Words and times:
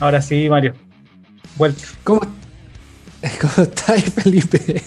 Ahora 0.00 0.20
sí, 0.20 0.48
Mario. 0.48 0.74
Vuelto. 1.56 1.82
¿Cómo, 2.04 2.20
¿Cómo 3.40 3.66
estáis, 3.68 4.04
Felipe? 4.14 4.82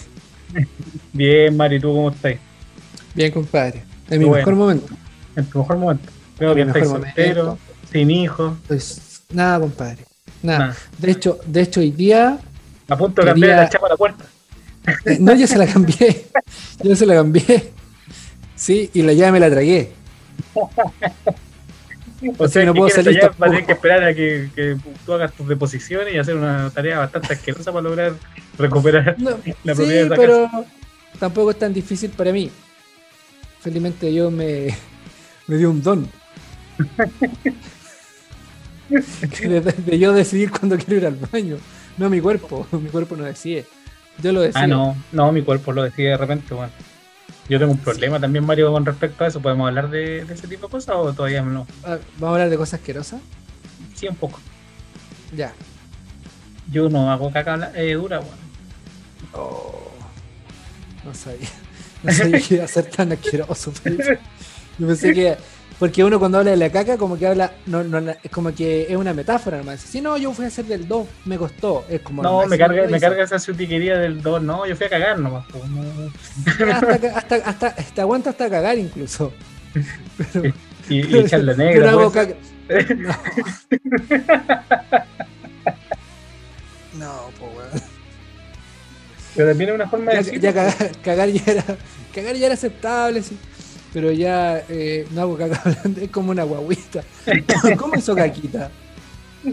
Bien, 1.12 1.56
Mario, 1.56 1.78
¿y 1.78 1.80
tú 1.80 1.88
cómo 1.88 2.10
estás? 2.10 2.34
Bien, 3.14 3.32
compadre. 3.32 3.82
En 4.10 4.18
mi 4.18 4.24
Bueno. 4.26 4.38
mejor 4.38 4.54
momento. 4.54 4.94
En 5.36 5.46
tu 5.46 5.58
mejor 5.58 5.76
momento. 5.78 6.12
Creo 6.38 6.50
En 6.50 6.56
que 6.56 6.62
estás 6.62 6.82
mejor 6.82 7.00
soltero, 7.02 7.58
sin 7.90 8.10
hijo. 8.10 8.56
Pues, 8.68 9.22
nada, 9.32 9.60
compadre. 9.60 10.04
Nada. 10.42 10.58
Nada. 10.58 10.76
De 10.98 11.10
hecho, 11.10 11.38
de 11.46 11.62
hecho, 11.62 11.80
hoy 11.80 11.90
día. 11.92 12.38
A 12.88 12.96
punto 12.96 13.22
de 13.22 13.28
cambiar 13.28 13.56
la 13.56 13.68
chapa 13.68 13.86
a 13.86 13.90
la 13.90 13.96
puerta. 13.96 14.24
eh, 15.06 15.16
No, 15.18 15.34
yo 15.34 15.46
se 15.46 15.56
la 15.58 15.66
cambié. 15.66 16.26
Yo 16.84 16.94
se 16.94 17.06
la 17.06 17.14
cambié. 17.14 17.72
Sí, 18.56 18.90
y 18.92 19.02
la 19.02 19.12
llave 19.12 19.32
me 19.32 19.40
la 19.40 19.50
tragué. 19.50 19.92
O 22.38 22.44
Así 22.44 22.54
sea, 22.54 22.64
no 22.64 22.72
que 22.72 22.78
puedo 22.78 22.90
salir 22.90 23.18
allá, 23.18 23.30
va 23.40 23.46
a 23.46 23.50
tener 23.50 23.66
que 23.66 23.72
esperar 23.72 24.02
a 24.02 24.14
que, 24.14 24.48
que 24.54 24.76
tú 25.04 25.12
hagas 25.12 25.32
tus 25.34 25.46
deposiciones 25.46 26.14
y 26.14 26.18
hacer 26.18 26.34
una 26.34 26.70
tarea 26.70 26.98
bastante 26.98 27.34
asquerosa 27.34 27.70
para 27.70 27.82
lograr 27.82 28.14
recuperar 28.56 29.16
No, 29.18 29.30
la 29.64 29.74
sí, 29.74 29.82
propiedad 29.82 29.86
de 29.86 30.02
esa 30.04 30.14
pero 30.16 30.50
tampoco 31.18 31.50
es 31.50 31.58
tan 31.58 31.74
difícil 31.74 32.10
para 32.10 32.32
mí. 32.32 32.50
Felizmente 33.60 34.12
yo 34.12 34.30
me, 34.30 34.68
me 35.46 35.56
dio 35.56 35.70
un 35.70 35.82
don. 35.82 36.08
De, 38.88 39.60
de 39.60 39.98
yo 39.98 40.12
decidir 40.12 40.50
cuándo 40.50 40.78
quiero 40.78 40.96
ir 40.96 41.06
al 41.06 41.16
baño. 41.16 41.58
No 41.98 42.08
mi 42.08 42.20
cuerpo. 42.20 42.66
Mi 42.72 42.88
cuerpo 42.88 43.16
no 43.16 43.24
decide. 43.24 43.66
Yo 44.22 44.32
lo 44.32 44.40
decido. 44.40 44.62
Ah, 44.62 44.66
no, 44.66 44.96
no, 45.12 45.32
mi 45.32 45.42
cuerpo 45.42 45.72
lo 45.72 45.82
decide 45.82 46.10
de 46.10 46.16
repente, 46.16 46.54
bueno. 46.54 46.72
Yo 47.48 47.58
tengo 47.58 47.72
un 47.72 47.78
problema 47.78 48.18
también, 48.18 48.44
Mario, 48.44 48.72
con 48.72 48.84
respecto 48.84 49.24
a 49.24 49.28
eso. 49.28 49.40
¿Podemos 49.40 49.68
hablar 49.68 49.88
de, 49.90 50.24
de 50.24 50.34
ese 50.34 50.48
tipo 50.48 50.66
de 50.66 50.70
cosas 50.72 50.96
o 50.96 51.12
todavía 51.12 51.42
no? 51.42 51.66
Ah, 51.84 51.98
Vamos 52.18 52.28
a 52.28 52.32
hablar 52.32 52.50
de 52.50 52.56
cosas 52.56 52.80
asquerosas. 52.80 53.20
Sí, 53.94 54.08
un 54.08 54.16
poco. 54.16 54.40
Ya. 55.34 55.52
Yo 56.70 56.88
no 56.88 57.10
hago 57.10 57.30
caca 57.30 57.70
eh, 57.74 57.94
dura, 57.94 58.18
bueno. 58.18 58.36
Oh, 59.32 59.90
no 61.04 61.14
sabía. 61.14 61.48
No 62.02 62.12
sabía 62.12 62.40
que 62.40 62.54
iba 62.56 62.64
a 62.64 62.68
ser 62.68 62.86
tan 62.90 63.12
asqueroso. 63.12 63.72
Yo 64.78 64.86
pensé 64.86 65.14
que. 65.14 65.36
Porque 65.78 66.02
uno 66.02 66.18
cuando 66.18 66.38
habla 66.38 66.52
de 66.52 66.56
la 66.56 66.70
caca, 66.70 66.96
como 66.96 67.18
que 67.18 67.26
habla. 67.26 67.52
No, 67.66 67.84
no, 67.84 67.98
es 68.10 68.30
como 68.30 68.54
que 68.54 68.86
es 68.88 68.96
una 68.96 69.12
metáfora 69.12 69.58
nomás. 69.58 69.80
Si 69.80 70.00
no, 70.00 70.16
yo 70.16 70.32
fui 70.32 70.46
a 70.46 70.48
hacer 70.48 70.64
del 70.64 70.88
2, 70.88 71.06
me 71.26 71.36
costó. 71.36 71.84
Es 71.90 72.00
como. 72.00 72.22
No, 72.22 72.46
me 72.46 72.56
carga, 72.56 72.86
me 72.88 72.98
carga 72.98 73.22
esa 73.24 73.38
sutiquería 73.38 73.98
del 73.98 74.22
2. 74.22 74.42
No, 74.42 74.64
yo 74.66 74.74
fui 74.74 74.86
a 74.86 74.90
cagar 74.90 75.18
nomás. 75.18 75.44
no. 75.68 76.10
Hasta, 76.72 77.18
hasta, 77.18 77.36
hasta, 77.36 77.66
hasta 77.68 78.02
aguanta 78.02 78.30
hasta 78.30 78.48
cagar 78.48 78.78
incluso. 78.78 79.32
Pero, 80.32 80.54
Y, 80.88 81.00
y 81.00 81.18
echarle 81.18 81.54
negra. 81.56 81.90
hago 81.90 82.10
pues. 82.10 82.26
caca. 82.26 82.36
No. 86.94 87.06
No, 87.06 87.30
pues 87.38 87.50
weón. 87.56 87.82
Pero 89.34 89.48
también 89.48 89.70
es 89.70 89.74
una 89.74 89.88
forma 89.88 90.12
de 90.12 90.18
decir. 90.18 90.40
ya 90.40 90.54
cagar, 90.54 90.90
cagar 91.02 91.28
ya 91.28 91.42
era. 91.52 91.64
Cagar 92.14 92.36
ya 92.36 92.46
era 92.46 92.54
aceptable, 92.54 93.22
sí. 93.22 93.36
Pero 93.92 94.12
ya 94.12 94.62
eh, 94.68 95.06
no 95.12 95.22
hago 95.22 95.36
caca 95.36 95.60
hablando, 95.64 96.00
es 96.00 96.10
como 96.10 96.30
una 96.32 96.42
guaguita. 96.44 97.02
¿Cómo 97.78 97.94
hizo 97.96 98.14
caquita? 98.14 98.70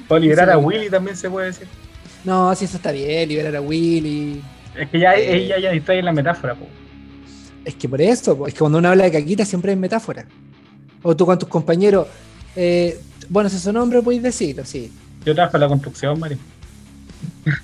O 0.07 0.17
liberar 0.17 0.49
a. 0.49 0.57
Willy 0.57 0.89
también 0.89 1.15
se 1.15 1.29
puede 1.29 1.47
decir. 1.47 1.67
No, 2.25 2.53
si 2.55 2.65
eso 2.65 2.77
está 2.77 2.91
bien, 2.91 3.29
liberar 3.29 3.55
a 3.55 3.61
Willy. 3.61 4.41
Es 4.77 4.89
que 4.89 4.99
ya 4.99 5.13
Eh. 5.15 5.35
ella 5.45 5.59
ya 5.59 5.71
distrae 5.71 5.99
en 5.99 6.05
la 6.05 6.13
metáfora, 6.13 6.55
po. 6.55 6.67
Es 7.63 7.75
que 7.75 7.87
por 7.87 8.01
eso, 8.01 8.37
po, 8.37 8.47
es 8.47 8.53
que 8.53 8.59
cuando 8.59 8.79
uno 8.79 8.89
habla 8.89 9.05
de 9.05 9.11
caquita 9.11 9.45
siempre 9.45 9.71
es 9.71 9.77
metáfora. 9.77 10.25
O 11.03 11.15
tú 11.15 11.25
con 11.25 11.37
tus 11.37 11.47
compañeros, 11.49 12.07
eh, 12.55 12.99
bueno, 13.29 13.49
si 13.49 13.59
su 13.59 13.71
nombre 13.71 14.01
podéis 14.01 14.23
decirlo, 14.23 14.65
sí. 14.65 14.91
Yo 15.25 15.33
trabajo 15.35 15.57
en 15.57 15.61
la 15.61 15.67
construcción, 15.69 16.19
Mario. 16.19 16.37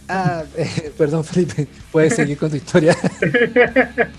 Ah, 0.08 0.44
eh, 0.58 0.92
perdón, 0.98 1.24
Felipe, 1.24 1.68
puedes 1.92 2.16
seguir 2.16 2.38
con 2.38 2.50
tu 2.50 2.56
historia. 2.58 2.96
Trabajo 3.24 4.10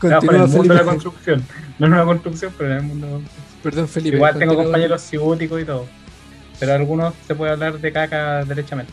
en 0.00 0.10
el 0.12 0.20
Continúa, 0.20 0.46
mundo 0.46 0.74
de 0.74 0.80
la 0.80 0.84
construcción. 0.84 1.44
No 1.78 1.86
en 1.86 1.92
una 1.92 2.04
construcción, 2.04 2.52
pero 2.56 2.70
en 2.72 2.76
el 2.78 2.82
mundo 2.82 3.06
de 3.06 3.12
la 3.12 3.18
construcción. 3.18 3.60
Perdón, 3.62 3.88
Felipe. 3.88 4.16
Igual 4.16 4.38
tengo 4.38 4.54
compañeros 4.56 5.02
psicóticos 5.02 5.62
y 5.62 5.64
todo. 5.64 5.86
Pero 6.60 6.74
algunos 6.74 7.14
se 7.26 7.34
puede 7.34 7.52
hablar 7.52 7.78
de 7.80 7.92
caca 7.92 8.44
derechamente. 8.44 8.92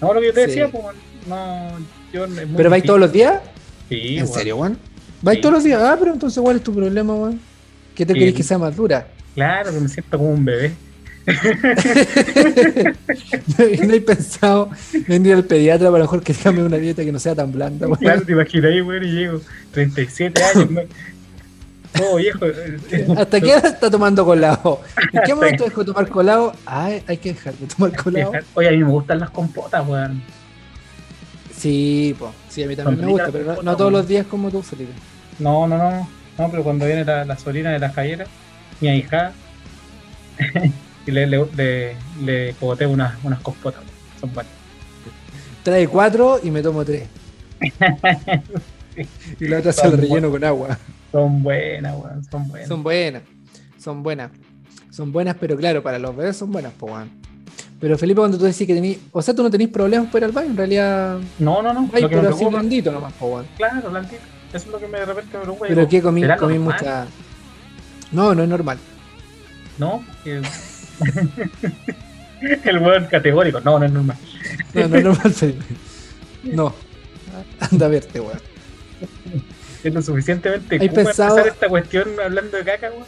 No, 0.00 0.12
lo 0.14 0.20
que 0.20 0.26
yo 0.26 0.32
te 0.34 0.40
Sí. 0.44 0.46
decía, 0.48 0.68
pues, 0.68 0.84
no, 1.28 1.68
yo... 2.12 2.24
es 2.24 2.30
muy 2.30 2.56
¿Pero 2.56 2.70
vais 2.70 2.84
todos 2.84 3.00
los 3.00 3.12
días? 3.12 3.40
Sí, 3.88 4.18
¿En 4.18 4.26
serio, 4.26 4.56
Juan? 4.56 4.76
¿Vais 5.22 5.36
Sí. 5.36 5.42
todos 5.42 5.54
los 5.54 5.64
días? 5.64 5.80
Ah, 5.82 5.96
pero 5.98 6.12
entonces, 6.12 6.40
¿cuál 6.42 6.56
es 6.56 6.62
tu 6.62 6.74
problema, 6.74 7.14
Juan? 7.14 7.40
¿Qué 7.94 8.04
te 8.06 8.12
Sí. 8.14 8.18
querés 8.18 8.34
que 8.34 8.42
sea 8.42 8.58
más 8.58 8.74
dura? 8.74 9.06
Claro, 9.34 9.72
que 9.72 9.80
me 9.80 9.88
siento 9.88 10.18
como 10.18 10.30
un 10.30 10.44
bebé. 10.44 10.72
No, 11.26 11.34
no 13.86 13.94
he 13.94 14.00
pensado 14.00 14.70
en 15.08 15.26
ir 15.26 15.34
al 15.34 15.44
pediatra 15.44 15.90
para 15.90 16.04
mejor 16.04 16.22
que 16.22 16.32
déjame 16.32 16.62
una 16.62 16.76
dieta 16.78 17.04
que 17.04 17.12
no 17.12 17.18
sea 17.18 17.34
tan 17.34 17.52
blanda, 17.52 17.86
Juan. 17.86 17.98
Claro, 18.00 18.22
te 18.22 18.32
imaginas 18.32 18.72
ahí, 18.72 18.80
weón, 18.80 19.04
y 19.04 19.10
llego 19.10 19.40
37 19.72 20.42
años. 20.42 20.68
Todo 21.92 22.16
viejo. 22.16 22.46
¿Hasta 23.18 23.40
qué 23.40 23.52
edad 23.52 23.66
está 23.66 23.90
tomando 23.90 24.24
colado? 24.24 24.80
¿En 25.12 25.22
qué 25.24 25.34
momento 25.34 25.64
dejó 25.64 25.80
de 25.84 25.92
tomar 25.92 26.08
colado? 26.08 26.54
Ay, 26.64 27.02
hay 27.06 27.18
que 27.18 27.34
dejar 27.34 27.54
de 27.54 27.66
tomar 27.66 27.94
colado. 27.96 28.32
Oye, 28.54 28.68
a 28.68 28.72
mí 28.72 28.78
me 28.78 28.90
gustan 28.90 29.20
las 29.20 29.30
compotas, 29.30 29.86
weón. 29.86 30.22
Sí, 31.54 32.16
po. 32.18 32.32
sí, 32.48 32.64
a 32.64 32.66
mí 32.66 32.74
también 32.74 32.96
Son 32.96 33.06
me 33.06 33.12
gusta, 33.12 33.30
pero 33.30 33.62
no, 33.62 33.76
todos 33.76 33.92
los 33.92 34.08
días 34.08 34.26
como 34.26 34.50
tú, 34.50 34.62
Felipe. 34.62 34.92
No, 35.38 35.68
no, 35.68 35.78
no. 35.78 36.08
No, 36.38 36.50
pero 36.50 36.64
cuando 36.64 36.86
viene 36.86 37.04
la, 37.04 37.24
la 37.24 37.38
sobrina 37.38 37.70
de 37.70 37.78
la 37.78 37.90
Jayera, 37.90 38.24
mi 38.80 38.88
hija, 38.88 39.32
y 41.06 41.10
le, 41.10 41.26
le, 41.26 41.44
le, 41.56 41.96
le 42.24 42.54
cogoteo 42.60 42.90
unas, 42.90 43.14
unas 43.24 43.40
compotas. 43.40 43.82
Son 44.20 44.32
buenas. 44.32 44.52
Trae 45.62 45.86
cuatro 45.88 46.40
y 46.42 46.50
me 46.50 46.62
tomo 46.62 46.84
tres. 46.84 47.04
Y 49.40 49.48
la 49.48 49.58
otra 49.60 49.72
se 49.72 49.88
la 49.88 49.96
relleno 49.96 50.30
con 50.30 50.44
agua. 50.44 50.76
Son 51.10 51.42
buenas, 51.42 51.94
weón. 51.96 52.22
Son 52.30 52.46
buenas. 52.48 52.68
Son 52.68 52.82
buenas, 52.82 53.22
son 53.78 54.02
buenas. 54.02 54.30
Son 54.90 55.12
buenas, 55.12 55.36
pero 55.40 55.56
claro, 55.56 55.82
para 55.82 55.98
los 55.98 56.14
bebés 56.14 56.36
son 56.36 56.52
buenas, 56.52 56.72
po, 56.74 56.86
weón. 56.86 57.10
Pero 57.80 57.96
Felipe, 57.96 58.20
cuando 58.20 58.36
tú 58.36 58.44
decís 58.44 58.66
que 58.66 58.74
tenés. 58.74 58.98
O 59.10 59.22
sea, 59.22 59.34
tú 59.34 59.42
no 59.42 59.50
tenés 59.50 59.68
problemas 59.68 60.08
para 60.08 60.18
ir 60.18 60.24
al 60.24 60.32
baño, 60.32 60.50
en 60.50 60.56
realidad. 60.58 61.18
No, 61.38 61.62
no, 61.62 61.72
no. 61.72 61.88
Ay, 61.92 62.02
lo 62.02 62.08
que 62.10 62.16
me 62.16 62.22
pero 62.22 62.34
así 62.34 62.44
blandito 62.44 62.92
nomás, 62.92 63.12
po, 63.14 63.26
weón. 63.28 63.46
claro, 63.56 63.90
blandito. 63.90 64.22
Eso 64.52 64.66
es 64.66 64.72
lo 64.72 64.78
que 64.78 64.86
me 64.88 64.98
de 64.98 65.06
repente 65.06 65.38
me 65.38 65.42
preocupa. 65.44 65.66
Pero 65.68 65.88
¿qué 65.88 66.02
comí? 66.02 66.20
¿será 66.20 66.36
Comí 66.36 66.54
normal? 66.58 66.74
mucha. 66.78 67.06
No, 68.12 68.34
no 68.34 68.42
es 68.42 68.48
normal. 68.50 68.78
No, 69.78 70.04
que- 70.22 70.42
el 72.64 72.78
weón 72.78 73.06
categórico. 73.06 73.60
No, 73.60 73.78
no 73.78 73.84
es 73.86 73.92
normal. 73.92 74.16
No, 74.74 74.88
no 74.88 74.96
es 74.96 75.04
normal. 75.04 75.34
No. 76.44 76.74
Anda 77.60 77.86
a 77.86 77.88
verte, 77.88 78.20
weón. 78.20 78.40
Es 79.84 79.92
lo 79.92 80.02
suficientemente 80.02 80.76
¿Hay 80.76 80.88
cool 80.88 80.88
para 80.90 81.04
pensado- 81.04 81.30
empezar 81.38 81.52
esta 81.54 81.68
cuestión 81.68 82.08
hablando 82.24 82.56
de 82.56 82.64
caca, 82.64 82.90
weón. 82.90 83.04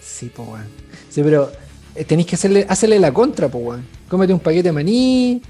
Sí, 0.00 0.26
po, 0.34 0.42
weón. 0.44 0.66
Sí, 1.08 1.22
pero 1.22 1.50
eh, 1.94 2.04
tenéis 2.04 2.26
que 2.28 2.34
hacerle, 2.36 2.66
hacerle 2.68 2.98
la 2.98 3.12
contra, 3.12 3.48
po, 3.48 3.58
weón. 3.58 3.84
Cómete 4.08 4.32
un 4.32 4.40
paquete 4.40 4.64
de 4.68 4.72
maní, 4.72 5.42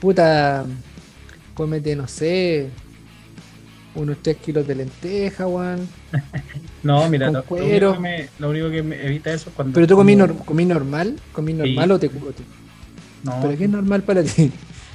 puta. 0.00 0.64
Cómete, 1.54 1.96
no 1.96 2.06
sé. 2.06 2.68
Unos 3.98 4.18
3 4.22 4.36
kilos 4.36 4.66
de 4.66 4.74
lenteja, 4.76 5.46
weón. 5.46 5.88
No, 6.84 7.08
mira, 7.08 7.26
lo, 7.26 7.32
lo 7.32 7.44
cuero. 7.44 7.90
único 7.90 7.94
que 7.94 7.98
me, 8.00 8.28
lo 8.38 8.50
único 8.50 8.70
que 8.70 8.82
me 8.84 9.04
evita 9.04 9.32
eso 9.32 9.48
es 9.50 9.54
cuando. 9.56 9.74
Pero 9.74 9.86
tú 9.88 9.96
comí, 9.96 10.14
como- 10.16 10.26
nor- 10.28 10.44
comí 10.44 10.64
normal, 10.64 11.16
comí 11.32 11.52
normal 11.52 11.90
o 11.90 11.98
te, 11.98 12.08
te- 12.08 12.18
No, 13.24 13.40
¿Pero 13.42 13.58
qué 13.58 13.64
es 13.64 13.70
normal 13.70 14.02
para 14.04 14.22
ti? 14.22 14.52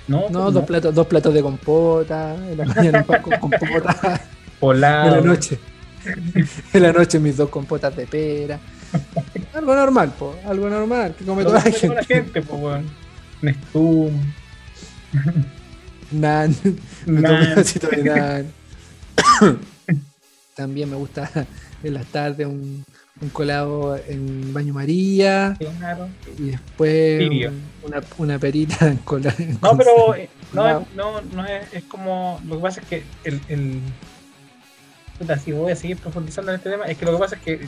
no, 0.07 0.29
No, 0.29 0.43
pues 0.43 0.53
dos 0.53 0.63
platos, 0.65 0.95
dos 0.95 1.07
platos 1.07 1.33
de 1.33 1.41
compota, 1.41 2.35
en 2.35 2.57
la 2.57 2.65
mañana 2.65 3.03
con 3.03 3.19
compota, 3.39 4.21
Polado. 4.61 5.09
en 5.17 5.27
la 5.27 5.33
noche. 5.33 5.59
En 6.73 6.81
la 6.83 6.93
noche 6.93 7.19
mis 7.19 7.35
dos 7.37 7.49
compotas 7.49 7.93
de 7.97 8.07
pera. 8.07 8.59
Algo 9.53 9.75
normal, 9.75 10.13
po, 10.17 10.35
algo 10.45 10.69
normal, 10.69 11.15
que 11.19 11.25
come 11.25 11.43
toda 11.43 11.55
la 11.55 11.71
gente. 11.71 11.95
la 11.95 12.03
gente, 12.05 12.41
pues, 12.41 12.61
weón. 12.61 12.85
Nestum. 13.41 14.11
Nan, 16.11 16.55
me 17.05 17.15
un 17.17 17.21
Nan. 17.21 17.55
de 17.91 18.03
nan. 18.03 18.45
También 20.55 20.89
me 20.89 20.95
gusta 20.95 21.29
en 21.83 21.93
las 21.93 22.05
tardes 22.07 22.45
un, 22.47 22.83
un 23.21 23.29
colado 23.29 23.97
en 24.07 24.53
baño 24.53 24.73
María 24.73 25.55
Claro. 25.79 26.07
y 26.37 26.51
después 26.51 27.29
un- 27.29 27.61
una, 27.83 28.01
una 28.17 28.39
perita 28.39 28.87
en 28.87 28.97
cola. 28.97 29.33
No, 29.61 29.75
pero 29.77 30.15
eh, 30.15 30.29
no, 30.53 30.85
No. 30.95 31.19
es- 31.19 31.25
no, 31.33 31.45
es, 31.45 31.73
es 31.73 31.83
como. 31.85 32.39
Lo 32.47 32.57
que 32.57 32.61
pasa 32.61 32.81
es 32.81 32.87
que 32.87 33.03
el. 33.23 33.41
el 33.49 33.79
puta, 35.17 35.37
si 35.39 35.51
voy 35.51 35.71
a 35.71 35.75
seguir 35.75 35.97
profundizando 35.97 36.51
en 36.51 36.57
este 36.57 36.69
tema, 36.69 36.85
es 36.85 36.97
que 36.97 37.05
lo 37.05 37.13
que 37.13 37.17
pasa 37.19 37.35
es 37.35 37.41
que. 37.41 37.67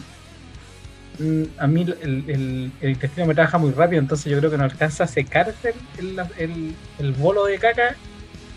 mm, 1.19 1.43
A 1.57 1.67
mí 1.67 1.81
el, 1.81 2.23
el, 2.27 2.71
el 2.81 2.89
intestino 2.91 3.25
me 3.27 3.33
trabaja 3.33 3.57
muy 3.57 3.71
rápido, 3.71 3.99
entonces 4.01 4.31
yo 4.31 4.37
creo 4.37 4.51
que 4.51 4.57
no 4.57 4.63
alcanza 4.63 5.05
a 5.05 5.07
secarse 5.07 5.73
el, 5.97 6.19
el, 6.19 6.25
el, 6.37 6.75
el 6.99 7.11
bolo 7.13 7.45
de 7.45 7.57
caca 7.57 7.95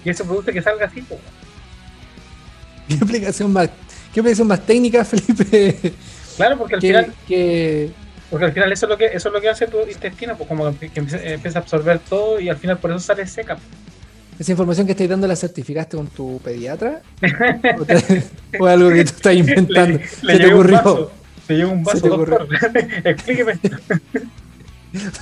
y 0.05 0.10
eso 0.10 0.25
produce 0.25 0.52
que 0.52 0.60
salga 0.62 0.87
así. 0.87 1.00
pues. 1.02 1.20
¿Qué 2.88 2.94
explicación 2.94 3.52
más, 3.52 3.69
qué 4.12 4.20
explicación 4.20 4.49
más 4.49 4.64
técnica, 4.67 5.05
Felipe? 5.05 5.93
Claro, 6.37 6.56
porque 6.58 6.75
al 6.76 6.81
que, 6.81 6.87
final, 6.88 7.12
que- 7.26 7.90
porque 8.31 8.44
al 8.46 8.52
final 8.52 8.73
eso 8.73 8.87
es 8.87 8.90
lo 8.90 8.96
que, 8.99 9.06
eso 9.06 9.29
es 9.29 9.32
lo 9.35 9.40
que 9.40 9.49
hace 9.49 9.67
tu 9.67 9.79
intestino, 9.90 10.37
pues 10.37 10.49
como 10.49 10.76
que 10.79 10.90
empieza, 10.94 11.23
empieza 11.23 11.58
a 11.58 11.62
absorber 11.62 11.99
todo 12.00 12.38
y 12.40 12.49
al 12.49 12.56
final 12.56 12.79
por 12.79 12.90
eso 12.90 13.00
sale 13.00 13.26
seca. 13.26 13.56
esa 14.38 14.50
información 14.52 14.87
que 14.87 14.93
estáis 14.93 15.08
dando 15.11 15.26
la 15.26 15.35
certificaste 15.37 15.96
con 15.96 16.06
tu 16.08 16.38
pediatra 16.44 17.00
o, 17.79 17.85
te- 17.85 18.23
o 18.58 18.67
algo 18.67 18.91
que 18.91 19.05
tú 19.05 19.12
estás 19.17 19.34
inventando. 19.37 19.99
Le, 19.99 20.06
Se 20.06 20.26
le 20.26 20.38
te 20.38 20.52
ocurrió. 20.52 21.11
le 21.49 21.56
llevé 21.56 21.70
un 21.70 21.84
Se 21.84 21.91
vaso, 21.91 22.02
te 22.02 22.11
ocurrió. 22.11 22.38
doctor. 22.38 22.70
Explíqueme. 23.05 23.58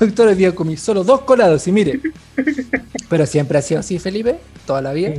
Doctor, 0.00 0.28
hoy 0.28 0.34
día 0.34 0.54
comí 0.54 0.76
solo 0.76 1.02
dos 1.04 1.22
colados 1.22 1.66
y 1.68 1.72
mire. 1.72 2.00
Pero 3.08 3.24
siempre 3.26 3.58
ha 3.58 3.62
sido 3.62 3.80
así, 3.80 3.98
Felipe, 3.98 4.36
toda 4.66 4.82
la 4.82 4.92
vida. 4.92 5.12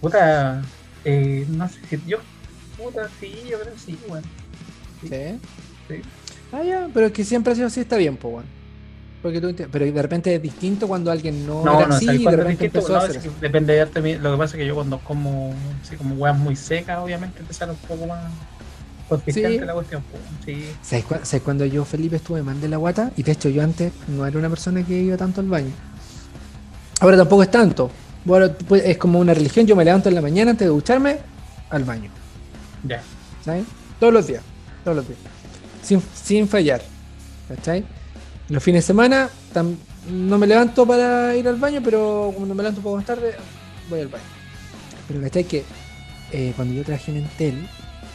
Puta, 0.00 0.62
eh, 1.04 1.44
no 1.48 1.68
sé 1.68 1.74
si 1.90 2.00
yo, 2.06 2.18
puta, 2.76 3.08
sí, 3.20 3.32
yo 3.50 3.60
creo 3.60 3.72
que 3.74 3.80
sí, 3.80 3.98
bueno. 4.08 4.26
Sí. 5.02 5.08
Sí. 5.88 5.94
Ah, 6.52 6.62
ya, 6.62 6.88
pero 6.94 7.06
es 7.06 7.12
que 7.12 7.24
siempre 7.24 7.52
ha 7.52 7.56
sido 7.56 7.66
así, 7.66 7.80
está 7.80 7.96
bien, 7.96 8.16
pues, 8.16 8.32
bueno. 8.34 8.48
Porque 9.22 9.40
tú 9.40 9.54
pero 9.72 9.86
de 9.86 10.02
repente 10.02 10.34
es 10.34 10.42
distinto 10.42 10.86
cuando 10.86 11.10
alguien 11.10 11.46
no, 11.46 11.64
No, 11.64 11.78
era 11.78 11.88
no, 11.88 11.94
así 11.94 12.04
¿sabes 12.04 12.20
y 12.20 12.24
de 12.24 12.24
cuándo 12.24 12.42
es 12.42 12.46
repente 12.48 12.64
distinto? 12.64 12.78
empezó 12.78 12.94
a 12.94 12.98
No, 12.98 13.04
hacer 13.04 13.16
es 13.16 13.22
que 13.22 13.28
eso. 13.28 13.36
depende 13.40 13.72
de 13.72 13.80
arte 13.80 14.18
Lo 14.18 14.32
que 14.32 14.36
pasa 14.38 14.56
es 14.56 14.60
que 14.60 14.66
yo 14.66 14.74
cuando 14.74 14.98
como, 14.98 15.54
así 15.82 15.96
como 15.96 16.14
huevas 16.16 16.38
muy 16.38 16.54
secas, 16.56 16.98
obviamente 16.98 17.38
empezaron 17.40 17.74
un 17.80 17.88
poco 17.88 18.06
más 18.06 18.20
consistente 19.08 19.60
Sí. 19.60 19.64
la 19.64 19.72
cuestión. 19.72 20.02
Sí. 20.44 20.66
¿Sabes, 20.82 21.06
cua- 21.06 21.24
sabes 21.24 21.42
cuando 21.42 21.64
yo, 21.64 21.86
Felipe, 21.86 22.16
estuve 22.16 22.42
mal 22.42 22.60
de 22.60 22.68
la 22.68 22.76
guata? 22.76 23.12
Y 23.16 23.22
de 23.22 23.32
hecho 23.32 23.48
yo 23.48 23.62
antes 23.62 23.92
no 24.08 24.26
era 24.26 24.38
una 24.38 24.50
persona 24.50 24.82
que 24.84 24.92
iba 25.02 25.16
tanto 25.16 25.40
al 25.40 25.48
baño. 25.48 25.70
Ahora 27.00 27.16
tampoco 27.16 27.42
es 27.44 27.50
tanto. 27.50 27.90
Bueno, 28.24 28.52
pues, 28.68 28.82
es 28.84 28.96
como 28.98 29.18
una 29.18 29.34
religión. 29.34 29.66
Yo 29.66 29.76
me 29.76 29.84
levanto 29.84 30.08
en 30.08 30.14
la 30.14 30.22
mañana 30.22 30.52
antes 30.52 30.66
de 30.66 30.72
ducharme 30.72 31.18
al 31.70 31.84
baño. 31.84 32.10
Ya. 32.86 33.02
¿Sabes? 33.44 33.64
Todos 34.00 34.12
los 34.12 34.26
días. 34.26 34.42
Todos 34.82 34.96
los 34.98 35.06
días. 35.08 35.18
Sin, 35.82 36.02
sin 36.14 36.48
fallar. 36.48 36.82
¿Cachai? 37.48 37.84
Los 38.48 38.62
fines 38.62 38.84
de 38.84 38.86
semana 38.86 39.28
tam- 39.52 39.76
no 40.10 40.38
me 40.38 40.46
levanto 40.46 40.86
para 40.86 41.34
ir 41.34 41.46
al 41.48 41.56
baño, 41.56 41.80
pero 41.84 42.32
cuando 42.34 42.54
me 42.54 42.62
levanto 42.62 42.80
un 42.80 42.84
poco 42.84 42.96
más 42.96 43.06
tarde, 43.06 43.34
voy 43.88 44.00
al 44.00 44.08
baño. 44.08 44.24
Pero 45.08 45.20
¿cachai? 45.22 45.44
Que 45.44 45.64
eh, 46.32 46.52
cuando 46.56 46.74
yo 46.74 46.82
trabajé 46.84 47.10
en 47.12 47.18
Entel, 47.18 47.68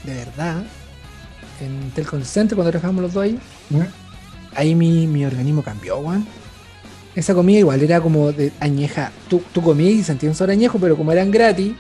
de 0.04 0.14
verdad, 0.16 0.64
en 1.62 1.82
Entel 1.84 2.26
Center, 2.26 2.56
cuando 2.56 2.72
trabajamos 2.72 3.02
los 3.04 3.14
dos 3.14 3.24
ahí, 3.24 3.40
¿Mm? 3.70 3.82
ahí 4.56 4.76
mi, 4.76 5.06
mi 5.08 5.26
organismo 5.26 5.62
cambió, 5.64 5.98
weón. 6.00 6.26
Esa 7.16 7.34
comida 7.34 7.60
igual 7.60 7.82
era 7.82 8.00
como 8.02 8.32
de 8.32 8.52
añeja. 8.60 9.12
Tú, 9.30 9.42
tú 9.52 9.62
comías 9.62 9.94
y 9.94 10.04
sentías 10.04 10.30
un 10.32 10.36
sabor 10.36 10.52
añejo, 10.52 10.78
pero 10.80 10.96
como 10.96 11.12
eran 11.12 11.32
gratis, 11.32 11.74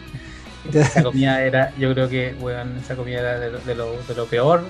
Esa 0.73 1.03
comida 1.03 1.41
era, 1.43 1.71
yo 1.77 1.93
creo 1.93 2.09
que, 2.09 2.35
weón, 2.41 2.77
esa 2.77 2.95
comida 2.95 3.19
era 3.19 3.39
de 3.39 3.51
lo, 3.51 3.59
de 3.59 3.75
lo, 3.75 3.91
de 4.07 4.15
lo 4.15 4.25
peor 4.25 4.63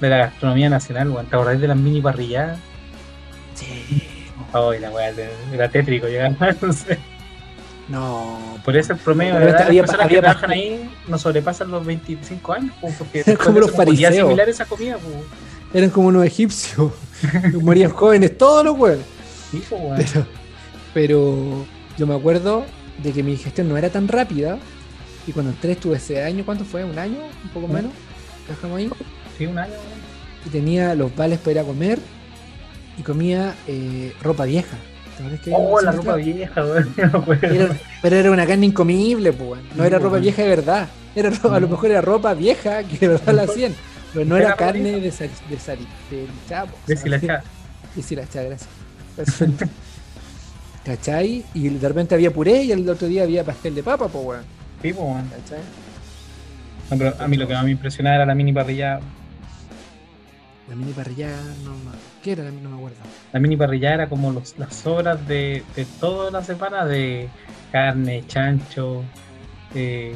de 0.00 0.08
la 0.10 0.16
gastronomía 0.18 0.68
nacional, 0.68 1.08
weón. 1.10 1.26
¿Te 1.26 1.36
acordás 1.36 1.60
de 1.60 1.68
las 1.68 1.76
mini 1.76 2.00
parrilladas? 2.02 2.58
Sí. 3.54 4.02
Oh, 4.52 4.72
la 4.72 4.90
weá, 4.90 5.12
era 5.52 5.68
tétrico 5.70 6.08
llegar, 6.08 6.36
no 6.60 6.72
sé. 6.72 6.98
No, 7.88 8.58
Por 8.64 8.76
eso 8.76 8.92
el 8.92 8.98
promedio 8.98 9.34
de 9.38 9.52
las 9.52 9.62
había- 9.62 9.82
personas 9.82 10.06
había 10.06 10.18
que 10.18 10.22
trabajan 10.22 10.50
ahí 10.50 10.90
no 11.08 11.18
sobrepasan 11.18 11.70
los 11.70 11.84
25 11.84 12.52
años, 12.52 12.72
pues, 12.80 12.94
porque 12.96 13.20
Era 13.26 13.36
como 13.36 13.60
los 13.60 13.70
fariseos. 13.72 14.12
asimilar 14.18 14.48
esa 14.48 14.64
comida, 14.64 14.96
pues. 14.98 15.14
eran 15.74 15.90
como 15.90 16.08
unos 16.08 16.24
egipcios. 16.24 16.92
Morían 17.60 17.90
jóvenes 17.90 18.36
todos 18.38 18.64
los 18.64 18.78
weones. 18.78 19.04
Sí. 19.52 19.62
Pero, 19.70 20.26
pero 20.94 21.66
yo 21.98 22.06
me 22.06 22.14
acuerdo 22.14 22.64
de 23.02 23.12
que 23.12 23.22
mi 23.22 23.32
digestión 23.32 23.68
no 23.68 23.76
era 23.76 23.90
tan 23.90 24.08
rápida. 24.08 24.58
Y 25.26 25.32
cuando 25.32 25.52
entré 25.52 25.72
estuve 25.72 25.96
ese 25.98 26.22
año, 26.24 26.44
¿cuánto 26.44 26.64
fue? 26.64 26.82
¿Un 26.84 26.98
año? 26.98 27.18
¿Un 27.44 27.50
poco 27.50 27.68
¿Mm? 27.68 27.72
menos? 27.72 27.92
Trabajamos 28.46 28.78
ahí. 28.78 28.90
Sí, 29.38 29.46
un 29.46 29.56
año. 29.58 29.74
Y 30.44 30.48
tenía 30.50 30.94
los 30.96 31.14
vales 31.14 31.38
para 31.38 31.52
ir 31.52 31.58
a 31.60 31.64
comer. 31.64 31.98
Y 32.98 33.02
comía 33.02 33.54
eh, 33.68 34.12
ropa 34.22 34.44
vieja. 34.44 34.76
¿Te 35.16 35.22
acuerdas 35.22 35.40
que 35.40 35.52
Oh, 35.54 35.80
la 35.80 35.92
ropa 35.92 36.16
vieja. 36.16 36.60
No. 36.60 37.32
Era- 37.42 37.76
pero 38.02 38.16
era 38.16 38.30
una 38.32 38.46
carne 38.46 38.66
incomible, 38.66 39.32
pues. 39.32 39.60
No 39.76 39.84
era 39.84 39.98
ropa 40.00 40.18
vieja 40.18 40.42
de 40.42 40.48
verdad. 40.48 40.88
Era 41.14 41.30
ro- 41.30 41.52
a 41.52 41.60
lo 41.60 41.66
No. 41.68 41.72
mejor 41.74 41.90
era 41.90 42.00
ropa 42.00 42.34
vieja 42.34 42.82
que 42.82 42.98
de 42.98 43.08
verdad 43.08 43.32
la 43.34 43.42
hacían. 43.42 43.74
Pero 44.12 44.24
no 44.26 44.36
Era 44.36 44.50
ropa 44.50 44.56
carne 44.66 45.00
de, 45.00 45.10
sal, 45.12 45.30
de, 45.48 45.58
sal, 45.58 45.78
de 46.10 46.26
chapo. 46.48 46.76
Deshilachada. 46.86 47.44
Deshilachada, 47.94 48.44
gracias. 48.46 48.70
Perfecto. 49.16 49.66
¿Cachai? 50.84 51.44
Y 51.54 51.68
de 51.68 51.88
repente 51.88 52.14
había 52.14 52.32
puré 52.32 52.64
y 52.64 52.72
el 52.72 52.88
otro 52.88 53.06
día 53.06 53.22
había 53.22 53.44
pastel 53.44 53.74
de 53.74 53.82
papa, 53.82 54.08
pues, 54.08 54.24
weón. 54.24 54.44
Sí, 54.82 54.92
pues, 54.92 54.96
weón. 54.98 55.28
¿Cachai? 55.28 55.60
No, 56.90 56.98
pero 56.98 57.14
a 57.18 57.28
mí 57.28 57.36
lo 57.36 57.46
que 57.46 57.54
más 57.54 57.64
me 57.64 57.70
impresionaba 57.70 58.16
era 58.16 58.26
la 58.26 58.34
mini 58.34 58.52
parrilla. 58.52 59.00
La 60.68 60.76
mini 60.76 60.92
parrilla, 60.92 61.28
no, 61.64 61.70
no. 61.70 61.92
¿Qué 62.22 62.32
era? 62.32 62.44
No 62.50 62.70
me 62.70 62.76
acuerdo. 62.76 62.98
La 63.32 63.40
mini 63.40 63.56
parrilla 63.56 63.94
era 63.94 64.08
como 64.08 64.32
los, 64.32 64.58
las 64.58 64.74
sobras 64.74 65.26
de, 65.28 65.62
de 65.76 65.84
toda 66.00 66.30
la 66.30 66.42
semana 66.42 66.84
de 66.84 67.28
carne, 67.70 68.24
chancho, 68.26 69.04
eh, 69.74 70.14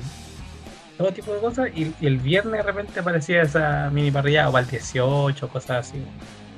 todo 0.98 1.12
tipo 1.12 1.32
de 1.32 1.40
cosas. 1.40 1.68
Y, 1.74 1.94
y 2.00 2.06
el 2.06 2.18
viernes 2.18 2.52
de 2.52 2.62
repente 2.62 3.00
aparecía 3.00 3.42
esa 3.42 3.90
mini 3.90 4.10
parrilla 4.10 4.48
o 4.48 4.52
para 4.52 4.64
el 4.64 4.70
18, 4.70 5.48
cosas 5.48 5.88
así. 5.88 5.98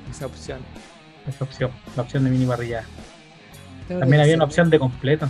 Esa 0.09 0.25
opción. 0.25 0.59
Esa 1.29 1.43
opción, 1.45 1.71
la 1.95 2.01
opción 2.03 2.23
de 2.23 2.29
mini 2.29 2.45
parrilla. 2.45 2.83
También 3.87 4.21
había 4.21 4.35
una 4.35 4.45
opción 4.45 4.69
de 4.69 4.79
completo. 4.79 5.29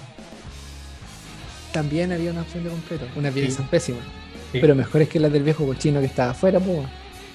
También 1.71 2.11
había 2.11 2.31
una 2.31 2.41
opción 2.41 2.63
de 2.63 2.69
completo. 2.69 3.05
Unas 3.15 3.33
Sí. 3.33 3.41
piezas 3.41 3.67
pésimas. 3.67 4.03
Sí. 4.51 4.59
Pero 4.59 4.75
mejores 4.75 5.07
que 5.09 5.19
las 5.19 5.31
del 5.31 5.43
viejo 5.43 5.65
cochino 5.65 5.99
que 5.99 6.07
estaba 6.07 6.31
afuera, 6.31 6.59
pues. 6.59 6.79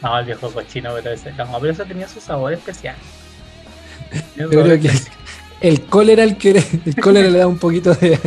No, 0.03 0.19
el 0.19 0.27
viejo 0.27 0.51
cochino, 0.51 0.91
pero 0.95 1.13
ese, 1.13 1.33
no, 1.33 1.47
pero 1.61 1.73
eso 1.73 1.85
tenía 1.85 2.09
su 2.09 2.21
sabor 2.21 2.53
especial. 2.53 2.97
Yo 4.37 4.49
creo 4.51 4.65
que 4.81 4.89
especial. 4.89 5.15
el 5.61 5.81
cólera 5.87 6.25
el 6.25 6.37
que 6.37 6.63
el 6.85 6.97
cólera 6.97 7.31
le 7.31 7.39
da 7.39 7.47
un 7.47 7.59
poquito 7.59 7.95
de, 7.95 8.19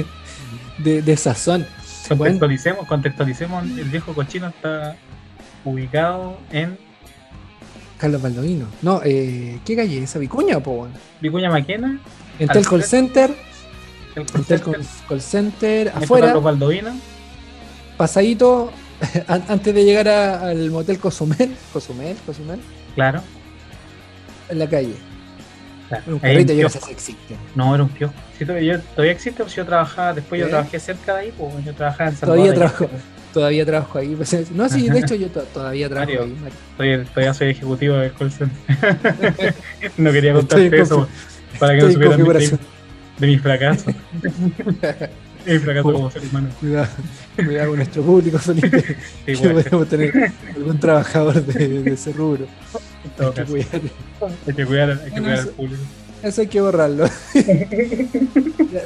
de, 0.79 1.01
de 1.01 1.17
sazón. 1.17 1.67
Contextualicemos, 2.07 2.87
contextualicemos, 2.87 3.63
el 3.65 3.83
viejo 3.89 4.13
cochino 4.13 4.47
está 4.47 4.95
ubicado 5.65 6.39
en 6.51 6.77
Carlos 7.97 8.21
Baldovino. 8.21 8.65
No, 8.81 9.01
eh, 9.03 9.59
¿qué 9.65 9.75
calle? 9.75 10.03
¿Esa 10.03 10.19
vicuña, 10.19 10.59
po, 10.59 10.71
weón? 10.71 10.91
Vicuña 11.21 11.49
Maquena, 11.49 11.99
Entel 12.39 12.57
Al 12.57 12.67
Call. 12.67 12.83
Center, 12.83 13.29
el 14.15 14.21
Entel 14.21 14.31
concepto 14.33 14.71
Call, 14.71 14.85
Call 15.09 15.21
Center, 15.21 15.89
afuera, 15.95 16.27
Carlos 16.27 16.43
Baldovino, 16.43 16.91
pasadito, 17.97 18.71
an- 19.27 19.43
antes 19.47 19.73
de 19.73 19.83
llegar 19.83 20.07
a- 20.07 20.41
al 20.49 20.69
motel 20.71 20.99
Cozumel, 20.99 21.55
Cozumel, 21.73 22.15
Cozumel, 22.25 22.59
claro. 22.95 23.21
en 24.49 24.59
la 24.59 24.69
calle. 24.69 24.93
claro. 25.89 26.03
Un 26.07 26.19
carrito, 26.19 26.53
yo 26.53 26.63
no 26.63 26.69
sé 26.69 26.79
si 26.81 26.91
existe. 26.91 27.35
No, 27.55 27.73
era 27.73 27.83
un 27.83 27.89
kiosco. 27.89 28.15
Sí, 28.37 28.45
todavía, 28.45 28.79
todavía 28.79 29.11
existe, 29.13 29.41
pues 29.43 29.55
yo 29.55 29.65
trabajaba, 29.65 30.13
después 30.13 30.39
yo 30.39 30.45
¿Eh? 30.47 30.49
trabajé 30.49 30.79
cerca 30.79 31.15
de 31.15 31.21
ahí, 31.21 31.33
pues 31.37 31.65
yo 31.65 31.73
trabajaba 31.73 32.09
en 32.11 32.15
San 32.17 32.29
Todavía 32.29 32.53
trabajo. 32.53 32.87
Todavía 33.33 33.65
trabajo 33.65 33.97
ahí. 33.99 34.15
pues, 34.15 34.35
No, 34.51 34.67
sí, 34.69 34.89
de 34.89 34.99
hecho 34.99 35.15
yo 35.15 35.27
to- 35.27 35.41
todavía 35.53 35.87
trabajo 35.89 36.11
Mario. 36.11 36.23
ahí. 36.25 36.35
Mario. 36.41 36.57
Todavía, 36.77 37.03
todavía 37.05 37.33
soy 37.33 37.49
ejecutivo 37.49 37.95
del 37.95 38.13
call 38.13 38.31
center. 38.31 39.53
no 39.97 40.11
quería 40.11 40.31
Estoy 40.37 40.69
contarte 40.69 40.81
eso 40.81 41.07
para 41.59 41.73
que 41.75 41.81
no 41.81 41.87
Estoy 41.87 41.93
supieran 41.93 42.17
de, 42.17 42.23
configuración. 42.25 42.59
de, 43.19 43.25
de 43.25 43.27
mis 43.33 43.41
fracasos. 43.41 43.85
de 45.45 45.53
mi 45.53 45.59
fracaso 45.59 45.83
como 45.93 46.11
ser 46.11 46.21
humano. 46.23 46.49
Cuidado, 46.59 46.87
cuidado 47.35 47.67
con 47.69 47.77
nuestro 47.77 48.01
público, 48.03 48.37
Felipe. 48.39 48.95
Sí, 49.25 49.33
que 49.35 49.49
podemos 49.49 49.87
tener 49.89 50.31
algún 50.55 50.79
trabajador 50.79 51.43
de, 51.45 51.67
de 51.83 51.93
ese 51.93 52.13
rubro. 52.13 52.47
Hay 53.19 53.31
que 53.33 53.43
cuidar. 53.43 53.81
Hay 54.47 54.53
que 54.53 54.65
cuidar, 54.65 54.89
hay 54.91 54.97
que 54.97 55.09
Bueno, 55.11 55.23
cuidar 55.25 55.39
eso- 55.39 55.49
al 55.49 55.53
público. 55.55 55.83
Eso 56.23 56.41
hay 56.41 56.47
que 56.47 56.61
borrarlo. 56.61 57.05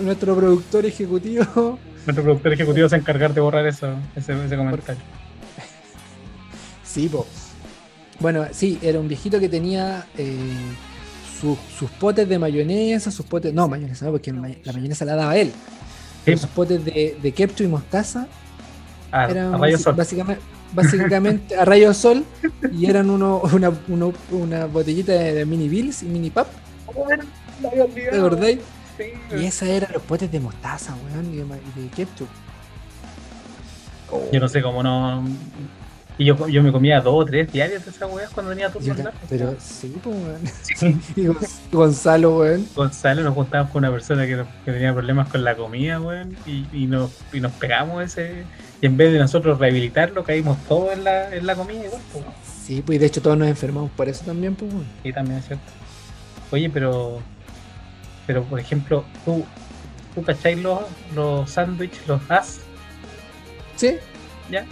Nuestro 0.01 0.35
productor 0.35 0.85
ejecutivo. 0.85 1.79
Nuestro 2.05 2.23
productor 2.23 2.53
ejecutivo 2.53 2.89
se 2.89 2.95
va 2.95 2.97
a 2.97 3.01
encargar 3.01 3.33
de 3.33 3.41
borrar 3.41 3.65
eso, 3.67 3.95
ese, 4.15 4.33
ese 4.45 4.57
comentario. 4.57 5.01
Sí, 6.83 7.07
po. 7.07 7.25
Bueno, 8.19 8.45
sí, 8.51 8.77
era 8.81 8.99
un 8.99 9.07
viejito 9.07 9.39
que 9.39 9.47
tenía 9.49 10.05
eh, 10.17 10.35
sus- 11.39 11.57
sus 11.77 11.89
potes 11.91 12.27
de 12.27 12.37
mayonesa, 12.37 13.09
sus 13.11 13.25
potes. 13.25 13.53
No, 13.53 13.67
mayonesa 13.67 14.05
no, 14.05 14.11
porque 14.11 14.31
la 14.33 14.41
may- 14.41 14.57
la 14.63 14.73
mayonesa 14.73 15.05
la 15.05 15.15
daba 15.15 15.37
él. 15.37 15.51
Sí, 16.25 16.35
sus 16.37 16.49
potes 16.49 16.83
de, 16.83 17.17
de 17.21 17.31
ketchup 17.31 17.61
y 17.65 17.67
mostaza 17.67 18.27
a, 19.11 19.25
eran 19.31 19.55
a 19.55 19.57
rayo 19.57 19.77
sol. 19.77 19.95
básicamente, 19.95 20.41
básicamente 20.73 21.55
a 21.55 21.65
rayos 21.65 21.97
sol 21.97 22.23
y 22.71 22.85
eran 22.85 23.09
uno, 23.09 23.41
una, 23.53 23.71
uno- 23.87 24.13
una 24.31 24.65
botellita 24.65 25.13
de, 25.13 25.33
de 25.33 25.45
mini 25.45 25.67
bills 25.69 26.03
y 26.03 26.05
mini 26.07 26.29
pap, 26.29 26.47
La 27.63 27.69
había 27.69 27.87
¿te 27.87 28.17
acordáis? 28.17 28.59
Sí, 29.29 29.35
Y 29.41 29.45
esas 29.45 29.69
eran 29.69 29.91
los 29.93 30.01
potes 30.03 30.31
de 30.31 30.39
mostaza, 30.39 30.95
weón, 31.11 31.33
y 31.33 31.37
de, 31.37 31.43
de 31.81 31.89
ketchup. 31.95 32.27
Yo 34.31 34.39
no 34.39 34.47
sé 34.49 34.61
cómo 34.61 34.83
no. 34.83 35.23
Y 36.17 36.25
yo, 36.25 36.47
yo 36.49 36.61
me 36.61 36.71
comía 36.71 36.99
dos 37.01 37.15
o 37.23 37.25
tres 37.25 37.51
diarios 37.51 37.83
de 37.85 37.89
esas 37.91 38.11
weas 38.11 38.29
cuando 38.31 38.51
tenía 38.51 38.69
turno 38.69 38.93
ta- 38.95 39.13
pero 39.29 39.55
sí, 39.59 39.95
pues, 40.03 40.15
weón. 40.15 40.41
Sí. 40.75 40.99
Y 41.15 41.25
Gon- 41.27 41.37
Gonzalo, 41.71 42.37
weón. 42.39 42.67
Gonzalo 42.75 43.23
nos 43.23 43.33
juntábamos 43.33 43.71
con 43.71 43.79
una 43.85 43.91
persona 43.91 44.25
que, 44.27 44.43
que 44.65 44.71
tenía 44.71 44.93
problemas 44.93 45.29
con 45.29 45.43
la 45.43 45.55
comida, 45.55 45.99
weón, 46.01 46.35
y, 46.45 46.65
y 46.73 46.85
nos, 46.87 47.11
y 47.31 47.39
nos 47.39 47.51
pegamos 47.53 48.03
ese. 48.03 48.43
Y 48.81 48.85
en 48.85 48.97
vez 48.97 49.13
de 49.13 49.19
nosotros 49.19 49.57
rehabilitarlo, 49.59 50.23
caímos 50.23 50.57
todos 50.67 50.91
en 50.93 51.05
la, 51.05 51.33
en 51.33 51.45
la 51.47 51.55
comida 51.55 51.85
igual, 51.85 52.01
pues. 52.11 52.25
Sí, 52.65 52.83
pues 52.85 52.97
y 52.97 52.99
de 52.99 53.05
hecho 53.07 53.21
todos 53.21 53.37
nos 53.37 53.47
enfermamos 53.47 53.89
por 53.91 54.09
eso 54.09 54.23
también, 54.25 54.53
pues. 54.55 54.71
weón. 54.73 54.85
Sí, 55.03 55.13
también 55.13 55.39
es 55.39 55.45
cierto. 55.47 55.63
Oye, 56.51 56.69
pero. 56.69 57.19
Pero, 58.31 58.43
por 58.45 58.61
ejemplo, 58.61 59.03
tú. 59.25 59.43
¿Tú 60.15 60.23
cacháis 60.23 60.57
los, 60.59 60.79
los 61.13 61.49
sándwiches, 61.51 62.07
los 62.07 62.21
as? 62.29 62.59
¿Sí? 63.75 63.95
¿Ya? 64.49 64.65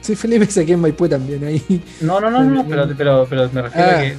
Sí, 0.00 0.14
Felipe 0.14 0.46
se 0.46 0.60
aquí 0.62 0.72
en 0.72 0.80
Maipú 0.80 1.08
también 1.08 1.42
ahí. 1.44 1.82
No, 2.00 2.20
no, 2.20 2.30
no, 2.30 2.42
no, 2.44 2.64
pero, 2.68 2.88
pero, 2.96 3.26
pero 3.28 3.50
me 3.52 3.62
refiero 3.62 3.88
Ah. 3.88 3.98
a 3.98 4.00
que 4.02 4.16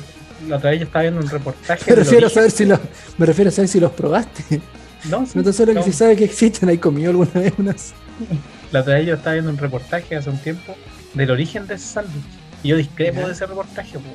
la 0.50 0.58
otra 0.58 0.70
vez 0.72 0.80
yo 0.80 0.86
estaba 0.88 1.04
viendo 1.04 1.22
un 1.22 1.30
reportaje. 1.30 1.84
Me 1.90 1.96
refiero 1.96 2.28
a 2.28 2.30
saber 2.30 2.52
si 2.52 2.66
los, 2.66 2.80
me 3.18 3.26
refiero 3.26 3.48
a 3.50 3.52
saber 3.52 3.68
si 3.70 3.80
los 3.80 3.92
probaste. 3.92 4.62
No, 5.10 5.26
sí, 5.26 5.32
No 5.36 5.44
tan 5.44 5.54
solo 5.54 5.74
que 5.74 5.84
si 5.84 5.94
sabes 5.94 6.18
que 6.18 6.26
existen, 6.26 6.68
¿hay 6.68 6.78
comido 6.78 7.12
alguna 7.12 7.32
vez 7.34 7.54
unas? 7.58 7.94
La 8.74 8.82
otra 8.82 8.96
vez 8.96 9.08
yo 9.08 9.14
estaba 9.16 9.34
viendo 9.34 9.52
un 9.52 9.58
reportaje 9.58 10.16
hace 10.18 10.30
un 10.30 10.38
tiempo 10.38 10.76
del 11.14 11.32
origen 11.32 11.66
de 11.68 11.76
ese 11.76 11.86
sándwich. 11.86 12.24
Y 12.64 12.70
yo 12.70 12.76
discrepo 12.78 13.22
Ya. 13.22 13.28
de 13.28 13.34
ese 13.34 13.46
reportaje, 13.46 13.94
po, 14.00 14.06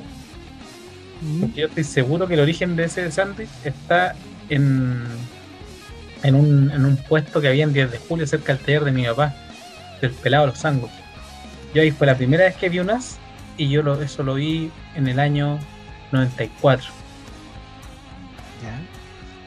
Mm. 1.21 1.39
porque 1.41 1.61
yo 1.61 1.67
estoy 1.67 1.83
seguro 1.83 2.27
que 2.27 2.33
el 2.35 2.39
origen 2.41 2.75
de 2.75 2.83
ese 2.85 3.11
sándwich 3.11 3.49
está 3.63 4.13
en, 4.49 5.03
en, 6.23 6.35
un, 6.35 6.71
en 6.71 6.85
un 6.85 6.97
puesto 6.97 7.41
que 7.41 7.47
había 7.49 7.63
en 7.63 7.73
10 7.73 7.91
de 7.91 7.97
julio 7.97 8.25
cerca 8.27 8.53
del 8.55 8.63
taller 8.63 8.83
de 8.85 8.91
mi 8.91 9.05
papá, 9.05 9.35
del 10.01 10.11
pelado 10.11 10.45
de 10.45 10.51
los 10.51 10.59
sándwiches. 10.59 10.97
Yo 11.73 11.81
ahí 11.81 11.91
fue 11.91 12.07
la 12.07 12.15
primera 12.15 12.45
vez 12.45 12.55
que 12.55 12.69
vi 12.69 12.79
un 12.79 12.89
as 12.89 13.17
y 13.57 13.69
yo 13.69 13.81
lo, 13.83 14.01
eso 14.01 14.23
lo 14.23 14.35
vi 14.35 14.71
en 14.95 15.07
el 15.07 15.19
año 15.19 15.59
94. 16.11 16.87
Ya. 18.63 18.79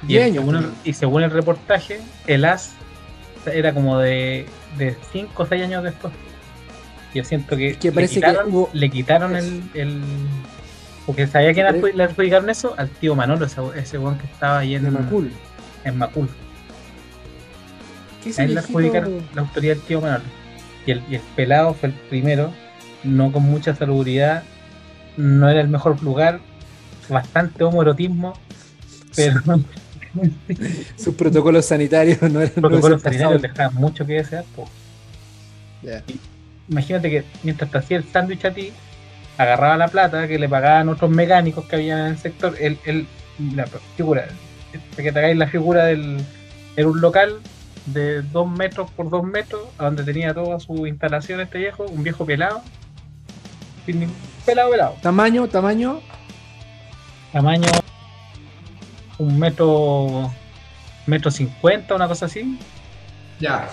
Y, 0.09 0.17
el- 0.17 0.33
según 0.35 0.57
el, 0.57 0.65
pues. 0.65 0.75
y 0.85 0.93
según 0.93 1.23
el 1.23 1.31
reportaje, 1.31 2.01
el 2.27 2.45
as 2.45 2.73
era 3.53 3.73
como 3.73 3.99
de 3.99 4.47
5 5.13 5.43
o 5.43 5.47
6 5.47 5.63
años 5.65 5.83
después. 5.85 6.13
Yo 7.15 7.25
siento 7.25 7.57
que, 7.57 7.71
Es 7.71 7.77
que 7.79 7.91
parece 7.91 8.17
le, 8.17 8.21
que 8.21 8.27
quitaron, 8.29 8.53
hubo- 8.53 8.71
le 8.73 8.91
quitaron 8.91 9.37
el, 9.37 9.63
el- 9.75 10.03
Porque 11.11 11.27
sabía 11.27 11.51
adju- 11.51 11.93
le 11.93 12.05
adjudicaron 12.05 12.49
eso 12.51 12.73
al 12.77 12.89
tío 12.89 13.17
Manolo, 13.17 13.45
ese, 13.45 13.61
ese 13.75 13.99
weón 13.99 14.17
que 14.17 14.27
estaba 14.27 14.61
ahí 14.61 14.77
en, 14.77 14.85
De 14.85 14.91
Macul. 14.93 15.33
en 15.85 15.99
Macul. 15.99 16.29
¿Qué 18.23 18.33
A 18.41 18.45
él 18.45 18.55
le 18.55 18.61
adjudicaron 18.61 19.27
la 19.35 19.41
autoridad 19.43 19.75
del 19.75 19.83
tío 19.83 20.01
Manolo. 20.01 20.23
Y 20.87 20.93
el, 20.93 21.03
y 21.11 21.17
el 21.17 21.21
pelado 21.35 21.75
fue 21.75 21.89
el 21.89 21.97
primero, 21.97 22.53
no 23.03 23.33
con 23.33 23.43
mucha 23.43 23.75
salubridad, 23.75 24.45
no 25.17 25.49
era 25.49 25.61
el 25.61 25.69
mejor 25.69 26.01
lugar, 26.01 26.39
bastante 27.09 27.65
homoerotismo, 27.65 28.35
pero 29.17 29.41
Sus 30.97 31.17
protocolos 31.17 31.67
sanitarios 31.67 32.23
no 32.23 32.41
eran 32.41 32.55
protocolos 32.55 33.03
sanitarios 33.03 33.43
dejaban 33.43 33.75
mucho 33.75 34.07
que 34.07 34.13
desear. 34.13 34.45
Ya. 35.83 36.05
imagínate 36.69 37.11
que 37.11 37.25
mientras 37.43 37.69
te 37.69 37.79
hacía 37.79 37.97
el 37.97 38.05
sándwich 38.05 38.45
a 38.45 38.53
ti, 38.55 38.71
agarraba 39.43 39.77
la 39.77 39.89
plata 39.89 40.29
que 40.29 40.39
le 40.39 40.49
pagaban 40.49 40.89
otros 40.89 41.11
mecánicos 41.11 41.65
que 41.65 41.77
había 41.77 41.99
en 42.01 42.07
el 42.13 42.19
sector, 42.19 42.55
él, 42.61 42.79
él 42.85 43.07
la 43.55 43.67
figura, 43.97 44.27
para 44.91 45.03
que 45.03 45.13
te 45.13 45.19
hagáis 45.19 45.37
la 45.37 45.47
figura 45.47 45.85
del, 45.87 46.19
era 46.77 46.89
un 46.89 47.01
local 47.01 47.41
de 47.87 48.23
2 48.23 48.51
metros 48.51 48.91
por 48.91 49.09
2 49.09 49.25
metros, 49.25 49.63
a 49.79 49.85
donde 49.85 50.05
tenía 50.05 50.35
toda 50.35 50.61
su 50.61 50.87
instalación 50.87 51.41
este 51.41 51.59
viejo, 51.59 51.85
un 51.85 52.03
viejo 52.03 52.27
pelado, 52.27 52.61
sin 53.87 54.01
ningún- 54.01 54.17
pelado, 54.45 54.71
pelado, 54.71 54.97
Tamaño, 55.03 55.49
tamaño. 55.49 56.01
tamaño 57.33 57.69
un 59.19 59.39
metro, 59.39 60.31
metro 61.07 61.31
cincuenta, 61.31 61.95
una 61.95 62.09
cosa 62.09 62.27
así, 62.27 62.59
Ya. 63.39 63.69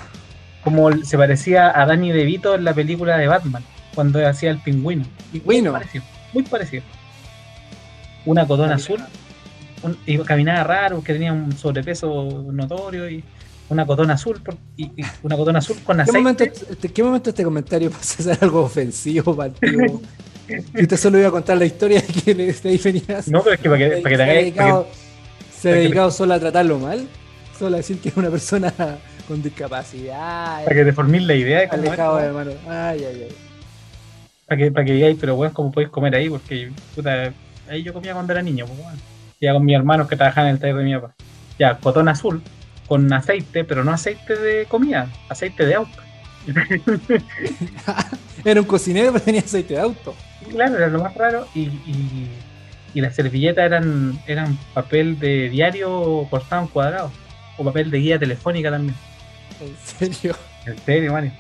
como 0.64 0.92
se 1.04 1.18
parecía 1.18 1.72
a 1.80 1.86
Danny 1.86 2.12
DeVito 2.12 2.56
en 2.56 2.64
la 2.66 2.74
película 2.74 3.18
de 3.18 3.28
Batman, 3.28 3.64
cuando 3.98 4.24
hacía 4.28 4.52
el 4.52 4.60
pingüino. 4.60 5.06
Pingüino. 5.32 5.72
Muy 5.72 5.80
parecido, 5.80 6.04
muy 6.34 6.44
parecido. 6.44 6.84
Una 8.28 8.46
cotona 8.46 8.76
azul, 8.76 9.00
un- 9.82 9.98
y 10.06 10.20
caminaba 10.20 10.64
raro, 10.64 11.02
que 11.04 11.14
tenía 11.14 11.34
un 11.34 11.52
sobrepeso 11.58 12.46
notorio 12.52 13.10
y 13.10 13.24
una 13.70 13.88
cotona 13.88 14.14
azul, 14.14 14.40
por- 14.44 14.56
y, 14.76 14.84
y 14.84 15.04
una 15.24 15.36
cotona 15.36 15.58
azul 15.60 15.78
con 15.84 15.96
¿Qué 15.98 16.04
aceite. 16.04 16.20
momento, 16.20 16.44
este, 16.44 16.90
¿Qué 16.90 17.04
momento 17.04 17.32
este 17.32 17.44
comentario 17.44 17.90
pasa 17.98 18.22
a 18.22 18.36
ser 18.36 18.38
algo 18.44 18.62
ofensivo 18.62 19.36
para? 19.36 19.54
Y 20.76 20.82
usted 20.84 20.98
solo 20.98 21.18
iba 21.18 21.30
a 21.30 21.32
contar 21.32 21.58
la 21.58 21.66
historia 21.66 22.00
de 22.02 22.08
que 22.08 22.36
le 22.36 22.78
venía. 22.78 23.22
No, 23.26 23.42
pero 23.42 23.56
es 23.56 23.62
que 23.62 23.70
para 23.70 23.80
que, 23.80 23.98
para 23.98 24.10
que 24.18 24.24
te 24.24 24.32
dedicado, 24.34 24.84
para 24.84 24.96
se 25.60 25.70
ha 25.70 25.74
que- 25.74 25.80
dedicado 25.80 26.12
solo 26.12 26.34
a 26.36 26.40
tratarlo 26.40 26.78
mal. 26.78 27.08
Solo 27.58 27.74
a 27.76 27.78
decir 27.78 27.98
que 28.00 28.10
es 28.10 28.16
una 28.18 28.30
persona 28.30 28.72
con 29.28 29.42
discapacidad. 29.42 30.60
que, 30.60 30.64
para 30.66 30.76
que 30.76 30.86
te 30.86 30.94
forméis 30.94 31.24
la 31.26 31.34
idea 31.34 31.62
de 31.62 31.68
cómo 31.70 31.82
es, 31.82 31.88
alejado 31.90 32.18
de 32.18 32.28
¿no? 32.28 32.34
mano. 32.36 32.52
Ay, 32.70 33.04
ay, 33.04 33.22
ay. 33.24 33.36
Para 34.48 34.58
que, 34.58 34.72
para 34.72 34.86
que 34.86 34.94
digáis, 34.94 35.18
pero 35.20 35.36
bueno, 35.36 35.54
¿cómo 35.54 35.72
podéis 35.72 35.92
comer 35.92 36.16
ahí? 36.16 36.30
Porque 36.30 36.72
puta, 36.96 37.34
ahí 37.70 37.84
yo 37.84 37.94
comía 37.94 38.14
cuando 38.14 38.32
era 38.34 38.42
niño, 38.42 38.66
pues 38.66 38.80
bueno. 38.82 38.98
Ya 39.40 39.54
con 39.54 39.66
mis 39.66 39.76
hermanos 39.76 40.08
que 40.08 40.16
trabajaban 40.16 40.50
en 40.50 40.56
el 40.56 40.60
taller 40.62 40.76
de 40.78 40.84
mi 40.84 40.96
papá. 40.96 41.14
Ya, 41.60 41.78
cotón 41.78 42.08
azul, 42.08 42.42
con 42.88 43.12
aceite, 43.12 43.64
pero 43.64 43.84
no 43.84 43.92
aceite 43.92 44.36
de 44.36 44.66
comida, 44.66 45.12
aceite 45.30 45.66
de 45.66 45.76
auto. 45.76 46.02
Era 48.46 48.62
un 48.62 48.68
cocinero, 48.68 49.12
pero 49.12 49.26
tenía 49.26 49.42
aceite 49.42 49.74
de 49.74 49.82
auto. 49.82 50.16
Claro, 50.50 50.78
era 50.78 50.88
lo 50.88 51.04
más 51.04 51.14
raro. 51.16 51.46
Y, 51.54 51.62
y, 51.64 52.30
y 52.94 53.02
las 53.02 53.16
servilletas 53.16 53.66
eran, 53.66 54.18
eran 54.28 54.58
papel 54.74 55.20
de 55.20 55.50
diario 55.50 56.26
cortado 56.30 56.62
en 56.62 56.68
cuadrado. 56.70 57.12
O 57.58 57.66
papel 57.66 57.92
de 57.92 57.98
guía 57.98 58.18
telefónica 58.20 58.72
también. 58.72 58.96
En 59.60 59.76
serio. 60.14 60.36
En 60.66 60.78
serio, 60.80 61.12
Mario. 61.12 61.32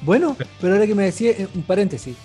Bueno, 0.00 0.36
pero 0.60 0.74
ahora 0.74 0.86
que 0.86 0.94
me 0.94 1.04
decía, 1.04 1.32
eh, 1.32 1.48
un 1.54 1.62
paréntesis. 1.62 2.16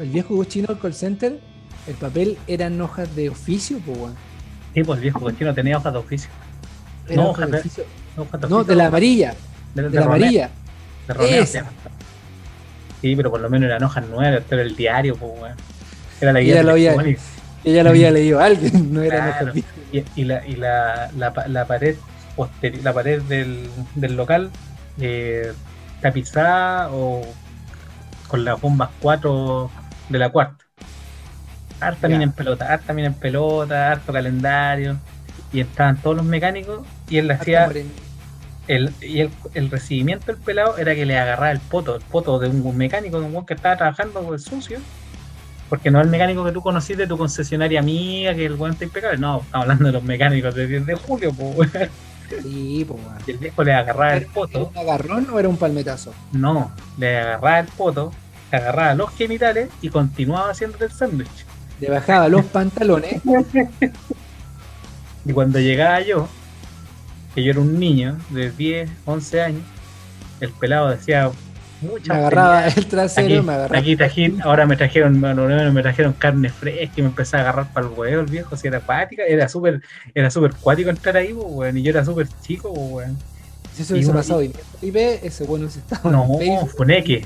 El 0.00 0.08
viejo 0.10 0.36
cochino 0.36 0.66
del 0.68 0.78
call 0.78 0.94
center, 0.94 1.38
el 1.86 1.94
papel 1.94 2.38
eran 2.46 2.80
hojas 2.80 3.14
de 3.14 3.28
oficio, 3.28 3.78
pues, 3.84 3.98
weón. 3.98 4.14
Sí, 4.74 4.82
pues 4.84 4.96
el 4.98 5.02
viejo 5.02 5.20
cochino 5.20 5.52
tenía 5.54 5.76
hojas 5.78 5.92
de 5.92 5.98
oficio. 5.98 6.30
No, 7.14 7.30
hojas 7.30 7.50
de 7.50 7.58
oficio. 7.58 7.84
Hojas 8.16 8.40
de 8.40 8.48
No, 8.48 8.56
oficio 8.56 8.70
de 8.72 8.76
la 8.76 8.86
amarilla. 8.86 9.34
de, 9.74 9.82
De 9.88 9.90
la 10.00 10.06
amarilla. 10.06 10.50
de 11.18 11.38
Esa. 11.40 11.64
sí. 13.02 13.14
Pero 13.16 13.30
por 13.30 13.40
lo 13.40 13.50
menos 13.50 13.66
eran 13.66 13.82
hojas 13.82 14.06
nuevas, 14.08 14.40
esto 14.40 14.54
era 14.54 14.64
el 14.64 14.76
diario, 14.76 15.16
pues, 15.16 15.32
weón. 15.40 15.56
Era 16.20 16.32
la 16.32 16.40
guía 16.40 16.52
Ella 16.54 16.62
lo 16.62 16.70
había-. 16.72 16.96
Ella 17.64 17.82
lo 17.84 17.90
había 17.90 18.10
leído 18.18 18.40
a 18.40 18.44
alguien, 18.46 18.92
no 18.94 19.02
eran 19.02 19.20
Claro. 19.28 19.42
hojas 19.42 19.54
viejas. 19.54 19.74
Y, 19.92 20.20
y 20.20 20.24
la, 20.24 20.46
y 20.46 20.56
la, 20.56 21.10
la, 21.16 21.34
la 21.48 21.66
pared 21.66 21.96
posteri- 22.36 22.80
la 22.82 22.92
pared 22.94 23.20
del, 23.22 23.68
del 23.96 24.16
local 24.16 24.50
eh, 25.00 25.52
tapizada 26.00 26.90
o 26.92 27.22
con 28.28 28.44
las 28.44 28.60
bombas 28.60 28.90
4 29.00 29.70
de 30.10 30.18
la 30.18 30.30
cuarta. 30.30 30.66
Harta 31.80 32.08
mina 32.08 32.24
en 32.24 32.34
pelota, 32.34 32.72
harta 32.72 32.92
mina 32.92 33.08
en 33.08 33.14
pelota, 33.18 33.90
harto 33.92 34.12
calendario. 34.12 35.02
Y 35.52 35.60
estaban 35.60 36.00
todos 36.02 36.16
los 36.16 36.26
mecánicos 36.26 36.86
y 37.08 37.18
él 37.18 37.30
hacía 37.30 37.76
el, 38.66 38.96
y 39.02 39.20
el, 39.20 39.38
el 39.54 39.70
recibimiento 39.70 40.26
del 40.32 40.38
pelado 40.42 40.78
era 40.78 40.94
que 40.94 41.06
le 41.06 41.18
agarraba 41.18 41.52
el 41.52 41.60
poto, 41.60 41.96
el 41.96 42.02
poto 42.04 42.38
de 42.38 42.48
un 42.48 42.76
mecánico, 42.76 43.20
de 43.20 43.26
un 43.26 43.32
weón 43.34 43.46
que 43.46 43.54
estaba 43.54 43.76
trabajando 43.76 44.24
con 44.24 44.34
el 44.34 44.40
sucio. 44.40 44.86
Porque 45.68 45.90
no 45.90 46.00
es 46.00 46.04
el 46.06 46.10
mecánico 46.10 46.44
que 46.44 46.52
tú 46.52 46.62
conociste 46.62 47.04
de 47.04 47.08
tu 47.08 47.18
concesionaria 47.18 47.80
amiga, 47.80 48.34
que 48.34 48.46
el 48.46 48.54
weón 48.56 48.72
está 48.72 48.84
impecable. 48.84 49.18
No, 49.18 49.42
estamos 49.42 49.64
hablando 49.64 49.86
de 49.86 49.92
los 49.92 50.04
mecánicos 50.04 50.54
de 50.54 50.66
10 50.68 50.86
de 50.86 50.94
julio, 50.96 51.32
weón. 51.32 51.70
Sí, 52.42 52.84
pues. 52.86 53.00
Y 53.26 53.30
el 53.32 53.38
viejo 53.38 53.64
le 53.64 53.72
agarraba 53.74 54.14
el 54.14 54.22
¿Era 54.22 54.32
poto. 54.32 54.68
un 54.68 54.78
agarrón 54.78 55.28
o 55.30 55.38
era 55.38 55.48
un 55.48 55.58
palmetazo? 55.58 56.18
No, 56.30 56.80
le 56.96 57.18
agarraba 57.18 57.60
el 57.60 57.68
poto, 57.68 58.19
agarraba 58.56 58.94
los 58.94 59.10
genitales 59.10 59.68
y 59.80 59.88
continuaba 59.88 60.50
haciéndote 60.50 60.84
el 60.84 60.92
sándwich. 60.92 61.46
Le 61.80 61.90
bajaba 61.90 62.28
los 62.28 62.44
pantalones. 62.46 63.20
Y 65.24 65.32
cuando 65.32 65.58
llegaba 65.58 66.00
yo, 66.00 66.28
que 67.34 67.44
yo 67.44 67.50
era 67.50 67.60
un 67.60 67.78
niño 67.78 68.18
de 68.30 68.50
10, 68.50 68.90
11 69.04 69.42
años, 69.42 69.62
el 70.40 70.50
pelado 70.52 70.88
decía 70.88 71.30
Me 71.82 71.90
muchas 71.90 72.16
agarraba 72.16 72.66
el 72.68 72.86
trasero, 72.86 73.26
Aquí, 73.26 73.46
me 73.46 73.52
agarraba. 73.52 73.78
aquí 73.78 74.38
ahora 74.42 74.66
me 74.66 74.76
trajeron, 74.76 75.20
bueno, 75.20 75.46
me 75.72 75.82
trajeron 75.82 76.14
carne 76.14 76.48
fresca 76.48 76.94
y 76.96 77.02
me 77.02 77.08
empecé 77.08 77.36
a 77.36 77.40
agarrar 77.40 77.72
para 77.72 77.86
el 77.86 77.92
huevo 77.92 78.22
el 78.22 78.26
viejo, 78.26 78.56
si 78.56 78.66
era 78.66 78.78
acuática, 78.78 79.22
era 79.24 79.48
súper, 79.48 79.82
era 80.14 80.30
súper 80.30 80.54
cuático 80.54 80.90
entrar 80.90 81.16
ahí, 81.16 81.34
pues, 81.34 81.76
y 81.76 81.82
yo 81.82 81.90
era 81.90 82.04
súper 82.04 82.26
chico, 82.40 82.72
pues. 82.72 83.10
Si 83.74 83.82
eso 83.82 83.94
hubiese 83.94 84.12
pasado 84.12 84.42
y 84.42 84.52
Felipe, 84.80 85.20
ese 85.26 85.44
bueno 85.44 85.68
se 85.70 85.78
estaba 85.78 86.10
No, 86.10 86.26
en 86.40 86.66
funeque. 86.68 87.22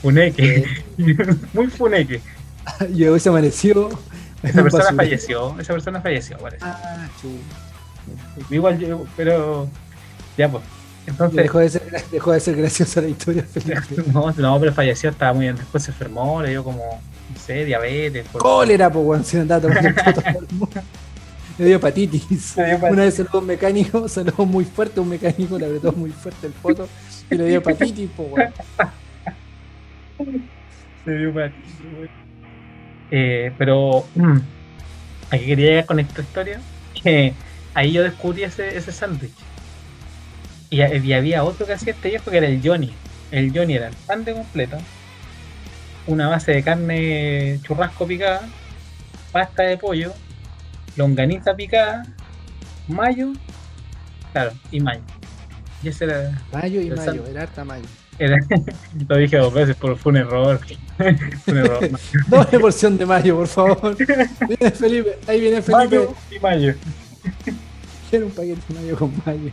Funeque, 0.00 0.64
muy 1.52 1.66
funeque. 1.68 2.20
y 2.94 3.06
hubiese 3.08 3.28
amanecido. 3.28 3.90
Esa 4.42 4.62
persona 4.62 4.92
falleció, 4.94 5.58
esa 5.60 5.72
persona 5.72 6.00
falleció, 6.00 6.36
parece. 6.38 6.64
Ah, 6.64 7.08
chu. 7.20 7.28
Igual 8.52 8.78
yo, 8.78 9.04
pero, 9.16 9.68
ya 10.36 10.48
pues, 10.48 10.64
entonces, 11.06 11.36
Dejó 11.36 11.58
de, 11.58 11.68
ser, 11.68 11.82
dejó 12.10 12.32
de 12.32 12.40
ser 12.40 12.56
graciosa 12.56 13.00
la 13.00 13.08
historia, 13.08 13.44
Felipe. 13.44 13.80
no, 14.12 14.32
no, 14.32 14.60
pero 14.60 14.72
falleció, 14.72 15.10
estaba 15.10 15.32
muy 15.32 15.44
bien, 15.46 15.56
después 15.56 15.84
se 15.84 15.90
enfermó, 15.92 16.42
le 16.42 16.50
dio 16.50 16.64
como, 16.64 16.78
no 17.32 17.40
sé, 17.44 17.64
diabetes. 17.64 18.26
por- 18.28 18.40
Cólera, 18.42 18.90
pues, 18.90 19.04
weón, 19.06 19.24
se 19.24 19.40
andaba 19.40 19.60
tomando 19.60 19.90
Le 21.58 21.64
dio 21.66 21.76
hepatitis. 21.76 22.56
Le 22.56 22.64
dio 22.64 22.74
hepatitis. 22.74 22.92
Una 22.92 23.04
vez 23.04 23.14
saludó 23.14 23.38
un 23.40 23.46
mecánico, 23.46 24.08
saludó 24.08 24.46
muy 24.46 24.64
fuerte 24.64 25.00
un 25.00 25.08
mecánico, 25.08 25.58
le 25.58 25.66
apretó 25.66 25.92
muy 25.92 26.10
fuerte 26.10 26.46
el 26.46 26.52
poto 26.52 26.88
y 27.30 27.34
le 27.34 27.46
dio 27.46 27.58
hepatitis, 27.58 28.10
pues, 28.16 28.28
weón. 28.30 28.52
Se 31.04 31.10
dio 31.10 31.28
hepatitis, 31.30 31.76
weón. 31.96 32.22
Eh, 33.10 33.52
pero 33.58 34.06
mm, 34.14 34.38
aquí 35.30 35.46
quería 35.46 35.66
llegar 35.66 35.86
con 35.86 36.00
esta 36.00 36.22
historia, 36.22 36.60
que 37.02 37.34
ahí 37.74 37.92
yo 37.92 38.02
descubrí 38.02 38.42
ese, 38.42 38.76
ese 38.76 38.92
sándwich. 38.92 39.32
Y, 40.70 40.82
y 40.82 41.12
había 41.12 41.44
otro 41.44 41.66
que 41.66 41.74
hacía 41.74 41.92
este 41.92 42.08
viejo 42.08 42.30
que 42.30 42.38
era 42.38 42.46
el 42.46 42.60
Johnny. 42.64 42.92
El 43.30 43.52
Johnny 43.54 43.74
era 43.74 43.88
el 43.88 43.94
pan 44.06 44.24
de 44.24 44.32
completo, 44.32 44.78
una 46.06 46.28
base 46.28 46.52
de 46.52 46.62
carne 46.62 47.60
churrasco 47.62 48.06
picada, 48.06 48.48
pasta 49.30 49.62
de 49.64 49.76
pollo, 49.76 50.12
longaniza 50.96 51.54
picada, 51.54 52.04
mayo, 52.88 53.32
claro, 54.32 54.52
y 54.70 54.80
mayo. 54.80 55.02
Y 55.82 55.88
ese 55.88 56.04
era, 56.04 56.40
Mayo 56.52 56.80
y 56.80 56.90
mayo, 56.90 57.26
era 57.26 57.42
harta 57.42 57.64
mayo. 57.64 57.84
era 58.18 58.36
lo 59.08 59.16
dije 59.16 59.36
dos 59.36 59.52
veces, 59.52 59.76
pero 59.80 59.96
fue 59.96 60.10
un 60.10 60.18
error. 60.18 60.60
Fue 60.96 61.52
un 61.52 61.58
error. 61.58 61.90
Doble 62.28 62.60
porción 62.60 62.96
de 62.98 63.06
mayo, 63.06 63.36
por 63.36 63.48
favor. 63.48 63.96
Viene 64.48 64.70
Felipe, 64.70 65.18
ahí 65.26 65.40
viene 65.40 65.62
Felipe. 65.62 65.98
Mayo 65.98 66.14
y 66.30 66.38
mayo. 66.38 66.74
Quiero 68.10 68.26
un 68.26 68.32
paquete 68.32 68.60
de 68.68 68.80
mayo 68.80 68.96
con 68.96 69.12
mayo. 69.26 69.50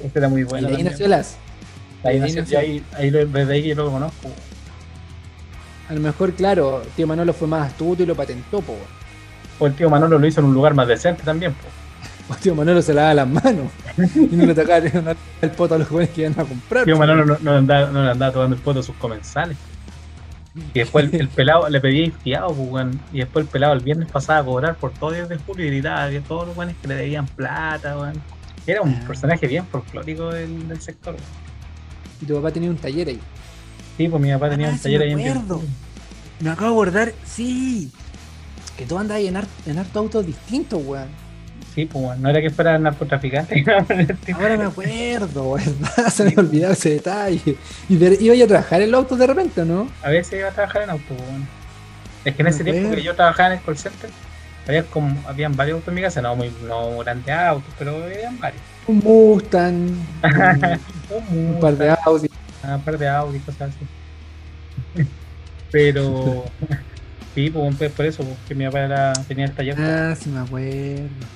Ese 0.00 0.18
era 0.18 0.28
muy 0.28 0.42
bueno. 0.44 0.68
y 0.68 0.72
de 0.72 0.76
ahí 0.78 0.82
nació 0.82 1.08
las. 1.08 1.36
Ahí 2.02 2.18
ahí 2.18 2.32
nació, 2.32 2.60
y 2.60 2.64
ahí, 2.64 2.84
ahí 2.94 3.10
desde 3.10 3.52
ahí 3.52 3.62
que 3.62 3.74
lo 3.74 3.90
conozco. 3.90 4.28
A 5.88 5.94
lo 5.94 6.00
mejor, 6.00 6.32
claro, 6.32 6.82
tío 6.96 7.06
Manolo 7.06 7.32
fue 7.32 7.46
más 7.46 7.70
astuto 7.70 8.02
y 8.02 8.06
lo 8.06 8.16
patentó, 8.16 8.60
po. 8.62 8.76
O 9.62 9.66
el 9.68 9.74
tío 9.74 9.88
Manolo 9.88 10.18
lo 10.18 10.26
hizo 10.26 10.40
en 10.40 10.46
un 10.46 10.54
lugar 10.54 10.74
más 10.74 10.88
decente 10.88 11.22
también. 11.22 11.52
po. 11.52 12.32
O 12.32 12.36
tío 12.36 12.54
Manolo 12.54 12.82
se 12.82 12.94
lava 12.94 13.14
las 13.14 13.28
manos 13.28 13.66
y 14.14 14.34
no 14.36 14.46
le 14.46 14.54
tocaba 14.54 14.80
no 15.02 15.14
el 15.40 15.50
poto 15.50 15.74
a 15.74 15.78
los 15.78 15.86
jóvenes 15.88 16.10
que 16.10 16.22
iban 16.22 16.32
a 16.32 16.44
comprar. 16.44 16.80
El 16.80 16.84
tío 16.86 16.94
po. 16.94 17.00
Manolo 17.00 17.24
no, 17.24 17.36
no 17.40 17.50
le 17.52 17.58
andaba, 17.58 17.90
no 17.90 18.04
le 18.04 18.10
andaba 18.10 18.32
tomando 18.32 18.56
el 18.56 18.62
poto 18.62 18.80
a 18.80 18.82
sus 18.82 18.96
comensales. 18.96 19.56
Y 20.74 20.80
después 20.80 21.06
el, 21.12 21.20
el 21.20 21.28
pelado 21.28 21.68
le 21.68 21.80
pedía 21.80 22.04
infiado, 22.06 22.48
pues, 22.48 22.68
weón. 22.70 23.00
Y 23.12 23.18
después 23.18 23.44
el 23.44 23.50
pelado 23.50 23.72
el 23.74 23.80
viernes 23.80 24.10
pasaba 24.10 24.40
a 24.40 24.44
cobrar 24.44 24.74
por 24.76 24.90
todo 24.92 25.10
el 25.10 25.16
10 25.16 25.28
de 25.28 25.36
julio 25.38 25.64
y 25.64 25.68
gritaba 25.68 26.10
que 26.10 26.20
todos 26.20 26.48
los 26.48 26.56
weones 26.56 26.76
que 26.82 26.88
le 26.88 26.94
debían 26.96 27.26
plata, 27.26 27.96
weón. 27.98 28.20
Era 28.66 28.82
un 28.82 28.94
Ah. 28.94 29.04
personaje 29.06 29.46
bien 29.46 29.64
folclórico 29.66 30.28
del, 30.30 30.68
del 30.68 30.80
sector. 30.80 31.16
Y 32.20 32.26
tu 32.26 32.34
papá 32.34 32.50
tenía 32.50 32.68
un 32.70 32.76
taller 32.76 33.08
ahí. 33.08 33.20
Sí, 33.96 34.08
pues 34.08 34.22
mi 34.22 34.30
papá 34.32 34.50
tenía 34.50 34.68
Ah, 34.68 34.72
un 34.72 34.76
sí 34.76 34.82
taller 34.84 34.98
me 35.00 35.04
ahí 35.06 35.12
en 35.12 35.18
acuerdo. 35.20 35.40
Villanueva. 35.58 35.72
Me 36.40 36.50
acabo 36.50 36.66
de 36.66 36.72
acordar, 36.90 37.12
sí. 37.24 37.90
Que 38.76 38.86
tú 38.86 38.98
andas 38.98 39.16
ahí 39.18 39.26
en, 39.28 39.36
har- 39.36 39.46
en 39.66 39.78
harto 39.78 39.98
autos 39.98 40.26
distintos, 40.26 40.80
weón. 40.84 41.08
Sí, 41.74 41.86
pues. 41.86 42.18
No 42.18 42.28
era 42.28 42.40
que 42.40 42.50
fuera 42.50 42.78
narcotraficante. 42.78 43.64
Ahora 44.34 44.56
me 44.58 44.64
acuerdo, 44.64 45.52
¿verdad? 45.54 46.08
Se 46.12 46.24
me 46.24 46.30
había 46.30 46.40
olvidado 46.42 46.72
ese 46.74 46.90
detalle. 46.90 47.56
Y 47.88 47.96
de- 47.96 48.18
iba 48.20 48.44
a 48.44 48.48
trabajar 48.48 48.82
en 48.82 48.90
los 48.90 48.98
autos 48.98 49.18
de 49.18 49.26
repente, 49.26 49.64
¿no? 49.64 49.88
A 50.02 50.10
veces 50.10 50.38
iba 50.38 50.48
a 50.48 50.52
trabajar 50.52 50.82
en 50.82 50.90
auto, 50.90 51.04
pues, 51.08 51.20
weón. 51.20 51.46
Es 52.24 52.34
que 52.36 52.42
en 52.42 52.48
ese 52.48 52.62
tiempo 52.64 52.94
que 52.94 53.02
yo 53.02 53.14
trabajaba 53.16 53.48
en 53.52 53.58
el 53.58 53.64
call 53.64 53.76
center, 53.76 54.08
había 54.68 54.84
como, 54.84 55.16
habían 55.28 55.56
varios 55.56 55.76
autos 55.76 55.88
en 55.88 55.94
mi 55.94 56.02
casa, 56.02 56.22
no 56.22 56.36
muy 56.36 56.52
no 56.68 56.98
grandes 56.98 57.34
autos, 57.34 57.74
pero 57.78 57.96
habían 58.04 58.38
varios. 58.38 58.62
Un 58.86 58.98
Mustang, 58.98 59.90
un, 61.30 61.58
par 61.60 61.76
de 61.76 61.96
Audi. 62.04 62.28
un 62.62 62.80
par 62.82 62.96
de 62.98 63.08
Audi, 63.08 63.38
cosas 63.40 63.70
así. 63.70 65.04
Pero 65.70 66.44
sí, 67.34 67.50
pues 67.50 67.76
pues, 67.76 67.92
por 67.92 68.06
eso, 68.06 68.24
porque 68.24 68.54
mi 68.54 68.64
papá 68.66 68.80
era- 68.80 69.12
tenía 69.26 69.46
el 69.46 69.54
taller. 69.54 69.76
Ah, 69.80 70.14
sí 70.18 70.28
me 70.30 70.40
acuerdo. 70.40 71.28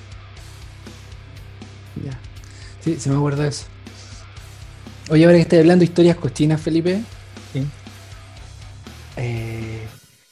Ya. 1.95 2.19
Sí, 2.79 2.99
se 2.99 3.09
me 3.09 3.15
acuerdo 3.17 3.43
de 3.43 3.49
eso. 3.49 3.65
Oye, 5.09 5.25
ahora 5.25 5.37
que 5.37 5.41
estoy 5.43 5.59
hablando 5.59 5.81
de 5.81 5.85
historias 5.85 6.17
cochinas, 6.17 6.61
Felipe. 6.61 7.01
Sí. 7.53 7.65
eh, 9.15 9.87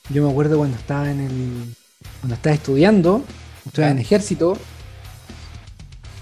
yo 0.10 0.24
me 0.26 0.30
acuerdo 0.32 0.58
cuando 0.58 0.78
estaba 0.78 1.10
en 1.10 1.22
el. 1.22 1.76
Cuando 2.22 2.36
estaba 2.36 2.56
estudiando, 2.56 3.26
estaba 3.66 3.90
en 3.90 3.98
Ya. 3.98 4.02
ejército. 4.02 4.58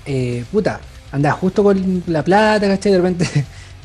eh, 0.05 0.43
puta, 0.51 0.81
andaba 1.11 1.35
justo 1.37 1.63
con 1.63 2.03
la 2.07 2.23
plata, 2.23 2.67
¿cachai? 2.67 2.91
De 2.91 2.97
repente 2.99 3.25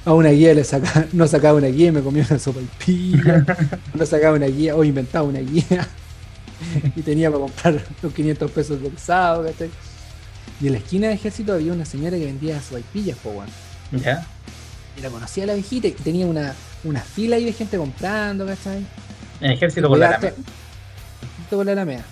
a 0.09 0.15
una 0.15 0.31
guía 0.31 0.55
le 0.55 0.65
sacaba, 0.65 1.05
no 1.13 1.27
sacaba 1.29 1.59
una 1.59 1.67
guía 1.69 1.93
me 1.93 2.01
comía 2.03 2.27
una 2.29 2.39
sopa 2.39 2.61
pilla. 2.85 3.45
no 3.95 4.07
sacaba 4.07 4.37
una 4.37 4.47
guía 4.47 4.75
o 4.75 4.83
inventaba 4.85 5.27
una 5.29 5.41
guía. 5.41 5.87
y 6.97 7.03
tenía 7.03 7.31
para 7.31 7.43
comprar 7.43 7.85
los 8.03 8.13
500 8.13 8.51
pesos 8.51 8.83
del 8.83 8.97
sábado, 8.99 9.45
¿cachai? 9.45 9.71
Y 10.61 10.67
en 10.67 10.73
la 10.73 10.79
esquina 10.79 11.09
del 11.09 11.17
ejército 11.17 11.53
había 11.53 11.73
una 11.73 11.85
señora 11.85 12.17
que 12.17 12.25
vendía 12.25 12.61
sopaipillas, 12.61 13.17
po, 13.19 13.31
weón. 13.31 13.49
Ya, 13.93 14.27
Y 14.97 15.01
la 15.03 15.09
conocía 15.11 15.47
la 15.47 15.55
viejita 15.55 15.89
y 15.89 15.93
tenía 15.93 16.27
una, 16.27 16.55
una 16.85 17.01
fila 17.01 17.37
ahí 17.37 17.45
de 17.45 17.53
gente 17.53 17.77
comprando, 17.79 18.45
¿cachai? 18.47 18.85
en 19.41 19.51
el 19.51 19.53
ejército 19.53 19.89
con 19.89 20.01
la 20.01 20.09
Alameda. 20.09 20.35
Justo 21.39 21.57
con 21.57 21.67
la 21.67 21.73
alameda. 21.73 22.05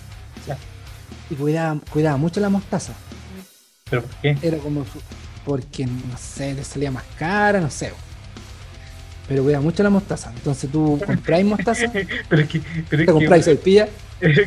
Y 1.29 1.35
cuidaba, 1.35 1.79
cuidaba 1.91 2.15
mucho 2.17 2.39
la 2.39 2.47
mostaza. 2.49 2.93
¿Pero 3.89 4.01
por 4.03 4.15
qué? 4.21 4.37
Era 4.41 4.57
como 4.59 4.85
su- 4.85 5.01
porque, 5.47 5.85
no 5.87 6.17
sé, 6.19 6.53
le 6.53 6.63
salía 6.65 6.91
más 6.91 7.05
cara, 7.17 7.61
no 7.61 7.69
sé. 7.69 7.93
Pero 9.29 9.43
cuidaba 9.43 9.63
mucho 9.63 9.81
la 9.81 9.89
mostaza. 9.89 10.29
Entonces 10.35 10.69
tú 10.69 11.01
compráis 11.05 11.45
mostaza, 11.45 11.89
te 11.89 12.05
pero 12.29 12.41
es 12.41 12.49
que, 12.49 12.61
pero 12.89 13.01
es 13.01 13.07
que, 13.07 13.13
compráis 13.13 13.47
es, 13.47 13.59
que, 13.59 13.87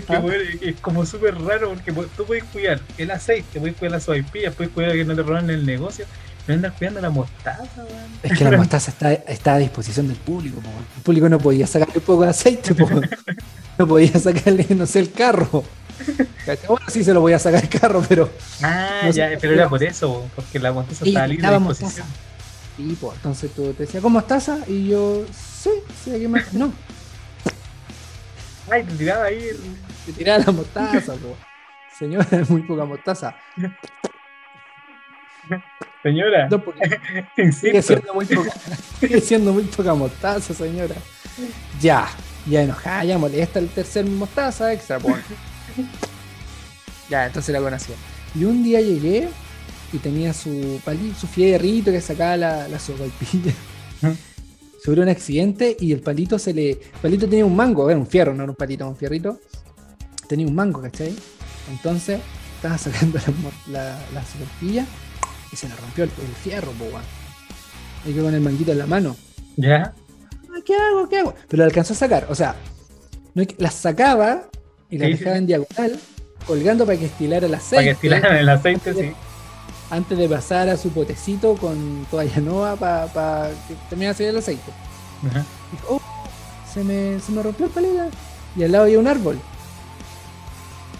Ah. 0.08 0.22
es 0.60 0.76
como 0.80 1.06
súper 1.06 1.40
raro 1.40 1.70
porque 1.70 1.90
tú 2.16 2.26
puedes 2.26 2.44
cuidar 2.44 2.80
el 2.98 3.10
aceite, 3.12 3.58
puedes 3.60 3.76
cuidar 3.76 3.92
las 3.92 4.02
sopaipillas, 4.04 4.54
puedes 4.54 4.72
cuidar 4.74 4.92
que 4.92 5.04
no 5.06 5.14
te 5.14 5.22
roben 5.22 5.48
el 5.48 5.64
negocio, 5.64 6.04
pero 6.44 6.56
andas 6.56 6.74
cuidando 6.76 7.00
la 7.00 7.08
mostaza, 7.08 7.64
weón. 7.76 8.10
Es 8.22 8.36
que 8.38 8.44
la 8.44 8.56
mostaza 8.58 8.90
está, 8.90 9.12
está 9.14 9.54
a 9.54 9.58
disposición 9.58 10.06
del 10.06 10.18
público. 10.18 10.60
po. 10.60 10.68
El 10.96 11.02
público 11.02 11.28
no 11.30 11.38
podía 11.38 11.66
sacarle 11.66 11.94
un 11.96 12.02
poco 12.02 12.24
de 12.24 12.30
aceite, 12.30 12.74
po. 12.74 12.90
no 13.78 13.86
podía 13.86 14.18
sacarle, 14.18 14.66
no 14.76 14.84
sé, 14.84 15.00
el 15.00 15.12
carro. 15.12 15.64
Bueno, 16.68 16.86
sí 16.88 17.04
se 17.04 17.12
lo 17.14 17.20
voy 17.20 17.32
a 17.32 17.38
sacar 17.38 17.62
el 17.62 17.68
carro, 17.68 18.02
pero. 18.08 18.30
Ah, 18.62 19.02
No 19.04 19.10
ya, 19.10 19.28
pero 19.28 19.40
qué 19.40 19.54
era 19.54 19.68
por 19.68 19.82
eso, 19.82 20.28
porque 20.34 20.58
la 20.58 20.72
mostaza 20.72 21.04
estaba 21.04 21.26
libre 21.26 21.48
de 21.48 21.58
disposición. 21.58 22.06
Sí, 22.76 22.96
po. 23.00 23.12
Entonces 23.14 23.50
tú 23.54 23.72
te 23.74 23.84
decías, 23.84 24.02
¿con 24.02 24.12
mostaza? 24.12 24.58
Y 24.66 24.88
yo, 24.88 25.24
sí, 25.32 25.70
sí, 26.04 26.14
aquí 26.14 26.26
más. 26.28 26.52
No, 26.54 26.72
Ay, 28.70 28.84
te 28.84 28.94
tiraba 28.94 29.24
ahí 29.24 29.42
el... 29.48 29.58
te 30.06 30.12
tiraba 30.12 30.44
la 30.46 30.52
mostaza, 30.52 31.14
po. 31.14 31.36
Señora, 31.98 32.26
es 32.30 32.48
muy 32.50 32.62
poca 32.62 32.84
mostaza. 32.84 33.34
Señora, 36.02 36.48
No, 36.48 36.62
sigue 37.52 37.82
siendo 37.82 38.14
muy 38.14 38.24
poca, 38.24 38.50
sigue 39.00 39.20
siendo 39.20 39.52
muy 39.52 39.64
poca 39.64 39.92
mostaza, 39.94 40.54
señora. 40.54 40.94
Ya, 41.80 42.08
ya 42.46 42.62
enojada, 42.62 43.04
ya 43.04 43.18
molesta 43.18 43.58
el 43.58 43.68
tercer 43.68 44.06
mostaza 44.06 44.72
extra, 44.72 44.98
po. 44.98 45.14
Ya, 47.08 47.26
entonces 47.26 47.52
la 47.52 47.60
conocía. 47.60 47.96
Y 48.34 48.44
un 48.44 48.62
día 48.62 48.80
llegué 48.80 49.28
y 49.92 49.98
tenía 49.98 50.32
su 50.32 50.80
palito, 50.84 51.18
su 51.18 51.26
fierrito 51.26 51.90
que 51.90 52.00
sacaba 52.00 52.36
la, 52.36 52.68
la 52.68 52.78
sopaipilla. 52.78 53.52
Ujú. 54.02 54.16
Sufrió 54.82 55.02
un 55.02 55.10
accidente 55.10 55.76
y 55.78 55.92
el 55.92 56.00
palito 56.00 56.38
se 56.38 56.54
le. 56.54 56.70
El 56.70 56.78
palito 57.02 57.28
tenía 57.28 57.44
un 57.44 57.54
mango, 57.54 57.90
era 57.90 57.98
un 57.98 58.06
fierro, 58.06 58.32
no 58.34 58.44
era 58.44 58.52
un 58.52 58.56
palito, 58.56 58.88
un 58.88 58.96
fierrito. 58.96 59.40
Tenía 60.28 60.46
un 60.46 60.54
mango, 60.54 60.80
¿cachai? 60.80 61.14
Entonces 61.70 62.20
estaba 62.56 62.78
sacando 62.78 63.18
la, 63.66 63.82
la, 63.82 63.98
la 64.14 64.22
y 65.52 65.56
se 65.56 65.68
le 65.68 65.74
rompió 65.76 66.04
el, 66.04 66.10
el 66.10 66.34
fierro, 66.42 66.70
po. 66.72 66.84
Ahí 68.06 68.12
quedó 68.12 68.24
con 68.24 68.34
el 68.34 68.40
manguito 68.40 68.72
en 68.72 68.78
la 68.78 68.86
mano. 68.86 69.16
¿Ya? 69.56 69.92
¿Qué 70.64 70.74
hago? 70.76 71.08
¿Qué 71.08 71.18
hago? 71.18 71.34
Pero 71.48 71.62
la 71.62 71.64
alcanzó 71.66 71.92
a 71.92 71.96
sacar. 71.96 72.26
O 72.30 72.34
sea, 72.34 72.54
no 73.34 73.42
es 73.42 73.48
que- 73.48 73.56
las 73.58 73.74
sacaba 73.74 74.49
y 74.90 74.98
Sí, 74.98 75.04
sí. 75.04 75.10
dejaba 75.12 75.36
en 75.36 75.46
diagonal, 75.46 75.98
colgando 76.46 76.84
para 76.86 76.98
que 76.98 77.06
estilara 77.06 77.46
el 77.46 77.54
aceite. 77.54 77.76
Para 77.76 77.84
que 77.84 77.90
estiraran 77.90 78.36
el 78.36 78.48
aceite, 78.48 78.94
sí. 78.94 79.12
Antes 79.90 80.18
de 80.18 80.28
pasar 80.28 80.68
a 80.68 80.76
su 80.76 80.90
potecito 80.90 81.54
con 81.56 82.06
toalla 82.10 82.40
nueva 82.40 82.76
para 82.76 83.50
que 83.66 83.74
terminara 83.88 84.12
de 84.12 84.16
salir 84.16 84.30
el 84.30 84.38
aceite. 84.38 84.70
Ajá. 85.28 85.44
Dijo, 85.72 85.96
oh, 85.96 86.00
se 86.72 86.84
me, 86.84 87.18
se 87.20 87.32
me 87.32 87.42
rompió 87.42 87.66
el 87.66 87.72
palito. 87.72 88.04
Y 88.56 88.62
al 88.64 88.72
lado 88.72 88.84
había 88.84 88.98
un 88.98 89.08
árbol. 89.08 89.38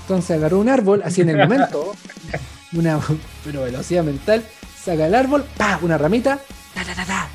Entonces 0.02 0.36
agarró 0.36 0.58
un 0.58 0.68
árbol, 0.68 1.02
así 1.04 1.20
en 1.20 1.30
el 1.30 1.36
momento, 1.38 1.94
una 2.72 2.98
pero 3.44 3.62
velocidad 3.62 4.02
mental, 4.02 4.42
saca 4.82 5.06
el 5.06 5.14
árbol, 5.14 5.44
pa, 5.56 5.78
una 5.82 5.96
ramita, 5.98 6.40
ta, 6.74 6.84
ta, 6.84 6.94
ta, 6.94 7.04
ta, 7.04 7.28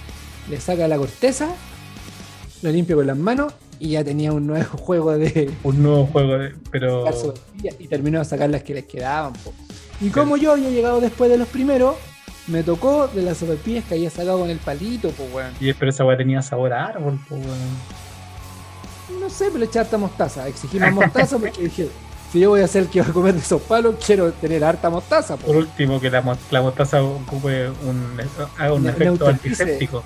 le 0.50 0.60
saca 0.60 0.86
la 0.88 0.98
corteza, 0.98 1.48
lo 2.62 2.72
limpia 2.72 2.98
con 2.98 3.08
las 3.08 3.18
manos 3.18 3.54
y 3.80 3.90
ya 3.92 4.04
tenía 4.04 4.32
un 4.34 4.48
nuevo 4.48 4.78
juego 4.78 5.18
de 5.18 5.52
Un 5.64 5.84
nuevo 5.84 6.06
juego, 6.08 6.38
de- 6.38 6.54
pero... 6.72 7.06
y 7.80 7.88
terminó 7.88 8.20
de 8.20 8.26
sacar 8.26 8.50
las 8.50 8.64
que 8.64 8.74
les 8.74 8.86
quedaban. 8.86 9.34
po. 9.34 9.54
Y 10.02 10.10
como 10.10 10.38
yo 10.38 10.52
había 10.54 10.70
llegado 10.70 11.00
después 11.02 11.30
de 11.32 11.38
los 11.38 11.48
primeros, 11.48 11.96
me 12.48 12.62
tocó 12.64 13.08
de 13.08 13.22
las 13.22 13.38
sopaipillas 13.38 13.86
que 13.86 13.96
había 13.96 14.10
sacado 14.10 14.40
con 14.40 14.50
el 14.50 14.58
palito, 14.60 15.10
pues 15.12 15.34
weón. 15.34 15.52
Y 15.60 15.74
pero 15.74 15.90
esa 15.90 16.04
weá 16.06 16.18
tenía 16.18 16.42
sabor 16.42 16.74
a 16.74 16.86
árbol, 16.88 17.20
pues, 17.30 17.42
weón. 17.46 19.20
No 19.22 19.30
sé, 19.30 19.46
pero 19.46 19.60
le 19.60 19.66
eché 19.66 19.80
harta 19.80 19.98
mostaza. 19.98 20.48
Exigí 20.48 20.80
más 20.80 20.94
mostaza 20.94 21.38
porque 21.38 21.64
dije, 21.64 21.90
si 22.32 22.40
yo 22.40 22.50
voy 22.50 22.62
a 22.62 22.68
ser 22.68 22.84
el 22.84 22.90
que 22.90 23.02
va 23.02 23.08
a 23.08 23.14
comer 23.14 23.34
de 23.34 23.40
esos 23.40 23.62
palos, 23.62 23.96
quiero 24.06 24.32
tener 24.34 24.64
harta 24.64 24.90
mostaza. 24.90 25.38
po. 25.38 25.48
Por 25.48 25.56
último, 25.58 26.00
que 26.00 26.10
la, 26.10 26.24
la 26.52 26.62
mostaza 26.62 27.02
ocupe 27.04 27.70
un, 27.70 28.20
haga 28.58 28.74
un 28.74 28.84
Ne- 28.84 28.90
efecto 28.90 29.28
antiséptico. 29.28 30.04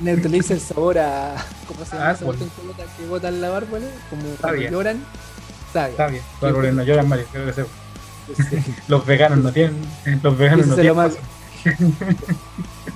Neutraliza 0.00 0.54
el 0.54 0.60
sabor 0.60 0.98
a. 0.98 1.34
¿Cómo 1.66 1.84
se 1.84 1.92
llama 1.96 2.10
Árbol. 2.10 2.24
cuestión 2.36 2.50
que 2.50 2.62
bota- 2.66 2.96
que 2.96 3.06
botan 3.06 3.40
la 3.40 3.48
bárbara? 3.50 3.84
Como 4.10 4.22
cuando 4.22 4.36
Sabia. 4.40 4.70
lloran. 4.70 5.04
Sabia. 5.72 5.90
Está 5.90 6.06
bien. 6.08 6.22
Los 6.40 6.50
árboles 6.50 6.74
no 6.74 6.82
lloran, 6.84 7.08
Mario. 7.08 7.26
creo 7.32 7.46
que. 7.46 7.52
Sí. 7.62 8.74
Los 8.88 9.06
veganos 9.06 9.38
no 9.38 9.52
tienen. 9.52 9.76
Los 10.22 10.36
veganos 10.38 10.66
Eso 10.66 10.76
no 10.76 10.76
lo 10.76 10.82
tienen. 10.82 10.96
más- 10.96 11.16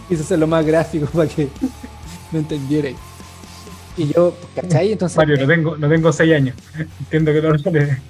Quise 0.09 0.23
hacerlo 0.23 0.47
más 0.47 0.65
gráfico 0.65 1.07
para 1.07 1.29
que 1.29 1.49
no 2.31 2.39
entendierais. 2.39 2.97
Y 3.97 4.13
yo, 4.13 4.35
¿cachai? 4.55 4.93
Entonces, 4.93 5.17
Mario, 5.19 5.37
no 5.39 5.47
tengo, 5.47 5.77
no 5.77 5.89
tengo 5.89 6.13
6 6.13 6.33
años. 6.35 6.57
Entiendo 7.01 7.33
que 7.33 7.43
no 7.43 7.55
lloran. 7.57 8.01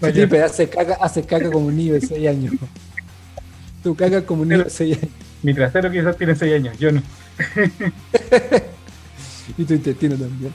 Felipe 0.00 0.42
hace 0.42 0.68
caca, 0.68 0.94
hace 1.00 1.22
caca 1.24 1.50
como 1.50 1.66
un 1.66 1.76
niño 1.76 1.94
de 1.94 2.00
6 2.00 2.26
años. 2.28 2.54
Tú 3.82 3.94
cagas 3.94 4.22
como 4.24 4.42
un 4.42 4.48
niño 4.48 4.64
de 4.64 4.70
6 4.70 4.96
años. 4.98 5.10
Mi 5.42 5.54
trasero 5.54 5.90
quizás 5.90 6.16
tiene 6.16 6.34
6 6.34 6.54
años. 6.54 6.78
Yo 6.78 6.90
no. 6.92 7.02
Y 9.58 9.64
tu 9.64 9.74
intestino 9.74 10.16
también. 10.16 10.52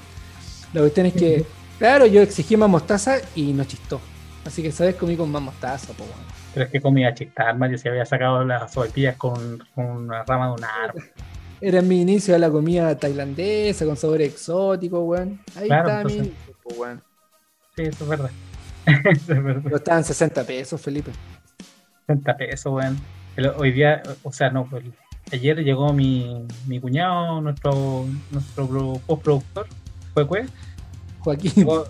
La 0.74 0.82
cuestión 0.82 1.06
es 1.08 1.14
que, 1.14 1.46
claro, 1.78 2.06
yo 2.06 2.22
exigí 2.22 2.56
más 2.56 2.70
mostaza 2.70 3.18
y 3.36 3.52
no 3.54 3.66
chistó. 3.66 4.00
Así 4.46 4.62
que, 4.62 4.72
¿sabes? 4.72 4.96
Comí 4.96 5.18
con 5.18 5.30
más 5.32 5.42
mostaza, 5.42 5.94
po, 5.94 6.04
weón. 6.04 6.16
Pero 6.54 6.66
es 6.68 6.72
que 6.72 6.80
comía 6.82 7.14
chistar, 7.14 7.58
Mario. 7.58 7.78
Se 7.78 7.90
había 7.90 8.06
sacado 8.06 8.44
las 8.46 8.72
sopaipillas 8.74 9.18
con, 9.18 9.62
con 9.74 9.86
una 9.86 10.24
rama 10.24 10.48
de 10.48 10.54
un 10.54 10.64
árbol. 10.64 11.04
Era 11.62 11.82
mi 11.82 12.02
inicio 12.02 12.34
de 12.34 12.40
la 12.40 12.50
comida 12.50 12.98
tailandesa 12.98 13.86
con 13.86 13.98
sabor 13.98 14.22
exótico, 14.22 15.02
weón. 15.02 15.42
Ahí 15.56 15.68
Claro, 15.68 15.90
estaba 15.90 16.04
mi 16.06 16.12
entonces- 16.14 16.34
inicio, 16.38 16.56
po, 16.64 16.74
weón. 16.76 17.04
Sí, 17.76 17.82
eso 17.84 18.04
es 18.04 18.10
verdad. 18.10 18.32
eso 18.86 19.34
es 19.34 19.44
verdad. 19.44 19.62
Pero 19.64 19.76
estaban 19.78 20.04
60 20.04 20.44
pesos, 20.46 20.80
Felipe. 20.82 21.12
60 22.08 22.38
pesos, 22.38 22.72
weón. 22.74 22.98
Hoy 23.58 23.72
día, 23.74 24.02
o 24.24 24.32
sea, 24.32 24.50
no, 24.50 24.66
pues, 24.70 24.84
ayer 25.32 25.64
llegó 25.64 25.92
mi, 25.94 26.46
mi 26.68 26.80
cuñado, 26.80 27.42
nuestro, 27.42 28.06
nuestro 28.32 28.68
pro- 28.68 29.02
postproductor, 29.06 29.68
fue 30.14 30.26
pues, 30.26 30.50
Joaquín. 31.20 31.52
llegó- 31.56 31.88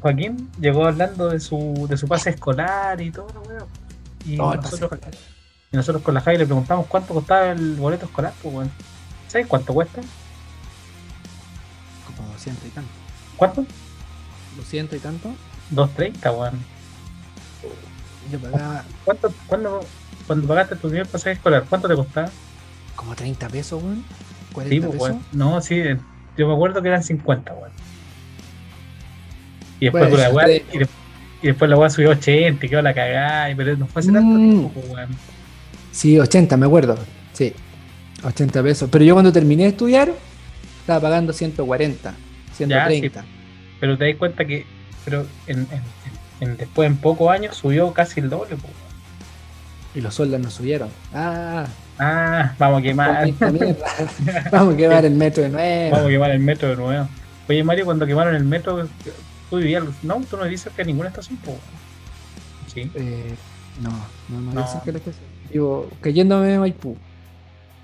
Joaquín, 0.00 0.50
llegó 0.60 0.86
hablando 0.86 1.28
de 1.28 1.40
su, 1.40 1.86
de 1.88 1.96
su 1.96 2.06
pase 2.06 2.30
escolar 2.30 3.00
y 3.00 3.10
todo, 3.10 3.26
weón. 3.48 3.64
Y, 4.24 4.36
nosotros, 4.36 4.90
y 5.72 5.76
nosotros 5.76 6.02
con 6.02 6.14
la 6.14 6.20
Javi 6.20 6.38
le 6.38 6.46
preguntamos 6.46 6.86
cuánto 6.86 7.14
costaba 7.14 7.50
el 7.50 7.74
boleto 7.74 8.06
escolar, 8.06 8.32
pues, 8.42 8.54
weón. 8.54 8.70
¿Sabes 9.28 9.46
cuánto 9.48 9.74
cuesta? 9.74 10.00
Como 12.16 12.28
200 12.32 12.64
y 12.66 12.70
tanto. 12.70 12.90
¿Cuánto? 13.36 13.64
200 14.56 14.96
y 14.96 15.00
tanto. 15.00 15.30
2.30, 15.72 16.30
weón. 16.38 16.64
Yo 18.30 18.38
pagaba 18.40 18.84
¿Cuánto, 19.04 19.32
cuándo, 19.46 19.80
cuando 20.26 20.46
pagaste 20.48 20.76
tu 20.76 20.88
primer 20.88 21.06
pasaje 21.06 21.32
escolar, 21.32 21.64
cuánto 21.68 21.88
te 21.88 21.94
costaba? 21.96 22.30
Como 22.96 23.14
30 23.14 23.48
pesos, 23.48 23.82
weón. 23.82 24.02
40 24.52 24.74
Sí, 24.74 24.80
pues, 24.80 24.92
pesos. 24.92 25.08
weón. 25.10 25.22
No, 25.32 25.60
sí, 25.60 25.82
yo 26.36 26.48
me 26.48 26.54
acuerdo 26.54 26.82
que 26.82 26.88
eran 26.88 27.02
50, 27.04 27.52
weón. 27.54 27.70
Y 29.80 29.84
después, 29.86 30.08
Bueno, 30.10 30.16
la 30.16 30.30
weá- 30.32 30.62
y, 30.72 30.78
de- 30.78 30.88
y 31.42 31.46
después 31.48 31.70
la 31.70 31.76
weá 31.76 31.90
subió 31.90 32.08
a 32.10 32.12
80 32.12 32.64
y 32.64 32.68
quedó 32.68 32.82
la 32.82 32.94
cagada, 32.94 33.50
y- 33.50 33.54
pero 33.54 33.76
no 33.76 33.86
fue 33.86 34.00
hace 34.00 34.10
tanto 34.12 34.38
Mm. 34.38 34.48
tiempo, 34.50 34.70
pues, 34.70 34.88
weón. 34.90 35.08
Sí, 35.92 36.18
80, 36.18 36.56
me 36.56 36.66
acuerdo. 36.66 36.96
Sí, 37.32 37.52
80 38.24 38.62
pesos. 38.62 38.88
Pero 38.90 39.04
yo 39.04 39.14
cuando 39.14 39.32
terminé 39.32 39.64
de 39.64 39.68
estudiar, 39.70 40.12
estaba 40.80 41.00
pagando 41.00 41.32
140, 41.32 42.14
130. 42.54 43.24
Pero 43.80 43.98
te 43.98 44.06
das 44.06 44.16
cuenta 44.16 44.44
que 44.44 44.64
pero 45.04 45.24
en, 45.46 45.58
en- 45.70 45.82
en- 46.48 46.56
después 46.56 46.86
en 46.90 46.96
pocos 46.96 47.30
años 47.30 47.56
subió 47.56 47.92
casi 47.92 48.18
el 48.20 48.28
doble, 48.30 48.56
pues, 48.56 48.62
weón. 48.64 48.96
Y 49.94 50.00
los 50.00 50.14
sueldos 50.14 50.40
no 50.40 50.50
subieron. 50.50 50.88
Ah, 51.14 51.66
Ah, 51.98 52.54
vamos 52.58 52.80
a 52.80 52.82
quemar. 52.82 53.28
Vamos 54.52 54.74
a 54.74 54.76
quemar 54.76 55.04
el 55.04 55.14
metro 55.14 55.42
de 55.44 55.48
nuevo. 55.48 55.90
vamos 55.92 56.06
a 56.06 56.10
quemar 56.10 56.30
el 56.30 56.40
metro 56.40 56.68
de 56.68 56.76
nuevo. 56.76 57.08
Oye, 57.48 57.64
Mario, 57.64 57.84
cuando 57.86 58.06
quemaron 58.06 58.34
el 58.34 58.44
metro, 58.44 58.86
tú 59.48 59.56
vivías, 59.56 59.84
no, 60.02 60.20
tú 60.28 60.36
no 60.36 60.44
dices 60.44 60.72
que 60.76 60.84
ninguna 60.84 61.08
estación, 61.08 61.38
pues. 61.44 61.56
Sí, 62.74 62.90
Eh, 62.94 63.34
no, 63.80 63.90
no, 64.28 64.40
no, 64.40 64.52
No. 64.52 64.82
que 64.84 64.92
la 64.92 64.98
estación. 64.98 65.24
Digo, 65.50 65.88
cayéndome 66.00 66.48
de 66.48 66.58
Maipú, 66.58 66.96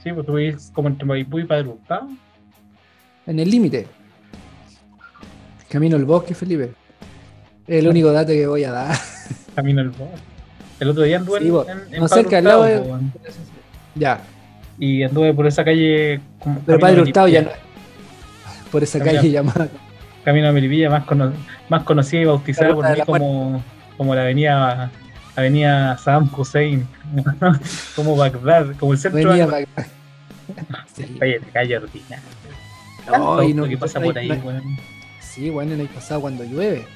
sí, 0.02 0.12
pues 0.12 0.26
tú 0.26 0.34
vivías 0.34 0.70
como 0.74 0.88
entre 0.88 1.06
Maipú 1.06 1.38
y 1.38 1.44
Padre 1.44 1.68
Hurtado. 1.68 2.08
en 3.26 3.38
el 3.38 3.48
límite. 3.50 3.86
Camino 5.70 5.96
al 5.96 6.04
bosque, 6.04 6.34
Felipe. 6.34 6.72
Es 7.66 7.78
el 7.78 7.88
único 7.88 8.12
dato 8.12 8.32
que 8.32 8.46
voy 8.46 8.64
a 8.64 8.72
dar. 8.72 8.96
Camino 9.54 9.80
al 9.80 9.90
bosque. 9.90 10.16
El 10.80 10.88
otro 10.90 11.02
día 11.04 11.16
anduve 11.18 11.38
Sí, 11.38 11.46
en, 11.46 11.52
vos, 11.52 11.68
en, 11.68 11.78
en 11.94 12.00
no 12.02 12.08
Padre 12.08 12.22
cerca, 12.22 12.38
al 12.38 12.44
lado 12.44 12.64
de- 12.64 12.78
po. 12.80 12.98
Ya, 13.94 14.20
y 14.78 15.02
anduve 15.02 15.32
por 15.34 15.46
esa 15.46 15.64
calle 15.64 16.20
como 16.38 16.60
pero 16.66 16.78
Padre 16.78 17.02
Hurtado 17.02 17.28
ya 17.28 17.42
no. 17.42 17.50
Por 18.70 18.82
esa 18.82 18.98
Camino- 18.98 19.16
calle 19.18 19.30
llamada. 19.30 19.68
Camino 20.24 20.48
a 20.48 20.52
Melipilla, 20.52 20.88
más, 20.88 21.04
cono- 21.04 21.32
más 21.68 21.82
conocida 21.82 22.20
y 22.22 22.24
bautizada 22.24 22.68
La 22.70 22.74
por 22.74 22.90
mí 22.90 22.96
la 22.98 23.04
como, 23.06 23.62
como 23.96 24.14
la 24.14 24.22
avenida 24.22 24.90
avenida 25.36 25.98
Saddam 25.98 26.30
Hussein, 26.36 26.86
como 27.96 28.16
Bagdad, 28.16 28.74
como 28.78 28.92
el 28.92 28.98
centro 28.98 29.30
Venía 29.30 29.46
de 29.46 29.62
acá. 29.64 29.86
Sí. 30.94 31.04
De 31.20 31.40
calle 31.52 31.76
ordinaria. 31.78 32.20
No, 33.10 33.42
y 33.42 33.52
no- 33.54 33.66
que 33.68 33.76
pasa 33.76 33.98
no- 33.98 34.06
por 34.06 34.18
ahí, 34.18 34.28
no-. 34.28 34.60
Sí, 35.20 35.50
bueno, 35.50 35.72
en 35.74 35.80
el 35.80 35.88
pasado 35.88 36.20
cuando 36.20 36.44
llueve. 36.44 36.86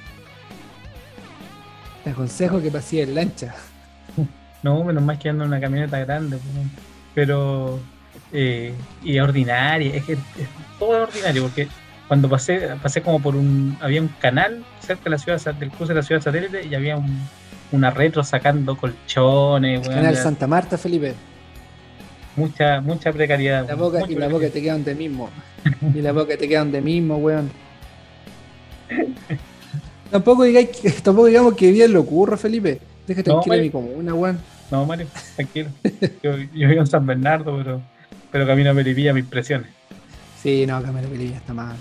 Te 2.05 2.11
aconsejo 2.11 2.61
que 2.63 2.71
pases 2.71 3.09
en 3.09 3.15
lancha. 3.15 3.55
No, 4.67 4.83
menos 4.83 5.01
mal 5.05 5.17
que 5.17 5.29
ando 5.29 5.45
en 5.45 5.49
una 5.51 5.61
camioneta 5.61 5.97
grande, 6.01 6.39
pero 7.15 7.79
eh, 8.33 8.75
y 9.05 9.17
ordinaria, 9.21 9.95
es 9.95 10.03
que 10.05 10.15
es- 10.15 10.19
todo 10.77 10.97
es 11.05 11.09
ordinario, 11.09 11.43
porque 11.45 11.69
cuando 12.09 12.29
pasé, 12.29 12.71
pasé 12.83 13.01
como 13.01 13.21
por 13.23 13.37
un, 13.37 13.77
había 13.81 14.03
un 14.03 14.09
canal 14.21 14.65
cerca 14.81 15.05
de 15.05 15.11
la 15.11 15.19
ciudad, 15.19 15.41
del 15.55 15.71
cruce 15.71 15.93
de 15.93 16.01
la 16.01 16.03
ciudad 16.03 16.21
satélite 16.21 16.67
y 16.67 16.75
había 16.75 16.97
un, 16.97 17.17
una 17.71 17.91
retro 17.93 18.25
sacando 18.25 18.77
colchones, 18.77 19.87
weón, 19.87 19.95
Canal 20.01 20.17
Santa 20.17 20.49
Marta, 20.49 20.77
Felipe. 20.77 21.15
mucha, 22.35 22.81
mucha 22.81 23.13
precariedad. 23.13 23.69
La 23.69 23.77
boca, 23.77 24.01
y 24.09 24.17
la 24.17 24.27
boca 24.27 24.49
te 24.51 24.61
queda 24.61 24.73
donde 24.73 24.97
mismo. 24.97 25.31
Y 25.95 26.01
la 26.03 26.11
boca 26.11 26.37
te 26.37 26.49
queda 26.49 26.59
donde 26.61 26.81
mismo, 26.81 27.19
weón. 27.19 27.51
Tampoco, 30.11 30.43
digáis 30.45 30.71
tampoco 31.03 31.27
digamos 31.27 31.55
que 31.55 31.71
bien 31.73 31.93
lo 31.93 32.01
ocurra, 32.01 32.37
Felipe. 32.37 32.81
Deja 33.07 33.21
No, 33.21 33.25
tranquila 33.25 33.57
Mario. 33.57 33.63
mi 33.65 33.71
comuna, 33.71 34.15
weón. 34.15 34.39
No, 34.71 34.85
Mario, 34.85 35.07
tranquilo. 35.37 35.71
Yo, 36.23 36.37
yo 36.37 36.69
vivo 36.69 36.81
en 36.81 36.87
San 36.87 37.07
Bernardo, 37.07 37.57
pero, 37.59 37.81
pero 38.33 38.47
camino 38.47 38.71
a 38.71 38.75
Melipilla 38.75 39.13
me 39.13 39.21
impresiones. 39.21 39.69
Sí, 40.43 40.67
no, 40.67 40.83
Cámara 40.83 41.09
Pelilla 41.09 41.37
está 41.37 41.55
mal. 41.55 41.77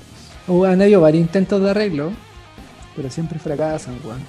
Hubo 0.48 0.66
han 0.66 0.82
habido 0.82 1.02
varios 1.02 1.22
intentos 1.22 1.62
de 1.62 1.70
arreglo, 1.72 2.12
pero 2.96 3.10
siempre 3.10 3.40
fracasan, 3.40 3.96
weón. 4.04 4.20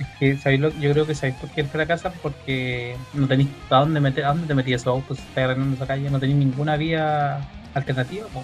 Es 0.00 0.06
que, 0.18 0.36
¿sabéis 0.38 0.60
lo- 0.60 0.70
yo 0.80 0.90
creo 0.92 1.06
que 1.06 1.14
sabéis 1.14 1.36
por 1.36 1.50
qué 1.50 1.64
fracasa 1.64 2.10
porque 2.22 2.96
no 3.14 3.28
tenéis 3.28 3.48
a 3.68 3.76
dónde 3.80 4.00
meter, 4.00 4.24
a 4.24 4.28
dónde 4.28 4.46
te 4.46 4.54
metías 4.54 4.80
esos 4.82 4.92
autos 4.94 5.18
si 5.18 5.22
estás 5.24 5.44
arreglando 5.44 5.76
esa 5.76 5.86
calle, 5.86 6.10
no 6.10 6.18
tenéis 6.18 6.38
ninguna 6.38 6.76
vía 6.76 7.38
alternativa, 7.74 8.26
po. 8.28 8.42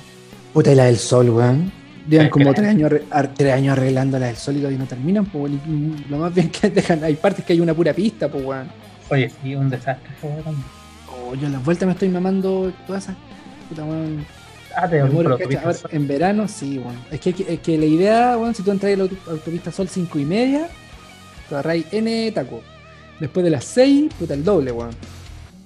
Puta, 0.52 0.72
y 0.72 0.74
la 0.74 0.84
del 0.84 0.98
sol, 0.98 1.30
weón. 1.30 1.72
Llevan 2.08 2.28
como 2.30 2.46
que- 2.50 2.54
tres 2.60 2.68
años, 2.70 2.92
tres 3.36 3.52
años 3.52 3.72
arreglando 3.76 4.18
la 4.18 4.26
del 4.26 4.36
sol 4.36 4.56
y 4.56 4.76
no 4.76 4.86
terminan, 4.86 5.24
pues, 5.26 5.52
weón. 5.52 6.04
Lo 6.08 6.18
más 6.18 6.34
bien 6.34 6.50
que 6.50 6.70
dejan, 6.70 7.02
hay 7.04 7.14
partes 7.14 7.44
que 7.44 7.52
hay 7.52 7.60
una 7.60 7.74
pura 7.74 7.92
pista, 7.92 8.28
pues, 8.28 8.44
weón. 8.44 8.68
Oye, 9.10 9.30
sí, 9.42 9.54
un 9.54 9.70
desastre, 9.70 10.10
también. 10.20 10.64
Oh, 11.10 11.34
yo 11.34 11.46
a 11.46 11.50
las 11.50 11.64
vueltas 11.64 11.86
me 11.86 11.92
estoy 11.92 12.08
mamando 12.08 12.72
todas 12.86 13.04
esas. 13.04 13.16
Puta, 13.68 13.84
weón. 13.84 14.24
Ah, 14.76 14.88
te 14.88 15.02
muero, 15.04 15.32
autopista. 15.32 15.62
Ahora, 15.64 15.78
en 15.90 16.06
verano, 16.08 16.46
sí, 16.48 16.78
weón. 16.78 16.96
Es 17.10 17.20
que, 17.20 17.30
es 17.48 17.60
que 17.60 17.78
la 17.78 17.86
idea, 17.86 18.36
weón, 18.36 18.54
si 18.54 18.62
tú 18.62 18.70
entras 18.70 18.92
en 18.92 18.98
la 18.98 19.04
auto- 19.04 19.30
autopista 19.30 19.72
Sol 19.72 19.88
5 19.88 20.18
y 20.18 20.24
media, 20.24 20.68
te 21.48 21.54
agarráis 21.54 21.86
N 21.92 22.30
taco. 22.32 22.60
Después 23.18 23.42
de 23.44 23.50
las 23.50 23.64
6, 23.64 24.12
puta, 24.18 24.34
el 24.34 24.44
doble, 24.44 24.70
weón. 24.72 24.90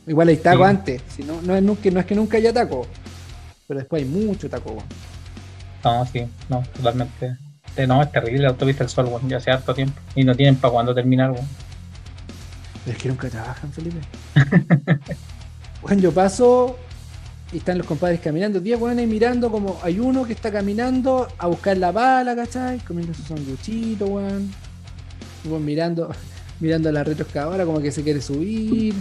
Igual 0.06 0.28
hay 0.28 0.36
taco 0.36 0.58
Sí. 0.64 0.70
antes. 0.70 1.02
Si 1.14 1.22
no, 1.24 1.40
no, 1.42 1.54
es, 1.56 1.62
nunca- 1.62 1.90
no 1.90 2.00
es 2.00 2.06
que 2.06 2.14
nunca 2.14 2.36
haya 2.36 2.52
taco. 2.52 2.86
Pero 3.66 3.80
después 3.80 4.02
hay 4.02 4.08
mucho 4.08 4.48
taco, 4.48 4.70
weón. 4.70 4.84
No, 5.84 6.06
sí, 6.06 6.26
no, 6.48 6.62
totalmente. 6.76 7.36
Eh, 7.76 7.86
No, 7.86 8.02
es 8.02 8.10
terrible 8.12 8.42
la 8.42 8.48
autopista 8.50 8.84
del 8.84 8.90
sol, 8.90 9.06
weón, 9.06 9.28
ya 9.28 9.38
hace 9.38 9.50
harto 9.50 9.74
tiempo. 9.74 9.98
Y 10.14 10.24
no 10.24 10.34
tienen 10.34 10.56
para 10.56 10.72
cuándo 10.72 10.94
terminar, 10.94 11.30
weón. 11.30 11.46
Pero 12.84 12.96
es 12.96 13.02
que 13.02 13.08
nunca 13.08 13.28
trabajan, 13.28 13.72
Felipe. 13.72 13.98
Bueno, 15.82 16.02
yo 16.02 16.12
paso 16.12 16.76
y 17.52 17.56
están 17.56 17.78
los 17.78 17.86
compadres 17.86 18.20
caminando. 18.20 18.60
10 18.60 18.78
weones 18.80 19.08
mirando 19.08 19.50
como 19.50 19.80
hay 19.82 19.98
uno 19.98 20.24
que 20.24 20.34
está 20.34 20.52
caminando 20.52 21.26
a 21.38 21.46
buscar 21.46 21.76
la 21.78 21.90
bala, 21.90 22.36
¿cachai? 22.36 22.78
Comiendo 22.80 23.14
su 23.14 23.22
sanguchito, 23.22 24.04
weón. 24.04 24.52
Weón 25.46 25.64
mirando, 25.64 26.10
mirando 26.60 26.92
la 26.92 27.02
retroexcavadora 27.02 27.64
como 27.64 27.80
que 27.80 27.90
se 27.90 28.02
quiere 28.02 28.20
subir. 28.20 28.94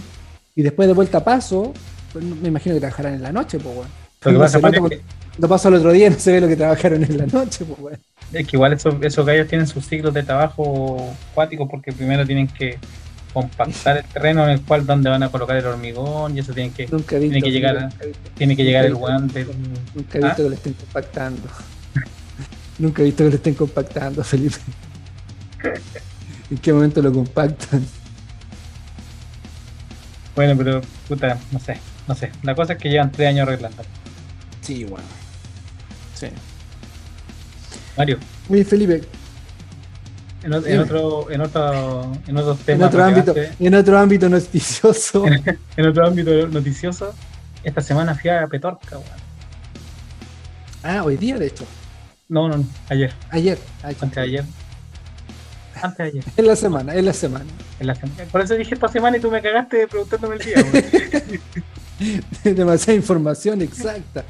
Y 0.56 0.62
después 0.62 0.88
de 0.88 0.94
vuelta 0.94 1.22
paso, 1.22 1.74
pues, 2.14 2.24
me 2.24 2.48
imagino 2.48 2.74
que 2.74 2.80
trabajarán 2.80 3.14
en 3.14 3.22
la 3.22 3.32
noche, 3.32 3.58
pues, 3.58 3.76
weón. 3.76 3.88
Lo 4.24 4.32
que 4.32 4.38
pasa, 4.38 4.58
es 4.58 4.64
que, 4.88 5.02
Cuando 5.40 5.54
paso 5.54 5.68
al 5.68 5.74
otro 5.76 5.90
día 5.92 6.10
no 6.10 6.18
se 6.18 6.32
ve 6.32 6.40
lo 6.42 6.48
que 6.48 6.56
trabajaron 6.56 7.02
en 7.02 7.16
la 7.16 7.24
noche, 7.24 7.64
pues, 7.64 7.78
weón. 7.80 7.98
es 8.30 8.46
que 8.46 8.56
igual 8.56 8.74
esos, 8.74 8.94
esos 9.00 9.24
gallos 9.24 9.48
tienen 9.48 9.66
sus 9.66 9.86
ciclos 9.86 10.12
de 10.12 10.22
trabajo 10.22 11.16
cuáticos 11.34 11.66
porque 11.70 11.92
primero 11.94 12.26
tienen 12.26 12.46
que 12.46 12.78
compactar 13.32 13.96
el 13.96 14.04
terreno 14.04 14.44
en 14.44 14.50
el 14.50 14.60
cual 14.60 14.84
donde 14.84 15.08
van 15.08 15.22
a 15.22 15.30
colocar 15.30 15.56
el 15.56 15.64
hormigón 15.64 16.36
y 16.36 16.40
eso 16.40 16.52
tienen 16.52 16.74
que 16.74 16.88
Nunca 16.88 17.16
visto. 17.16 17.20
tiene 17.32 17.40
que 17.40 17.50
llegar 17.50 17.80
nunca 17.80 17.96
he 18.04 18.06
visto- 18.08 18.30
tiene 18.36 18.54
que 18.56 18.64
llegar 18.64 18.84
el 18.84 18.94
guante 18.96 19.46
Nunca 19.94 20.18
he 20.18 20.22
¿Ah? 20.22 20.26
visto 20.26 20.42
que 20.42 20.48
lo 20.50 20.54
estén 20.56 20.72
compactando. 20.74 21.42
nunca 22.78 23.00
he 23.00 23.04
visto 23.06 23.24
que 23.24 23.30
lo 23.30 23.36
estén 23.36 23.54
compactando, 23.54 24.22
Felipe. 24.22 24.58
¿En 26.50 26.58
qué 26.58 26.70
momento 26.74 27.00
lo 27.00 27.10
compactan? 27.14 27.82
bueno 30.36 30.54
pero 30.56 30.82
puta 31.08 31.38
no 31.50 31.58
sé 31.58 31.78
no 32.06 32.14
sé 32.14 32.30
la 32.42 32.54
cosa 32.54 32.74
es 32.74 32.78
que 32.78 32.90
llevan 32.90 33.10
tres 33.10 33.28
años 33.30 33.48
arreglando 33.48 33.82
Sí, 34.60 34.84
bueno. 34.84 35.06
Sí. 36.20 36.26
Mario 37.96 38.18
Oye, 38.48 38.64
Felipe, 38.64 39.02
en, 40.42 40.52
en 40.52 40.80
otro 40.80 41.30
en 41.30 41.40
otro 41.40 42.12
en 42.26 42.36
otros 42.36 42.58
en 42.60 42.64
temas 42.66 42.88
otro 42.88 43.04
ámbito, 43.04 43.34
en 43.58 43.74
otro 43.74 43.98
ámbito 43.98 44.28
noticioso. 44.28 45.24
en 45.76 45.86
otro 45.86 46.06
ámbito 46.06 46.46
noticioso 46.48 47.14
esta 47.62 47.80
semana 47.80 48.14
fui 48.14 48.30
a 48.30 48.46
Petorca 48.46 48.96
weón. 48.98 49.04
ah, 50.82 51.02
hoy 51.04 51.16
día, 51.16 51.38
de 51.38 51.46
hecho. 51.48 51.64
no 52.28 52.48
no 52.48 52.58
no, 52.58 52.64
ayer 52.88 53.12
Ayer. 53.30 53.58
Ay, 53.82 53.96
antes 54.00 54.16
de 54.16 54.20
ayer 54.22 54.44
antes 55.82 55.98
de 55.98 56.04
ayer 56.04 56.24
En 56.36 56.46
la 56.46 56.56
semana, 56.56 56.94
en 56.94 57.04
la 57.04 57.12
semana. 57.12 57.44
en 57.80 57.86
la 57.86 57.94
semana. 57.94 58.24
por 58.32 58.40
eso 58.40 58.54
dije 58.54 58.74
esta 58.74 58.88
semana 58.88 59.16
y 59.18 59.20
tú 59.20 59.30
me 59.30 59.42
cagaste 59.42 59.86
preguntándome 59.88 60.36
el 60.36 60.42
día 60.42 60.56
weón. 60.72 61.44
Demasiada 62.56 62.96
información 62.96 63.60
exacta. 63.62 64.24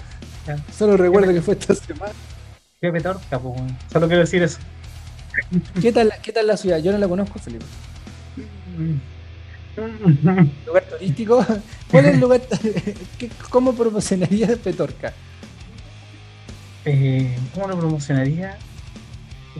Solo 0.76 0.96
recuerdo 0.96 1.32
que 1.32 1.42
fue 1.42 1.54
esta 1.54 1.74
semana. 1.74 2.12
fui 2.80 2.88
a 2.88 2.92
Petorca 2.92 3.38
pues, 3.38 3.54
weón. 3.56 3.76
solo 3.92 4.06
quiero 4.08 4.22
decir 4.22 4.42
eso 4.42 4.58
¿Qué 5.80 5.92
tal, 5.92 6.12
¿Qué 6.22 6.32
tal 6.32 6.46
la 6.46 6.56
ciudad? 6.56 6.78
Yo 6.78 6.90
no 6.92 6.98
la 6.98 7.06
conozco, 7.08 7.38
Felipe. 7.38 7.64
¿Lugar 10.66 10.82
turístico? 10.84 11.46
¿Cuál 11.90 12.06
es 12.06 12.14
el 12.14 12.20
lugar? 12.20 12.40
qué- 13.18 13.30
¿Cómo 13.48 13.72
promocionarías 13.74 14.58
Petorca? 14.58 15.12
Eh, 16.84 17.36
¿Cómo 17.54 17.68
lo 17.68 17.78
promocionaría? 17.78 18.56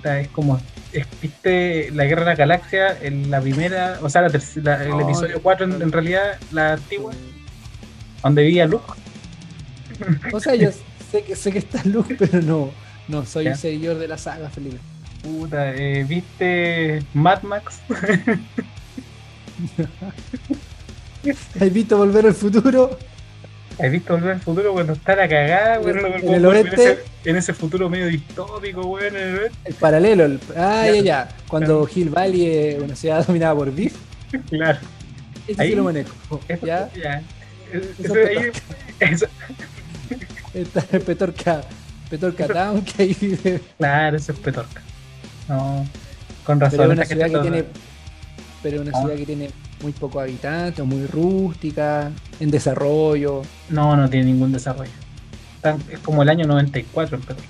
Es 0.05 0.29
como, 0.29 0.61
es- 0.93 1.07
viste 1.21 1.91
la 1.93 2.05
Guerra 2.05 2.23
de 2.23 2.27
la 2.31 2.35
Galaxia, 2.37 2.97
en 3.01 3.31
la 3.31 3.41
primera, 3.41 3.99
o 4.03 4.09
sea, 4.11 4.23
la 4.23 4.29
terc- 4.31 4.63
la- 4.63 4.83
el 4.83 4.91
No, 4.91 5.01
episodio 5.01 5.41
4 5.43 5.67
en, 5.67 5.81
en 5.83 5.93
realidad, 5.93 6.39
la 6.53 6.73
antigua, 6.75 7.13
donde 8.23 8.43
vivía 8.43 8.67
Luke. 8.67 8.93
O 10.33 10.41
sea, 10.41 10.55
yo 10.55 10.71
sé 11.11 11.23
que, 11.23 11.35
sé 11.37 11.53
que 11.53 11.59
está 11.59 11.83
Luke, 11.85 12.15
pero 12.19 12.41
no, 12.43 12.71
no 13.09 13.25
soy 13.27 13.45
Ya. 13.47 13.55
seguidor 13.57 13.99
de 13.99 14.09
la 14.09 14.19
saga, 14.19 14.49
Felipe. 14.51 14.79
Puta, 15.23 15.75
eh, 15.75 16.05
¿viste 16.09 17.03
Mad 17.15 17.43
Max? 17.43 17.81
¿Has 21.61 21.73
visto 21.73 21.99
Volver 21.99 22.27
al 22.27 22.35
Futuro? 22.35 22.99
¿Has 23.79 23.91
visto 23.91 24.15
Volver 24.15 24.33
al 24.33 24.41
Futuro 24.41 24.73
cuando 24.73 24.93
está 24.95 25.15
la 25.17 25.29
cagada, 25.29 25.81
weón? 25.81 25.99
En- 26.23 26.35
el 26.45 26.67
ese- 26.67 26.99
en 27.25 27.37
ese 27.37 27.53
futuro 27.53 27.91
medio 27.91 28.07
distópico, 28.07 28.99
en 29.01 29.15
el 29.17 29.39
oeste. 29.41 29.59
El 29.67 29.75
paralelo. 29.75 30.25
el- 30.25 30.41
ah, 30.57 30.85
Ya. 30.87 30.93
ya, 30.95 31.03
ya. 31.03 31.29
Cuando 31.49 31.87
Hill 31.95 32.09
Valley 32.09 32.47
es 32.47 32.83
una 32.83 32.97
ciudad 32.97 33.27
dominada 33.27 33.55
por 33.55 33.75
Beef. 33.75 33.95
Claro. 34.49 34.79
Ese 35.47 35.61
Ahí. 35.61 35.71
sí 35.71 35.75
lo 35.75 35.85
manejo. 35.85 36.15
Eso- 36.49 36.67
Ya. 36.67 36.89
ya. 36.95 37.23
Eso 37.73 37.89
Eso 38.03 38.15
ahí- 38.15 38.51
eso- 39.01 39.27
Está 40.55 40.85
el 40.93 41.03
Petorca, 41.03 41.63
Petorca 42.09 42.47
Town, 42.49 42.83
que 42.83 43.03
ahí 43.03 43.17
vive. 43.21 43.61
claro, 43.79 44.17
eso 44.17 44.33
es 44.33 44.39
Petorca. 44.39 44.83
No, 45.49 45.87
con 46.45 46.61
razón. 46.61 46.79
Pero 46.79 46.93
es 46.93 46.99
una 46.99 47.07
ciudad 47.07 47.31
que 47.31 47.39
tiene. 47.39 47.65
Pero 48.63 48.83
una 48.83 48.93
ciudad 48.93 49.17
que 49.17 49.27
tiene 49.27 49.51
muy 49.83 49.93
pocos 49.93 50.23
habitantes, 50.23 50.85
muy 50.85 51.07
rústica, 51.07 52.11
en 52.41 52.51
desarrollo. 52.51 53.43
No, 53.69 53.97
no 53.97 54.11
tiene 54.11 54.27
ningún 54.27 54.53
desarrollo. 54.53 54.91
Es 55.91 55.99
como 56.01 56.23
el 56.23 56.29
año 56.29 56.47
94 56.47 57.17
en 57.17 57.23
Perú. 57.23 57.41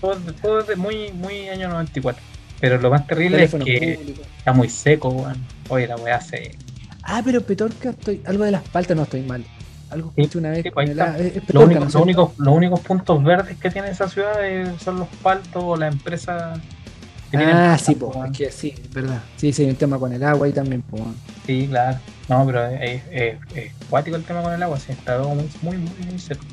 Todo, 0.00 0.16
todo 0.40 0.60
es 0.60 0.66
de 0.66 0.76
muy, 0.76 1.12
muy 1.12 1.48
año 1.48 1.68
94. 1.68 2.22
Pero 2.60 2.78
lo 2.78 2.90
más 2.90 3.06
terrible 3.06 3.36
Teléfono 3.38 3.64
es 3.66 3.80
que 3.80 3.94
público. 3.96 4.22
está 4.38 4.52
muy 4.52 4.68
seco, 4.68 5.08
weón. 5.08 5.36
Oye, 5.68 5.86
la 5.86 5.96
weá 5.96 6.20
se. 6.20 6.56
Ah, 7.02 7.20
pero 7.24 7.40
Petorca, 7.40 7.90
estoy, 7.90 8.22
algo 8.24 8.44
de 8.44 8.52
las 8.52 8.62
paltas 8.68 8.96
no 8.96 9.02
estoy 9.02 9.22
mal. 9.22 9.44
Algo 9.92 10.12
Sí, 10.14 10.22
escuché 10.22 10.38
una 10.38 10.50
vez 10.50 10.62
sí, 10.62 10.70
con 10.70 10.82
ahí 10.84 10.90
el 10.90 10.98
está. 10.98 11.12
A- 11.12 11.18
es- 11.18 11.26
es 11.26 11.34
Lo 11.36 11.40
Petorca, 11.42 11.64
único- 11.66 11.78
¿no 11.80 11.84
los, 11.86 11.94
únicos, 11.96 12.30
los 12.38 12.54
únicos 12.56 12.80
puntos 12.80 13.24
verdes 13.24 13.56
que 13.58 13.70
tiene 13.70 13.90
esa 13.90 14.08
ciudad 14.08 14.32
eh, 14.42 14.72
son 14.82 14.98
los 14.98 15.08
paltos 15.22 15.62
o 15.64 15.76
la 15.76 15.88
empresa 15.88 16.54
que 17.30 17.38
Ah, 17.38 17.78
sí, 17.78 17.94
po, 17.94 18.08
weón. 18.08 18.26
es 18.32 18.38
que 18.38 18.50
sí, 18.50 18.74
verdad. 18.92 19.20
Sí, 19.36 19.52
sí, 19.52 19.62
hay 19.64 19.70
un 19.70 19.76
tema 19.76 19.98
con 19.98 20.12
el 20.12 20.22
agua 20.22 20.46
ahí 20.46 20.52
también, 20.52 20.82
po. 20.82 20.98
Sí, 21.46 21.66
claro. 21.68 21.98
No, 22.28 22.44
pero 22.46 22.66
es, 22.66 23.02
es, 23.10 23.34
es 23.54 23.72
cuático 23.90 24.16
el 24.16 24.24
tema 24.24 24.42
con 24.42 24.52
el 24.52 24.62
agua. 24.62 24.78
Sí, 24.78 24.92
está 24.92 25.16
todo 25.16 25.34
muy, 25.34 25.48
muy, 25.62 25.76
muy, 25.78 26.06
muy 26.10 26.18
seco. 26.18 26.44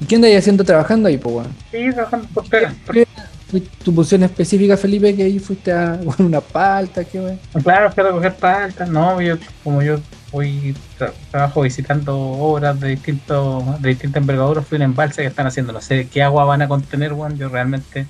¿Y 0.00 0.04
qué 0.06 0.16
andas 0.16 0.32
haciendo 0.36 0.64
trabajando 0.64 1.08
ahí, 1.08 1.18
po? 1.18 1.42
Sí, 1.70 1.90
trabajando 1.92 2.26
por 2.34 2.48
pega. 2.48 2.74
¿Qué 2.92 3.06
fue 3.48 3.60
tu 3.84 3.94
posición 3.94 4.22
específica, 4.22 4.76
Felipe, 4.76 5.14
que 5.14 5.24
ahí 5.24 5.38
fuiste 5.38 5.72
a 5.72 5.98
con 6.16 6.26
una 6.26 6.40
palta, 6.40 7.04
qué 7.04 7.20
weón? 7.20 7.40
Claro, 7.62 7.90
fui 7.92 8.02
a 8.02 8.06
recoger 8.06 8.34
paltas, 8.36 8.88
no, 8.88 9.20
yo, 9.20 9.36
como 9.62 9.82
yo 9.82 9.98
tra- 10.38 11.12
trabajo 11.30 11.62
visitando 11.62 12.18
obras 12.18 12.80
de 12.80 12.88
distintos, 12.88 13.82
de 13.82 13.88
distintas 13.90 14.20
envergaduras, 14.20 14.66
fui 14.66 14.76
un 14.76 14.82
embalse 14.82 15.22
que 15.22 15.28
están 15.28 15.46
haciendo, 15.46 15.72
no 15.72 15.80
sé 15.80 16.08
qué 16.08 16.22
agua 16.22 16.44
van 16.44 16.62
a 16.62 16.68
contener, 16.68 17.12
Juan, 17.12 17.36
yo 17.38 17.48
realmente 17.48 18.06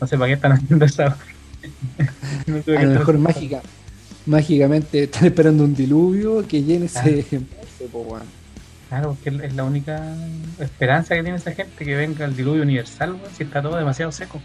no 0.00 0.06
sé 0.06 0.16
para 0.16 0.28
qué 0.28 0.34
están 0.34 0.52
haciendo 0.52 0.84
esa 0.84 1.16
No 2.46 2.62
sé 2.62 2.78
A 2.78 2.82
lo 2.84 2.98
mejor 2.98 3.18
mágica, 3.18 3.62
mágicamente 4.26 5.04
están 5.04 5.26
esperando 5.26 5.64
un 5.64 5.74
diluvio 5.74 6.46
que 6.46 6.62
llene 6.62 6.86
ese 6.86 7.20
embalse, 7.32 7.86
po. 7.90 8.18
Claro, 8.88 9.16
porque 9.16 9.46
es 9.46 9.54
la 9.54 9.64
única 9.64 10.00
esperanza 10.58 11.14
que 11.14 11.22
tiene 11.22 11.38
esa 11.38 11.52
gente, 11.52 11.84
que 11.84 11.96
venga 11.96 12.24
el 12.24 12.36
diluvio 12.36 12.62
universal, 12.62 13.16
si 13.36 13.44
está 13.44 13.62
todo 13.62 13.76
demasiado 13.76 14.12
seco. 14.12 14.40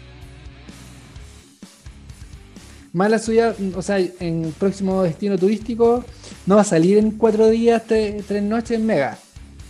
Mala 2.92 3.18
ciudad, 3.20 3.54
o 3.76 3.82
sea, 3.82 3.98
en 3.98 4.52
próximo 4.58 5.02
destino 5.04 5.38
turístico 5.38 6.04
no 6.46 6.56
va 6.56 6.62
a 6.62 6.64
salir 6.64 6.98
en 6.98 7.12
cuatro 7.12 7.48
días, 7.48 7.82
tres, 7.86 8.24
tres 8.26 8.42
noches 8.42 8.72
en 8.72 8.86
Mega. 8.86 9.16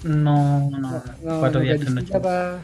No, 0.05 0.71
no, 0.71 1.03
cuatro 1.41 1.61
días, 1.61 1.79
tres 1.81 1.93
noches. 1.93 2.17
pa- 2.19 2.59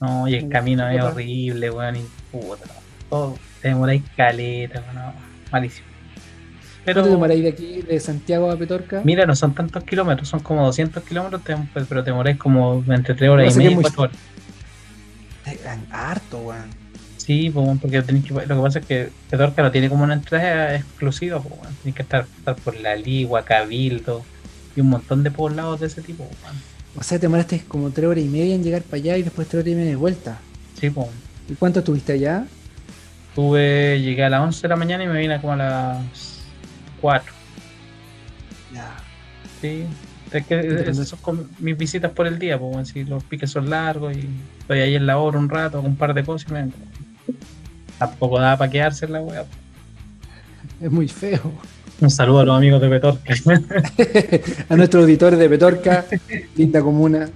No, 0.00 0.26
y 0.26 0.34
el 0.34 0.44
no, 0.44 0.50
camino 0.50 0.88
es 0.88 0.98
no, 0.98 1.06
horrible, 1.06 1.70
weón, 1.70 1.96
y 1.96 2.00
puta, 2.32 2.64
no, 2.66 2.72
todo, 3.08 3.38
te 3.62 3.68
demoráis 3.68 4.02
caleta, 4.16 4.80
weón, 4.80 4.94
no, 4.96 5.12
malísimo. 5.52 5.86
Pero, 6.84 7.02
¿Cuánto 7.02 7.10
demoráis 7.14 7.42
de 7.42 7.48
aquí, 7.50 7.82
de 7.82 8.00
Santiago 8.00 8.50
a 8.50 8.56
Petorca? 8.56 9.02
mira, 9.04 9.26
no 9.26 9.36
son 9.36 9.54
tantos 9.54 9.84
kilómetros, 9.84 10.26
son 10.28 10.40
como 10.40 10.64
200 10.66 11.04
kilómetros, 11.04 11.42
pero 11.88 12.02
te 12.02 12.10
demoráis 12.10 12.36
como 12.38 12.82
entre 12.88 13.14
3 13.14 13.30
horas 13.30 13.46
No, 13.46 13.52
y 13.52 13.56
media 13.64 13.70
y 13.70 13.74
muy- 13.74 13.82
4 13.84 14.02
horas. 14.04 14.16
Harto, 15.92 16.38
weón. 16.38 16.79
Sí, 17.30 17.48
pues, 17.48 17.78
porque 17.80 18.02
que, 18.02 18.12
lo 18.12 18.56
que 18.56 18.60
pasa 18.60 18.80
es 18.80 18.86
que 18.86 19.08
Petorca 19.30 19.62
no 19.62 19.70
tiene 19.70 19.88
como 19.88 20.02
una 20.02 20.14
entrada 20.14 20.74
exclusiva, 20.74 21.40
pues, 21.40 21.94
que 21.94 22.02
estar, 22.02 22.26
estar 22.36 22.56
por 22.56 22.74
la 22.74 22.96
Ligua, 22.96 23.44
Cabildo 23.44 24.24
y 24.74 24.80
un 24.80 24.88
montón 24.88 25.22
de 25.22 25.30
poblados 25.30 25.78
de 25.78 25.86
ese 25.86 26.02
tipo. 26.02 26.28
O 26.96 27.02
sea, 27.04 27.18
te 27.18 27.26
demoraste 27.26 27.62
como 27.68 27.90
tres 27.90 28.08
horas 28.08 28.24
y 28.24 28.28
media 28.28 28.56
en 28.56 28.64
llegar 28.64 28.82
para 28.82 28.96
allá 28.96 29.16
y 29.16 29.22
después 29.22 29.46
tres 29.46 29.62
horas 29.62 29.72
y 29.72 29.76
media 29.76 29.90
de 29.90 29.96
vuelta. 29.96 30.40
Sí, 30.74 30.90
pues. 30.90 31.06
¿Y 31.48 31.54
cuánto 31.54 31.78
estuviste 31.78 32.14
allá? 32.14 32.48
Tuve, 33.36 34.00
llegué 34.02 34.24
a 34.24 34.28
las 34.28 34.40
11 34.40 34.62
de 34.62 34.68
la 34.68 34.74
mañana 34.74 35.04
y 35.04 35.06
me 35.06 35.20
vine 35.20 35.40
como 35.40 35.52
a 35.52 35.56
las 35.56 36.42
4. 37.00 37.32
Ya. 38.74 38.96
Sí, 39.60 39.84
es 40.32 40.46
que 40.46 40.80
esas 40.88 41.08
son 41.08 41.20
como 41.20 41.44
mis 41.60 41.78
visitas 41.78 42.10
por 42.10 42.26
el 42.26 42.40
día, 42.40 42.58
pues 42.58 42.88
si 42.88 43.04
los 43.04 43.22
piques 43.22 43.52
son 43.52 43.70
largos 43.70 44.16
y 44.16 44.28
estoy 44.58 44.80
ahí 44.80 44.96
en 44.96 45.06
la 45.06 45.18
hora 45.18 45.38
un 45.38 45.48
rato, 45.48 45.78
hago 45.78 45.86
un 45.86 45.94
par 45.94 46.12
de 46.12 46.24
cosas 46.24 46.50
y 46.50 46.54
me 46.54 46.62
vengo. 46.62 46.74
Tampoco 47.98 48.38
da 48.40 48.56
para 48.56 48.70
quedarse 48.70 49.04
en 49.06 49.12
la 49.12 49.20
web. 49.20 49.44
Es 50.80 50.90
muy 50.90 51.08
feo. 51.08 51.52
Un 52.00 52.10
saludo 52.10 52.40
a 52.40 52.44
los 52.46 52.56
amigos 52.56 52.80
de 52.80 52.88
Petorca, 52.88 53.34
a 54.70 54.76
nuestros 54.76 55.02
auditores 55.02 55.38
de 55.38 55.50
Petorca, 55.50 56.06
linda 56.56 56.80
comuna, 56.80 57.28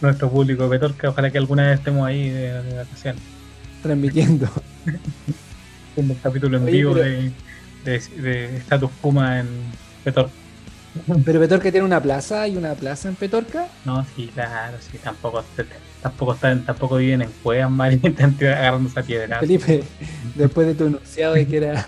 nuestro 0.00 0.30
público 0.30 0.62
de 0.64 0.70
Petorca, 0.70 1.10
ojalá 1.10 1.30
que 1.30 1.36
alguna 1.36 1.66
vez 1.68 1.78
estemos 1.80 2.06
ahí 2.06 2.30
de, 2.30 2.62
de 2.62 2.74
vacaciones, 2.76 3.20
transmitiendo. 3.82 4.48
un 5.96 6.14
capítulo 6.22 6.56
en 6.56 6.62
Oye, 6.64 6.72
vivo 6.72 6.94
pero- 6.94 7.04
de, 7.04 7.32
de, 7.84 8.22
de 8.22 8.56
Status 8.56 8.90
Puma 9.02 9.40
en 9.40 9.48
Petorca. 10.02 10.32
Pero 11.26 11.40
Petorca 11.40 11.70
tiene 11.70 11.84
una 11.84 12.00
plaza, 12.00 12.40
hay 12.40 12.56
una 12.56 12.72
plaza 12.74 13.10
en 13.10 13.16
Petorca. 13.16 13.68
No, 13.84 14.02
sí, 14.16 14.30
claro, 14.32 14.78
sí, 14.80 14.96
tampoco, 14.96 15.44
tampoco, 16.02 16.34
están, 16.34 16.64
tampoco 16.64 16.96
viven 16.96 17.22
en 17.22 17.30
cuevas, 17.42 17.94
y 18.02 18.06
están 18.06 18.36
agarrando 18.40 18.88
esa 18.88 19.02
piedra. 19.02 19.40
Felipe, 19.40 19.84
después 20.34 20.66
de 20.66 20.74
tu 20.74 20.86
enunciado 20.86 21.34
de 21.34 21.46
que 21.46 21.56
era, 21.56 21.86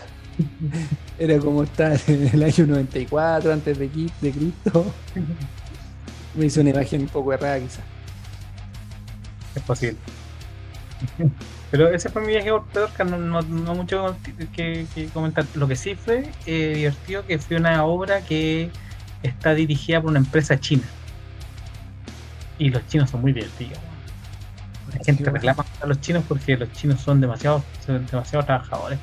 era 1.18 1.38
como 1.38 1.62
estar 1.62 1.98
en 2.06 2.28
el 2.32 2.42
año 2.42 2.66
94 2.66 3.52
antes 3.52 3.78
de, 3.78 3.88
de 4.20 4.32
Cristo, 4.32 4.92
me 6.34 6.46
hizo 6.46 6.60
una 6.60 6.70
imagen 6.70 7.02
un 7.02 7.08
poco 7.08 7.32
errada 7.32 7.58
quizás. 7.60 7.84
Es 9.54 9.62
posible. 9.62 9.98
Pero 11.70 11.88
ese 11.88 12.08
fue 12.08 12.22
mi 12.22 12.28
viaje 12.28 12.50
por 12.50 12.64
Petorca, 12.66 13.04
no, 13.04 13.18
no, 13.18 13.42
no 13.42 13.74
mucho 13.74 14.16
que, 14.54 14.86
que 14.94 15.06
comentar. 15.08 15.44
Lo 15.54 15.68
que 15.68 15.76
sí 15.76 15.94
fue 15.94 16.30
eh, 16.46 16.72
divertido 16.76 17.26
que 17.26 17.38
fue 17.38 17.58
una 17.58 17.84
obra 17.84 18.22
que 18.22 18.70
está 19.22 19.54
dirigida 19.54 20.00
por 20.00 20.10
una 20.10 20.18
empresa 20.18 20.58
china. 20.58 20.84
Y 22.58 22.70
los 22.70 22.86
chinos 22.86 23.10
son 23.10 23.20
muy 23.20 23.32
divertidos. 23.32 23.78
La 24.92 25.04
gente 25.04 25.30
reclama 25.30 25.64
a 25.82 25.86
los 25.86 26.00
chinos 26.00 26.24
porque 26.26 26.56
los 26.56 26.72
chinos 26.72 27.00
son 27.00 27.20
demasiado, 27.20 27.62
son 27.84 28.06
demasiado 28.06 28.44
trabajadores. 28.44 28.98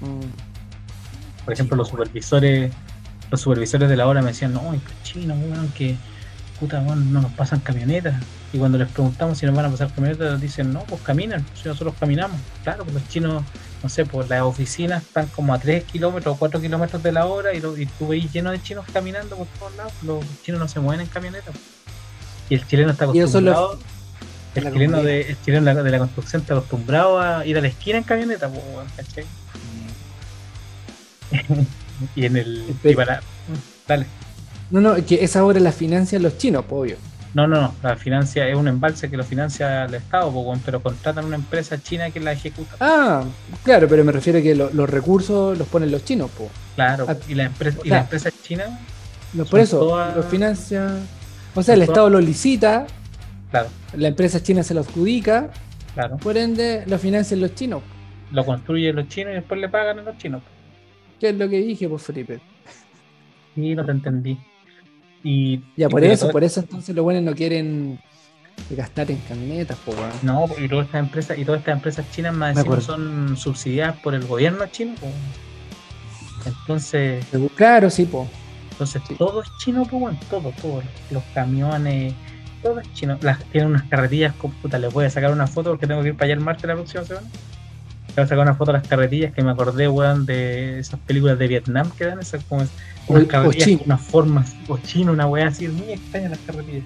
Mm, 0.00 1.44
Por 1.44 1.52
ejemplo, 1.54 1.76
Sí, 1.76 1.78
los 1.78 1.90
bueno. 1.90 2.04
supervisores, 2.06 2.72
los 3.30 3.40
supervisores 3.40 3.88
de 3.88 3.96
la 3.96 4.06
obra 4.06 4.22
me 4.22 4.28
decían, 4.28 4.52
no, 4.52 4.72
es 4.74 4.80
que 4.82 4.92
chinos, 5.02 5.36
weón, 5.38 5.68
que 5.72 5.96
puta, 6.60 6.80
weón, 6.80 7.12
no 7.12 7.20
nos 7.20 7.32
pasan 7.32 7.60
camionetas. 7.60 8.14
Y 8.52 8.58
cuando 8.58 8.78
les 8.78 8.88
preguntamos 8.88 9.38
si 9.38 9.46
nos 9.46 9.54
van 9.56 9.64
a 9.66 9.70
pasar 9.70 9.92
camionetas, 9.92 10.40
dicen, 10.40 10.72
no, 10.72 10.80
pues 10.84 11.00
caminan, 11.02 11.44
si 11.60 11.68
nosotros 11.68 11.94
caminamos. 11.98 12.38
Claro, 12.62 12.84
pues 12.84 12.94
los 12.94 13.08
chinos, 13.08 13.42
no 13.82 13.88
sé, 13.88 14.04
pues 14.04 14.28
las 14.28 14.42
oficinas 14.42 15.02
están 15.02 15.26
como 15.28 15.54
a 15.54 15.58
3 15.58 15.84
kilómetros 15.84 16.36
o 16.36 16.38
4 16.38 16.60
kilómetros 16.60 17.02
de 17.02 17.10
la 17.12 17.26
hora 17.26 17.54
y, 17.54 17.60
lo, 17.60 17.76
y 17.76 17.86
tú 17.86 18.08
veis 18.08 18.30
lleno 18.32 18.50
de 18.50 18.62
chinos 18.62 18.84
caminando 18.92 19.36
por 19.36 19.46
todos 19.58 19.74
lados. 19.76 19.92
Los 20.02 20.24
chinos 20.42 20.60
no 20.60 20.68
se 20.68 20.78
mueven 20.80 21.00
en 21.00 21.06
camionetas. 21.08 21.54
Y 22.50 22.54
el 22.56 22.66
chileno 22.66 22.92
está 22.92 23.06
Y 23.12 23.20
eso 23.20 23.40
El 24.54 24.72
chileno, 24.72 25.02
de, 25.02 25.20
el 25.30 25.36
chileno 25.42 25.66
de 25.66 25.74
la- 25.74 25.82
de 25.82 25.90
la 25.90 25.98
construcción 25.98 26.42
está 26.42 26.54
acostumbrado 26.54 27.18
a 27.20 27.46
ir 27.46 27.56
a 27.56 27.60
la 27.60 27.68
esquina 27.68 27.98
en 27.98 28.04
camioneta, 28.04 28.48
pues, 28.48 28.62
¿cachai? 28.96 29.24
Y 32.16 32.26
en 32.26 32.36
el. 32.36 32.64
Y 32.84 32.94
para- 32.94 33.22
dale. 33.86 34.06
No, 34.70 34.80
no, 34.80 34.94
que 35.06 35.22
esa 35.22 35.44
obra 35.44 35.60
la 35.60 35.72
financian 35.72 36.22
los 36.22 36.36
chinos, 36.38 36.64
po, 36.64 36.80
obvio. 36.80 36.96
No, 37.34 37.46
no, 37.46 37.60
no. 37.60 37.74
La 37.82 37.96
financia 37.96 38.46
es 38.48 38.56
un 38.56 38.68
embalse 38.68 39.08
que 39.08 39.16
lo 39.16 39.24
financia 39.24 39.84
el 39.84 39.94
Estado, 39.94 40.30
po, 40.32 40.54
pero 40.64 40.82
contratan 40.82 41.24
una 41.24 41.36
empresa 41.36 41.80
china 41.80 42.10
que 42.10 42.20
la 42.20 42.32
ejecuta. 42.32 42.76
Ah, 42.80 43.24
claro, 43.62 43.86
pero 43.88 44.04
me 44.04 44.12
refiero 44.12 44.38
a 44.38 44.42
que 44.42 44.54
lo- 44.54 44.70
los 44.72 44.88
recursos 44.90 45.56
los 45.56 45.68
ponen 45.68 45.90
los 45.90 46.04
chinos, 46.04 46.30
po. 46.30 46.50
Claro. 46.74 47.06
ah, 47.08 47.16
Y 47.28 47.34
la 47.34 47.44
empresa, 47.44 47.78
y 47.78 47.80
o 47.80 47.84
sea, 47.84 47.92
la 47.96 48.00
empresa 48.02 48.30
china, 48.42 48.80
No, 49.32 49.44
por 49.44 49.60
eso, 49.60 49.78
todas- 49.78 50.16
los 50.16 50.26
financia. 50.26 50.90
O 51.54 51.62
sea, 51.62 51.74
el 51.74 51.82
Estado 51.82 52.10
lo 52.10 52.20
licita, 52.20 52.86
claro, 53.52 53.68
la 53.96 54.08
empresa 54.08 54.42
china 54.42 54.64
se 54.64 54.74
lo 54.74 54.80
adjudica, 54.80 55.50
claro. 55.94 56.16
por 56.16 56.36
ende 56.36 56.82
lo 56.88 56.98
financian 56.98 57.40
los 57.40 57.54
chinos. 57.54 57.82
Lo 58.32 58.44
construyen 58.44 58.96
los 58.96 59.06
chinos 59.08 59.30
y 59.32 59.34
después 59.36 59.60
le 59.60 59.68
pagan 59.68 60.00
a 60.00 60.02
los 60.02 60.18
chinos. 60.18 60.42
¿Qué 61.20 61.28
es 61.28 61.36
lo 61.36 61.48
que 61.48 61.58
dije, 61.60 61.88
pues 61.88 62.02
Felipe? 62.02 62.40
Y 63.54 63.74
no 63.76 63.84
te 63.84 63.92
entendí. 63.92 64.36
Y, 65.22 65.58
Ya, 65.76 65.86
y 65.86 65.88
por 65.90 66.02
eso, 66.02 66.22
todo- 66.24 66.32
por 66.32 66.42
eso 66.42 66.58
entonces 66.60 66.96
los 66.96 67.04
buenos 67.04 67.22
no 67.22 67.32
quieren 67.34 68.00
gastar 68.70 69.10
en 69.10 69.18
camionetas, 69.28 69.76
po. 69.78 69.94
No, 70.22 70.46
y 70.58 70.68
todas 70.68 70.86
estas 70.86 71.00
empresas, 71.00 71.38
y 71.38 71.44
todas 71.44 71.60
estas 71.60 71.76
empresas 71.76 72.10
chinas 72.10 72.34
más 72.34 72.56
encima 72.56 72.80
son 72.80 73.36
subsidiadas 73.36 73.96
por 74.00 74.14
el 74.14 74.26
gobierno 74.26 74.66
chino. 74.68 74.94
po. 74.96 75.06
Entonces, 76.46 77.24
Claro, 77.54 77.88
sí, 77.90 78.04
po. 78.04 78.26
entonces 78.72 79.02
Sí. 79.06 79.14
todo 79.14 79.42
es 79.42 79.48
chino, 79.58 79.82
pues 79.84 80.00
bueno, 80.00 80.18
todo, 80.30 80.52
todo. 80.60 80.82
Los 81.10 81.22
camiones, 81.34 82.14
todo 82.62 82.80
es 82.80 82.92
chino. 82.94 83.18
Las, 83.20 83.42
tienen 83.46 83.70
unas 83.70 83.82
carretillas, 83.84 84.34
puta, 84.34 84.78
les 84.78 84.92
voy 84.92 85.04
a 85.04 85.10
sacar 85.10 85.32
una 85.32 85.46
foto 85.46 85.70
porque 85.70 85.86
tengo 85.86 86.02
que 86.02 86.08
ir 86.08 86.14
para 86.14 86.26
allá 86.26 86.34
el 86.34 86.40
martes 86.40 86.64
la 86.64 86.74
próxima 86.74 87.04
semana. 87.04 87.26
Le 88.08 88.14
voy 88.14 88.24
a 88.24 88.26
sacar 88.26 88.42
una 88.44 88.54
foto 88.54 88.72
de 88.72 88.78
las 88.78 88.88
carretillas 88.88 89.32
que 89.32 89.42
me 89.42 89.50
acordé, 89.50 89.88
weón, 89.88 90.26
de 90.26 90.78
esas 90.78 91.00
películas 91.00 91.38
de 91.38 91.48
Vietnam 91.48 91.90
que 91.90 92.04
dan, 92.04 92.20
esas 92.20 92.44
como 92.44 92.64
unas 93.08 93.24
carretillas 93.26 93.80
unas 93.84 94.00
formas, 94.00 94.54
o 94.68 94.78
chino, 94.78 95.12
una 95.12 95.26
weá 95.26 95.48
así, 95.48 95.68
muy 95.68 95.92
extraña 95.92 96.28
las 96.30 96.38
carretillas. 96.40 96.84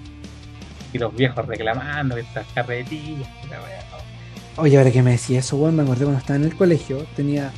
Y 0.93 0.97
los 0.97 1.13
viejos 1.15 1.45
reclamando 1.45 2.15
que 2.15 2.21
estas 2.21 2.47
carretillas, 2.53 3.27
que 3.41 3.47
la 3.49 3.61
weá, 3.61 3.83
no. 3.91 4.61
Oye, 4.63 4.77
ahora 4.77 4.91
que 4.91 5.03
me 5.03 5.11
decía 5.11 5.39
eso, 5.39 5.57
weón, 5.57 5.75
me 5.75 5.83
acordé 5.83 6.05
cuando 6.05 6.19
estaba 6.19 6.37
en 6.37 6.45
el 6.45 6.55
colegio, 6.55 7.05
tenía 7.15 7.51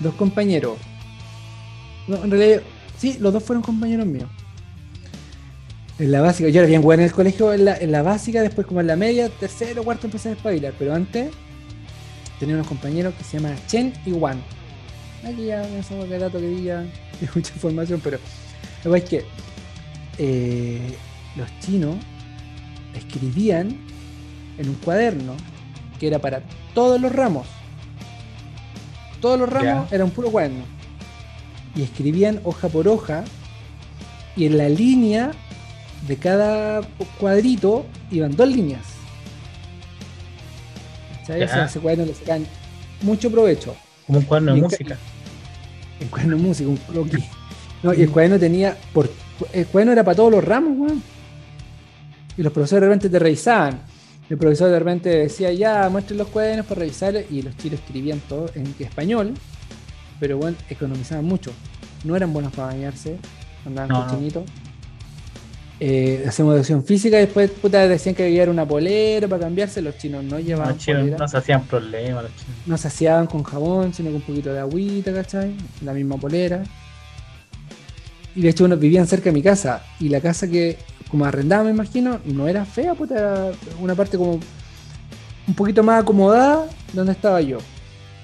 dos 0.00 0.14
compañeros. 0.14 0.78
No, 2.08 2.24
en 2.24 2.30
realidad, 2.30 2.62
sí, 2.96 3.18
los 3.20 3.32
dos 3.32 3.42
fueron 3.42 3.62
compañeros 3.62 4.06
míos. 4.06 4.28
En 5.98 6.10
la 6.10 6.20
básica, 6.20 6.48
yo 6.48 6.60
era 6.60 6.68
bien 6.68 6.82
bueno 6.82 7.02
en 7.02 7.08
el 7.08 7.14
colegio, 7.14 7.52
en 7.52 7.66
la, 7.66 7.76
en 7.76 7.92
la 7.92 8.02
básica, 8.02 8.42
después 8.42 8.66
como 8.66 8.80
en 8.80 8.88
la 8.88 8.96
media, 8.96 9.28
tercero, 9.28 9.84
cuarto 9.84 10.06
empecé 10.06 10.30
a 10.30 10.32
espabilar, 10.32 10.74
pero 10.78 10.92
antes 10.92 11.30
tenía 12.40 12.56
unos 12.56 12.66
compañeros 12.66 13.14
que 13.14 13.22
se 13.22 13.38
llaman 13.38 13.56
Chen 13.68 13.92
y 14.04 14.10
Wan. 14.12 14.42
Aquí 15.24 15.46
ya 15.46 15.66
no 15.66 15.82
somos 15.82 16.08
de 16.08 16.18
dato 16.18 16.38
que 16.40 16.48
diga, 16.48 16.80
hay 17.20 17.28
mucha 17.34 17.54
información, 17.54 18.00
pero 18.02 18.18
verdad 18.84 18.98
es 18.98 19.10
que 19.10 19.24
eh, 20.18 20.96
los 21.36 21.48
chinos 21.60 21.96
escribían 22.94 23.76
en 24.58 24.68
un 24.68 24.74
cuaderno 24.76 25.34
que 25.98 26.06
era 26.06 26.18
para 26.18 26.42
todos 26.74 27.00
los 27.00 27.12
ramos. 27.12 27.46
Todos 29.20 29.38
los 29.38 29.48
ramos 29.48 29.90
eran 29.90 30.08
un 30.08 30.12
puro 30.12 30.30
cuaderno. 30.30 30.64
Y 31.74 31.82
escribían 31.82 32.40
hoja 32.44 32.68
por 32.68 32.86
hoja. 32.88 33.24
Y 34.36 34.46
en 34.46 34.58
la 34.58 34.68
línea 34.68 35.30
de 36.06 36.16
cada 36.16 36.82
cuadrito 37.18 37.86
iban 38.10 38.36
dos 38.36 38.48
líneas. 38.48 38.82
¿Cachai? 41.20 41.42
O 41.42 41.48
sea, 41.48 41.64
ese 41.64 41.80
cuaderno 41.80 42.04
le 42.06 42.14
sacan 42.14 42.46
mucho 43.02 43.30
provecho. 43.30 43.74
Como 44.06 44.18
un 44.18 44.24
cuaderno 44.24 44.54
de 44.54 44.60
música. 44.60 44.98
El 46.00 46.10
cuaderno 46.10 46.36
de 46.36 46.42
música, 46.42 46.68
un 46.68 46.76
croquis. 46.76 47.24
No, 47.82 47.94
y 47.94 48.02
el 48.02 48.10
cuaderno 48.10 48.38
tenía. 48.38 48.76
Por, 48.92 49.10
el 49.52 49.66
cuaderno 49.66 49.92
era 49.92 50.04
para 50.04 50.16
todos 50.16 50.32
los 50.32 50.44
ramos, 50.44 50.78
weón. 50.78 51.02
Y 52.36 52.42
los 52.42 52.52
profesores 52.52 52.82
de 52.82 52.86
repente 52.88 53.08
te 53.08 53.18
revisaban. 53.18 53.80
El 54.28 54.38
profesor 54.38 54.70
de 54.70 54.78
repente 54.78 55.08
decía, 55.10 55.52
ya, 55.52 55.88
muestren 55.90 56.18
los 56.18 56.28
cuadernos 56.28 56.66
para 56.66 56.80
revisarlos. 56.80 57.24
Y 57.30 57.42
los 57.42 57.56
chinos 57.56 57.80
escribían 57.80 58.20
todo 58.28 58.50
en 58.54 58.74
español. 58.78 59.34
Pero 60.20 60.38
bueno, 60.38 60.56
economizaban 60.68 61.24
mucho. 61.24 61.52
No 62.04 62.16
eran 62.16 62.32
buenos 62.32 62.52
para 62.52 62.68
bañarse. 62.68 63.18
Andaban 63.64 63.88
No, 63.88 64.06
no. 64.06 64.44
Eh, 65.80 66.24
hacemos 66.28 66.52
educación 66.54 66.84
física 66.84 67.16
y 67.18 67.22
después 67.26 67.50
puta, 67.50 67.86
decían 67.88 68.14
que 68.14 68.30
llevar 68.30 68.48
una 68.48 68.64
polera 68.66 69.26
para 69.28 69.42
cambiarse. 69.42 69.82
Los 69.82 69.98
chinos 69.98 70.22
no 70.24 70.38
llevaban 70.38 70.74
Los 70.74 70.78
chinos 70.78 71.00
polera 71.02 71.18
no 71.18 71.28
se 71.28 71.36
hacían 71.38 71.62
problemas, 71.64 72.22
los 72.24 72.32
chinos. 72.36 72.56
no 72.66 72.78
se 72.78 72.88
hacían 72.88 73.26
con 73.26 73.42
jabón, 73.42 73.92
sino 73.92 74.08
con 74.10 74.16
un 74.16 74.22
poquito 74.22 74.52
de 74.52 74.60
agüita, 74.60 75.12
¿cachai? 75.12 75.56
La 75.84 75.92
misma 75.92 76.16
polera. 76.16 76.62
Y 78.36 78.42
de 78.42 78.48
hecho, 78.48 78.64
uno 78.64 78.76
vivían 78.76 79.06
cerca 79.06 79.24
de 79.26 79.32
mi 79.32 79.42
casa. 79.42 79.82
Y 80.00 80.08
la 80.08 80.20
casa 80.20 80.48
que, 80.48 80.76
como 81.10 81.24
arrendaba, 81.24 81.64
me 81.64 81.70
imagino, 81.70 82.18
no 82.24 82.48
era 82.48 82.64
fea, 82.64 82.94
puta, 82.94 83.14
era 83.14 83.50
una 83.80 83.94
parte 83.94 84.16
como 84.16 84.40
un 85.46 85.54
poquito 85.54 85.82
más 85.82 86.02
acomodada 86.02 86.66
donde 86.92 87.12
estaba 87.12 87.40
yo. 87.40 87.58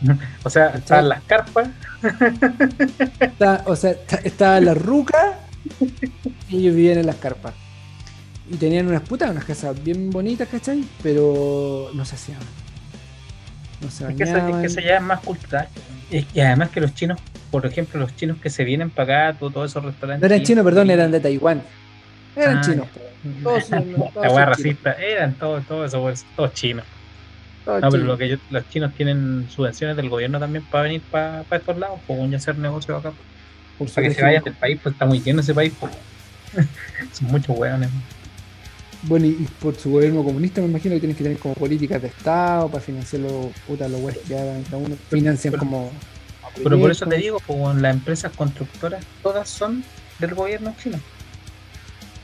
O 0.45 0.49
sea, 0.51 0.69
estaban 0.71 1.09
las 1.11 1.23
carpas, 1.25 1.69
Está- 3.21 3.63
o 3.67 3.77
sea, 3.77 3.91
está- 3.91 4.17
estaba 4.25 4.61
la 4.61 4.73
ruca 4.75 5.40
y 5.40 5.40
ellos 6.51 6.75
vivían 6.75 6.99
en 6.99 7.07
las 7.07 7.17
carpas. 7.17 7.55
Y 8.51 8.57
tenían 8.57 8.89
unas 8.89 9.03
putas, 9.03 9.31
unas 9.31 9.45
casas 9.45 9.83
bien 9.83 10.11
bonitas, 10.11 10.49
¿cachai? 10.49 10.85
Pero 11.03 11.91
no 11.95 12.05
se 12.05 12.17
hacían. 12.17 12.39
No 13.81 13.91
se 13.91 14.09
es 14.09 14.17
que, 14.17 14.25
eso, 14.25 14.37
es 14.37 14.43
bañaban. 14.43 14.61
que 14.61 14.67
eso 14.67 14.81
ya 14.81 14.97
es 14.97 15.03
más 15.03 15.21
cultural. 15.21 15.69
Y, 16.11 16.27
y 16.35 16.41
además 16.41 16.71
que 16.71 16.81
los 16.81 16.95
chinos, 16.95 17.19
por 17.51 17.65
ejemplo, 17.65 18.01
los 18.01 18.15
chinos 18.17 18.39
que 18.39 18.51
se 18.51 18.65
vienen 18.65 18.91
para 18.91 19.29
acá, 19.31 19.39
todo- 19.39 19.51
todos 19.51 19.71
esos 19.71 19.85
restaurantes. 19.85 20.29
No 20.29 20.35
eran 20.35 20.45
chinos, 20.45 20.65
perdón, 20.65 20.91
eran 20.91 21.11
de 21.13 21.21
Taiwán. 21.21 21.63
Eran 22.35 22.59
Ah, 22.59 22.61
chinos. 22.63 22.87
Todos 23.43 23.65
son- 23.67 23.95
todos 23.95 24.35
La 24.35 24.47
racista, 24.47 24.93
eran 24.95 25.35
todos, 25.35 25.65
todos 25.67 25.89
esos 25.93 26.25
todos 26.37 26.53
chinos. 26.55 26.85
Todos 27.65 27.83
No, 27.83 27.91
pero 27.91 28.05
lo 28.05 28.19
que 28.19 28.29
yo- 28.31 28.37
los 28.51 28.69
chinos 28.71 28.93
tienen 28.95 29.47
subvenciones 29.51 29.97
del 29.97 30.09
gobierno 30.09 30.41
también 30.41 30.65
para 30.65 30.85
venir 30.85 31.03
para 31.11 31.45
estos 31.51 31.79
lados, 31.79 32.01
pues 32.07 32.31
ya 32.31 32.37
hacer 32.39 32.59
negocio 32.59 32.97
acá. 32.97 33.13
Por 33.81 33.91
Para 33.91 34.09
que 34.09 34.15
se 34.15 34.23
vayan 34.23 34.45
del 34.45 34.53
país, 34.53 34.79
pues 34.83 34.93
está 34.93 35.07
muy 35.07 35.21
lleno 35.23 35.41
ese 35.41 35.55
país. 35.55 35.73
Pues. 35.81 35.91
Son 37.13 37.29
muchos 37.29 37.59
weones. 37.59 37.89
Bueno, 39.05 39.25
y 39.25 39.49
por 39.59 39.75
su 39.75 39.91
gobierno 39.91 40.23
comunista 40.23 40.61
me 40.61 40.67
imagino 40.67 40.95
que 40.97 41.01
tienen 41.01 41.17
que 41.17 41.23
tener 41.25 41.39
como 41.39 41.55
políticas 41.55 42.03
de 42.03 42.09
Estado 42.09 42.69
para 42.69 42.83
financiar 42.83 43.23
los 43.23 43.47
puta 43.67 43.89
los 43.89 44.03
weas 44.03 44.19
que 44.19 44.39
hagan 44.39 44.63
cada 44.65 44.77
uno. 44.77 44.97
Financian 45.09 45.53
pero- 45.53 45.61
como. 45.61 45.91
Pero 46.63 46.79
por 46.79 46.91
eso 46.91 47.07
te 47.07 47.17
digo, 47.17 47.41
pues 47.47 47.77
las 47.77 47.95
empresas 47.95 48.33
constructoras 48.37 49.03
todas 49.23 49.49
son 49.49 49.83
del 50.19 50.35
gobierno 50.35 50.75
chino. 50.83 50.99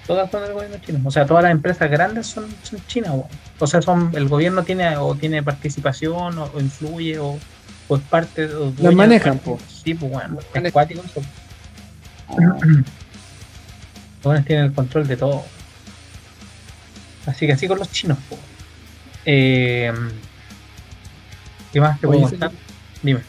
Todas 0.06 0.30
son 0.30 0.42
del 0.42 0.52
gobierno 0.52 0.76
chino. 0.84 1.00
O 1.04 1.10
sea, 1.10 1.24
todas 1.24 1.44
las 1.44 1.52
empresas 1.52 1.90
grandes 1.90 2.26
son, 2.26 2.46
son 2.62 2.84
chinas. 2.86 3.12
weón. 3.12 3.28
O 3.58 3.66
sea, 3.66 3.80
son 3.80 4.10
el 4.14 4.28
gobierno 4.28 4.62
tiene 4.62 4.96
o 4.98 5.14
tiene 5.14 5.42
participación 5.42 6.36
o, 6.38 6.50
o 6.52 6.60
influye 6.60 7.18
o, 7.18 7.38
o 7.88 7.96
es 7.96 8.02
parte. 8.02 8.44
O 8.46 8.70
de 8.72 8.90
manejan, 8.90 9.38
po. 9.38 9.58
Sí, 9.82 9.94
pues 9.94 10.12
bueno, 10.12 10.38
Los 14.22 14.44
tienen 14.44 14.66
el 14.66 14.72
control 14.72 15.06
de 15.06 15.16
todo. 15.16 15.44
Así 17.26 17.46
que 17.46 17.52
así 17.52 17.68
con 17.68 17.78
los 17.78 17.90
chinos. 17.90 18.18
Eh, 19.24 19.92
¿Qué 21.72 21.80
más 21.80 22.00
te 22.00 22.06
puedo 22.06 22.22
contar? 22.22 22.52
Dime. 23.02 23.20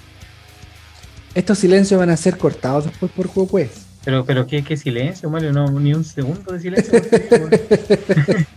Estos 1.36 1.60
silencios 1.60 2.00
van 2.00 2.10
a 2.10 2.18
ser 2.18 2.38
cortados 2.38 2.86
después 2.86 3.12
por 3.12 3.28
juego 3.28 3.50
pues. 3.50 3.86
Pero, 4.04 4.26
pero 4.26 4.48
qué, 4.48 4.64
qué 4.64 4.78
silencio, 4.78 5.30
Mario, 5.30 5.52
no, 5.52 5.68
ni 5.80 5.93
un 5.93 6.06
segundo 6.06 6.54
de 6.54 6.60
silencio. 6.62 7.02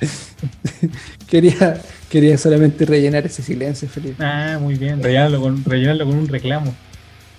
quería, 1.28 1.80
quería 2.08 2.38
solamente 2.38 2.84
rellenar 2.84 3.26
ese 3.26 3.42
silencio, 3.42 3.88
Felipe. 3.88 4.22
Ah, 4.22 4.58
muy 4.60 4.74
bien, 4.74 5.02
rellenarlo 5.02 5.40
con, 5.40 5.64
rellenarlo 5.64 6.06
con 6.06 6.16
un 6.16 6.28
reclamo. 6.28 6.74